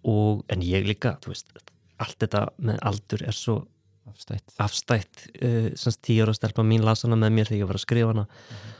og 0.09 0.41
en 0.51 0.65
ég 0.65 0.87
líka 0.87 1.15
veist, 1.27 1.53
allt 2.01 2.17
þetta 2.19 2.47
með 2.57 2.81
aldur 2.89 3.23
er 3.23 3.37
svo 3.37 3.61
afstætt. 4.09 4.55
afstætt 4.59 5.27
uh, 5.37 5.69
sem 5.77 5.85
sagt, 5.85 6.01
tíu 6.09 6.25
ára 6.25 6.35
stelpa 6.35 6.65
mín 6.65 6.83
las 6.83 7.05
hana 7.05 7.19
með 7.19 7.37
mér 7.37 7.51
þegar 7.51 7.61
ég 7.61 7.71
var 7.71 7.79
að 7.79 7.85
skrifa 7.85 8.11
hana. 8.11 8.27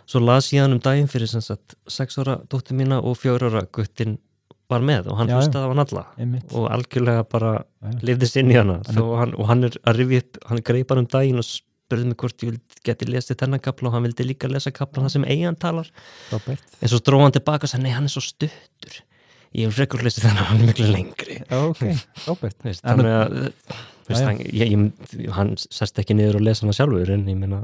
Svo 0.09 0.20
las 0.26 0.51
ég 0.51 0.66
hann 0.66 0.76
um 0.76 0.84
daginn 0.84 1.09
fyrir 1.11 1.32
sem 1.32 1.45
sagt, 1.45 1.78
sex 1.88 2.18
ára 2.20 2.41
dóttir 2.51 2.78
mína 2.80 2.99
og 3.05 3.22
fjör 3.22 3.47
ára 3.51 3.64
guttin 3.72 4.18
var 4.72 4.82
með 4.86 5.07
og 5.11 5.18
hann 5.20 5.30
hlustaði 5.34 5.68
á 5.68 5.72
hann 5.74 5.84
alla. 5.84 6.03
Einmitt. 6.18 6.53
Og 6.55 6.70
algjörlega 6.72 7.24
bara 7.30 7.51
lifðist 8.01 8.38
inn 8.39 8.51
í 8.53 8.57
hana. 8.57 8.80
Hann, 8.88 9.34
og 9.38 9.45
hann 9.49 9.64
er 9.68 9.78
að 9.84 9.99
rifja 10.01 10.24
upp, 10.24 10.39
hann 10.49 10.61
greip 10.66 10.89
hann 10.93 11.03
um 11.03 11.07
daginn 11.11 11.41
og 11.41 11.47
spurði 11.47 12.07
mig 12.09 12.18
hvort 12.24 12.45
ég 12.47 12.59
geti 12.88 13.05
lesið 13.11 13.38
þennan 13.43 13.61
kapla 13.64 13.89
og 13.91 13.97
hann 13.97 14.05
vildi 14.07 14.26
líka 14.26 14.49
lesa 14.49 14.72
kapla 14.74 15.03
það 15.05 15.16
sem 15.18 15.26
eigin 15.30 15.57
talar. 15.59 15.89
Frábært. 16.30 16.64
En 16.82 16.89
svo 16.93 16.99
dróð 17.03 17.26
hann 17.28 17.36
tilbaka 17.38 17.68
og 17.68 17.74
sagði 17.74 17.84
nei 17.89 17.95
hann 17.97 18.07
er 18.09 18.14
svo 18.16 18.24
stuttur. 18.24 19.01
Ég 19.53 19.68
hef 19.70 19.76
frekar 19.78 20.01
lesið 20.07 20.26
þennan 20.30 20.47
hann 20.49 20.64
er 20.64 20.72
miklu 20.72 20.88
lengri. 20.89 21.36
Já, 21.43 21.59
ok, 21.70 21.84
frábært. 22.24 22.57
Þú 22.64 22.70
veist, 22.72 22.86
En 22.88 22.97
nú- 22.97 23.03
þannig 23.03 23.20
að 23.20 23.36
veist, 24.09 24.24
hann, 24.26 24.39
ég, 24.47 24.74
ég, 24.74 25.30
hann 25.38 25.53
sest 25.61 25.99
ekki 26.01 26.16
niður 26.18 26.39
og 26.39 26.47
lesa 26.47 26.66
hana 26.66 26.74
sjálfur 26.80 27.14
en 27.14 27.28
ég 27.30 27.38
meina 27.43 27.61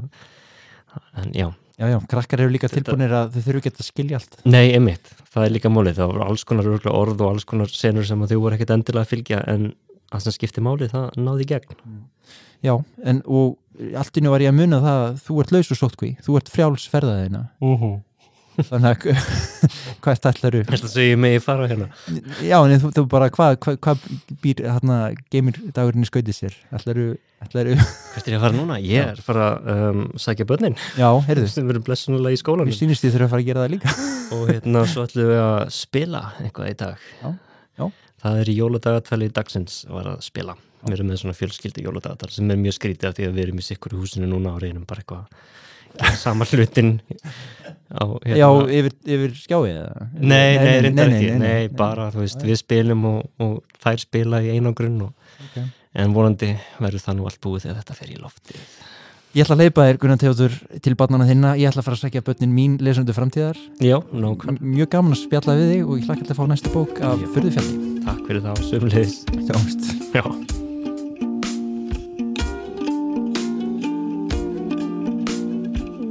en 1.20 1.32
já, 1.34 1.48
Já, 1.80 1.86
já, 1.88 1.96
krakkar 2.12 2.42
eru 2.44 2.52
líka 2.52 2.68
tilbúinir 2.68 3.12
að 3.16 3.30
þau 3.38 3.44
þurfu 3.46 3.60
ekki 3.62 3.70
að 3.72 3.86
skilja 3.86 4.18
allt. 4.20 4.34
nei, 4.44 4.66
einmitt. 4.76 5.06
Það 5.32 5.46
er 5.46 5.54
líka 5.54 5.70
málið, 5.72 5.94
það 5.96 6.10
voru 6.10 6.24
alls 6.26 6.44
konar 6.44 6.66
orð 6.68 7.22
og 7.24 7.28
alls 7.30 7.46
konar 7.48 7.72
senur 7.72 8.04
sem 8.04 8.20
að 8.20 8.34
þau 8.34 8.40
voru 8.42 8.58
ekkit 8.58 8.74
endilega 8.74 9.06
að 9.06 9.12
fylgja 9.14 9.40
en 9.48 9.70
það 10.10 10.24
sem 10.26 10.36
skipti 10.36 10.60
málið, 10.66 10.92
það 10.92 11.16
náði 11.24 11.46
í 11.46 11.50
gegn. 11.54 11.80
Já, 12.60 12.74
en 13.08 13.22
og 13.24 13.56
allt 13.96 14.20
innu 14.20 14.34
var 14.34 14.44
ég 14.44 14.52
að 14.52 14.58
muna 14.60 14.82
það 14.84 15.04
að 15.06 15.20
þú 15.24 15.38
ert 15.40 15.52
laus 15.56 15.72
og 15.72 15.80
sótkví, 15.80 16.10
þú 16.26 16.36
ert 16.36 16.52
frjáls 16.52 16.84
ferðaðina. 16.92 17.46
Þannig 18.58 19.06
að 19.06 19.30
hvað 20.04 20.26
ætlaru? 20.30 20.60
Þetta 20.68 20.90
segir 20.90 21.18
mig 21.20 21.36
að 21.38 21.44
fara 21.44 21.66
hérna 21.70 21.88
Já, 22.44 22.56
en 22.58 22.80
þú, 22.82 22.90
þú 22.96 23.04
bara, 23.10 23.28
hvað 23.34 23.56
hva, 23.64 23.74
hva 23.86 23.94
býr 24.44 24.62
hérna 24.66 24.98
geimir 25.32 25.60
dagurinn 25.76 26.04
í 26.04 26.08
skautið 26.08 26.36
sér? 26.36 26.56
Ætlaru, 26.76 27.06
ætlaru, 27.44 27.76
Hvert 28.14 28.26
er 28.26 28.34
ég 28.34 28.40
að 28.40 28.46
fara 28.46 28.56
núna? 28.58 28.78
Ég 28.84 29.12
er 29.12 29.20
að 29.20 29.26
fara 29.26 29.46
að 29.54 29.84
um, 29.90 30.02
sækja 30.20 30.48
börnin 30.50 30.76
já, 30.98 31.08
heyrðu, 31.28 31.50
sem 31.52 31.68
verður 31.70 31.86
blessunulega 31.88 32.36
í 32.36 32.40
skólanum 32.42 32.70
mér 32.70 32.78
sýnist 32.80 33.06
ég 33.06 33.14
þurfa 33.14 33.28
að 33.28 33.34
fara 33.34 33.44
að 33.44 33.50
gera 33.50 33.64
það 33.64 33.74
líka. 33.76 33.94
og 34.36 34.44
hérna 34.50 34.84
svo 34.90 35.06
ætlum 35.06 35.30
við 35.30 35.42
að 35.44 35.60
spila 35.78 36.24
eitthvað 36.44 36.72
í 36.72 36.78
dag 36.84 37.06
Já, 37.22 37.30
já. 37.80 37.86
Það 38.20 38.42
er 38.42 38.50
í 38.52 38.58
jóladagatalið 38.58 39.32
dagsins 39.38 39.78
var 39.88 40.10
að 40.16 40.26
spila 40.26 40.58
Við 40.80 40.94
erum 40.96 41.10
með 41.12 41.18
svona 41.20 41.36
fjölskyldi 41.36 41.82
jóladagatal 41.84 42.30
sem 42.32 42.48
er 42.52 42.56
mjög 42.60 42.78
skrítið 42.78 43.10
af 43.10 43.16
því 43.18 43.26
að 43.28 43.34
við 43.36 43.42
erum 43.44 43.58
í 43.60 43.64
sikkur 43.66 43.92
í 43.92 43.98
húsinu 44.00 44.28
núna 44.30 44.54
og 44.54 44.62
reynum 44.64 44.86
bara 44.88 45.02
eitthvað 45.02 45.26
að 45.26 45.48
sama 46.20 46.44
hlutin 46.48 47.00
á, 47.90 48.04
hérna. 48.24 48.36
Já, 48.38 48.48
yfir, 48.78 48.94
yfir 49.16 49.34
skjáið 49.40 49.72
eða? 49.74 50.06
Nei, 50.20 50.50
nei, 50.60 50.76
reyndar 50.86 51.10
ekki, 51.16 51.32
nei, 51.42 51.68
bara, 51.74 52.10
þú 52.14 52.22
veist, 52.24 52.44
við 52.46 52.60
spilum 52.62 53.04
og, 53.10 53.24
og 53.42 53.58
þær 53.82 53.98
spila 54.06 54.42
í 54.46 54.52
einangrun 54.54 55.00
og, 55.08 55.12
Ok. 55.40 55.58
en 55.98 56.12
vonandi 56.14 56.52
verður 56.78 57.02
það 57.06 57.18
nú 57.18 57.26
allt 57.30 57.40
búið 57.42 57.66
þegar 57.66 57.80
þetta 57.82 57.98
fer 57.98 58.14
í 58.14 58.20
loftið. 58.20 58.64
Ég 59.30 59.44
ætla 59.46 59.54
að 59.54 59.60
leipa 59.62 59.84
þér, 59.86 59.98
Gunnar 60.02 60.18
Teóður, 60.18 60.54
til 60.82 60.94
barnana 60.98 61.26
þinna. 61.28 61.52
Ég 61.54 61.70
ætla 61.70 61.84
að 61.84 61.86
fara 61.86 61.98
að 62.00 62.02
sækja 62.02 62.22
börnin 62.26 62.50
mín 62.56 62.72
lesundu 62.82 63.14
framtíðar. 63.14 63.60
Já, 63.78 64.00
nákvæm, 64.10 64.58
Mjög 64.58 64.90
gaman 64.90 65.14
að 65.14 65.22
spjalla 65.22 65.54
við 65.54 65.70
þig 65.76 65.84
og 65.86 65.98
ég 66.00 66.08
hlakka 66.10 66.26
til 66.26 66.34
að 66.34 66.40
fá 66.40 66.46
næsta 66.50 66.74
bók 66.74 66.98
af 66.98 67.22
Já. 67.22 67.28
Furðufjalli. 67.36 67.76
takk 68.08 68.24
fyrir 68.26 68.42
það, 68.48 68.64
sömulegis. 68.72 69.20
Sjáumst. 69.46 69.92
Já. 70.18 70.59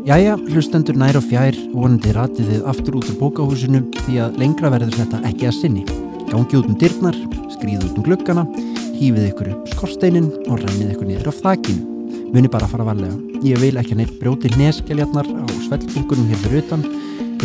Jæja, 0.09 0.39
hlustendur 0.49 0.95
nær 0.97 1.19
og 1.19 1.25
fjær, 1.29 1.53
vonandi 1.69 2.09
ratið 2.15 2.47
þið 2.49 2.63
aftur 2.71 2.95
út 2.97 3.11
úr 3.11 3.17
bókahúsinu 3.19 3.83
því 4.07 4.15
að 4.23 4.39
lengra 4.41 4.71
verður 4.73 4.95
þetta 4.97 5.19
ekki 5.29 5.45
að 5.45 5.53
sinni. 5.59 5.83
Gangi 6.31 6.57
út 6.57 6.65
um 6.71 6.79
dyrnar, 6.81 7.19
skrýðu 7.53 7.91
út 7.91 7.99
um 8.01 8.07
gluggana, 8.07 8.47
hýfið 8.95 9.27
ykkur 9.27 9.51
upp 9.53 9.69
skorsteinin 9.75 10.31
og 10.47 10.63
rennið 10.63 10.95
ykkur 10.95 11.11
niður 11.11 11.29
á 11.29 11.33
þakinu. 11.43 12.17
Muni 12.33 12.49
bara 12.49 12.65
að 12.65 12.73
fara 12.73 12.89
varlega. 12.89 13.21
Ég 13.45 13.61
vil 13.61 13.77
ekki 13.77 14.01
neitt 14.01 14.17
brjóti 14.17 14.49
neskeljarnar 14.57 15.29
á 15.29 15.45
svellbungunum 15.67 16.33
hér 16.33 16.41
fyrir 16.41 16.65
utan. 16.65 16.89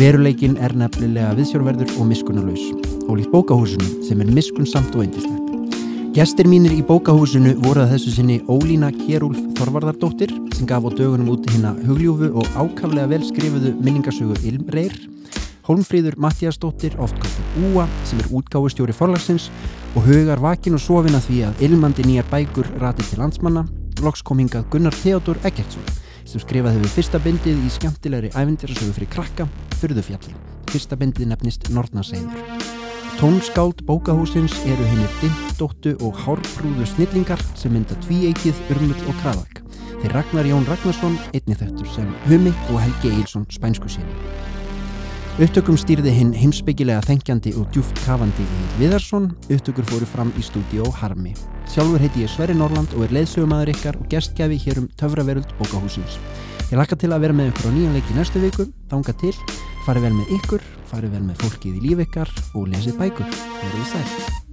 Veruleikin 0.01 0.57
er 0.57 0.73
nefnilega 0.73 1.37
viðsjórverður 1.37 1.99
og 1.99 2.09
miskunnalaus. 2.09 2.65
Ólíkt 3.05 3.29
bókahúsinu 3.29 4.07
sem 4.09 4.25
er 4.25 4.37
miskunnsamt 4.41 4.97
og 4.97 5.05
eindislegt. 5.05 5.44
Gestir 6.15 6.47
mínir 6.47 6.71
í 6.71 6.79
bókahúsinu 6.79 7.57
voru 7.59 7.81
að 7.83 7.89
þessu 7.91 8.11
sinni 8.13 8.35
Ólína 8.47 8.87
Kjerúlf 8.95 9.35
Þorvarðardóttir 9.57 10.31
sem 10.55 10.67
gaf 10.69 10.85
á 10.87 10.89
dögunum 10.95 11.33
út 11.33 11.49
hérna 11.51 11.73
hugljúfu 11.83 12.29
og 12.39 12.47
ákaflega 12.55 13.09
vel 13.11 13.19
skrifuðu 13.27 13.73
minningasögu 13.83 14.37
Ilmreir 14.47 14.95
Holmfríður 15.67 16.15
Mattiasdóttir, 16.23 16.95
oft 17.03 17.19
kallið 17.19 17.67
Úa, 17.67 17.89
sem 18.07 18.21
er 18.23 18.31
útgáfustjóri 18.31 18.95
forlagsins 18.95 19.49
og 19.91 20.07
hugar 20.07 20.39
vakin 20.39 20.79
og 20.79 20.83
sofin 20.85 21.19
að 21.19 21.27
því 21.27 21.41
að 21.49 21.67
ilmandi 21.67 22.07
nýjar 22.07 22.31
bækur 22.31 22.71
ratið 22.79 23.11
til 23.11 23.19
landsmanna, 23.19 23.65
loks 23.99 24.23
kom 24.23 24.39
hingað 24.39 24.69
Gunnar 24.71 24.95
Theodor 24.95 25.43
Eggertsson, 25.43 25.83
sem 26.23 26.39
skrifað 26.45 26.77
hefur 26.77 26.95
fyrsta 26.95 27.23
bindið 27.27 27.59
í 27.59 27.75
skemmtilegri 27.75 28.31
æfindirasögu 28.31 28.95
fyrir 29.01 29.11
krakka, 29.17 29.51
Fyrðufjalli. 29.81 30.39
Fyrsta 30.71 30.95
bindið 30.95 31.33
nefnist 31.33 31.73
Nortnaseiður. 31.75 32.84
Tónskáld 33.15 33.79
bókahúsins 33.85 34.51
eru 34.65 34.83
hinnir 34.83 35.11
dindóttu 35.21 35.93
og 36.03 36.17
hárprúðu 36.19 36.83
snillingar 36.83 37.39
sem 37.55 37.71
mynda 37.71 37.95
tvíeikið, 38.03 38.57
urmull 38.75 39.05
og 39.07 39.15
kraðak. 39.21 39.61
Þeir 40.01 40.15
Ragnar 40.17 40.49
Jón 40.49 40.67
Ragnarsson, 40.67 41.15
einni 41.31 41.55
þettur 41.55 41.87
sem 41.93 42.09
Humi 42.27 42.51
og 42.73 42.81
Helgi 42.83 43.13
Eilsson 43.15 43.47
spænsku 43.55 43.87
sinni. 43.87 44.17
Upptökum 45.39 45.79
stýrði 45.79 46.11
hinn 46.11 46.35
heimsbyggilega 46.35 47.05
þengjandi 47.07 47.55
og 47.55 47.71
djúft 47.71 48.03
kafandi 48.03 48.43
í 48.43 48.67
Viðarsson. 48.81 49.31
Upptökur 49.47 49.87
fóru 49.87 50.11
fram 50.11 50.35
í 50.35 50.43
stúdíó 50.43 50.91
Harmi. 50.99 51.31
Sjálfur 51.71 52.03
heiti 52.03 52.27
ég 52.27 52.35
Sverri 52.35 52.57
Norland 52.59 52.91
og 52.99 53.07
er 53.07 53.15
leiðsögumæður 53.15 53.71
ykkar 53.77 53.99
og 53.99 54.11
gestgjafi 54.11 54.59
hér 54.67 54.83
um 54.83 54.91
Töfraveröld 54.99 55.55
bókahúsins. 55.55 56.19
Ég 56.67 56.75
lakka 56.75 56.99
til 56.99 57.15
að 57.15 57.29
vera 57.29 57.39
með 57.39 57.53
ykkur 57.53 57.71
á 57.71 57.75
nýjan 57.79 57.95
leik 57.95 58.11
í 58.11 58.19
næstu 58.19 58.43
viku. 58.43 58.67
Þánga 58.91 59.15
til, 59.23 59.35
farið 59.87 60.07
vel 60.09 60.15
með 60.19 60.31
ykkur, 60.39 60.63
farið 60.91 61.17
vel 61.17 61.27
með 61.27 61.43
fólkið 61.43 61.77
í 61.77 61.85
líf 61.89 62.07
ykkar 62.07 62.33
og 62.53 62.73
lesið 62.73 62.99
bækur. 63.01 63.37
Verðið 63.61 63.93
sæl. 63.93 64.44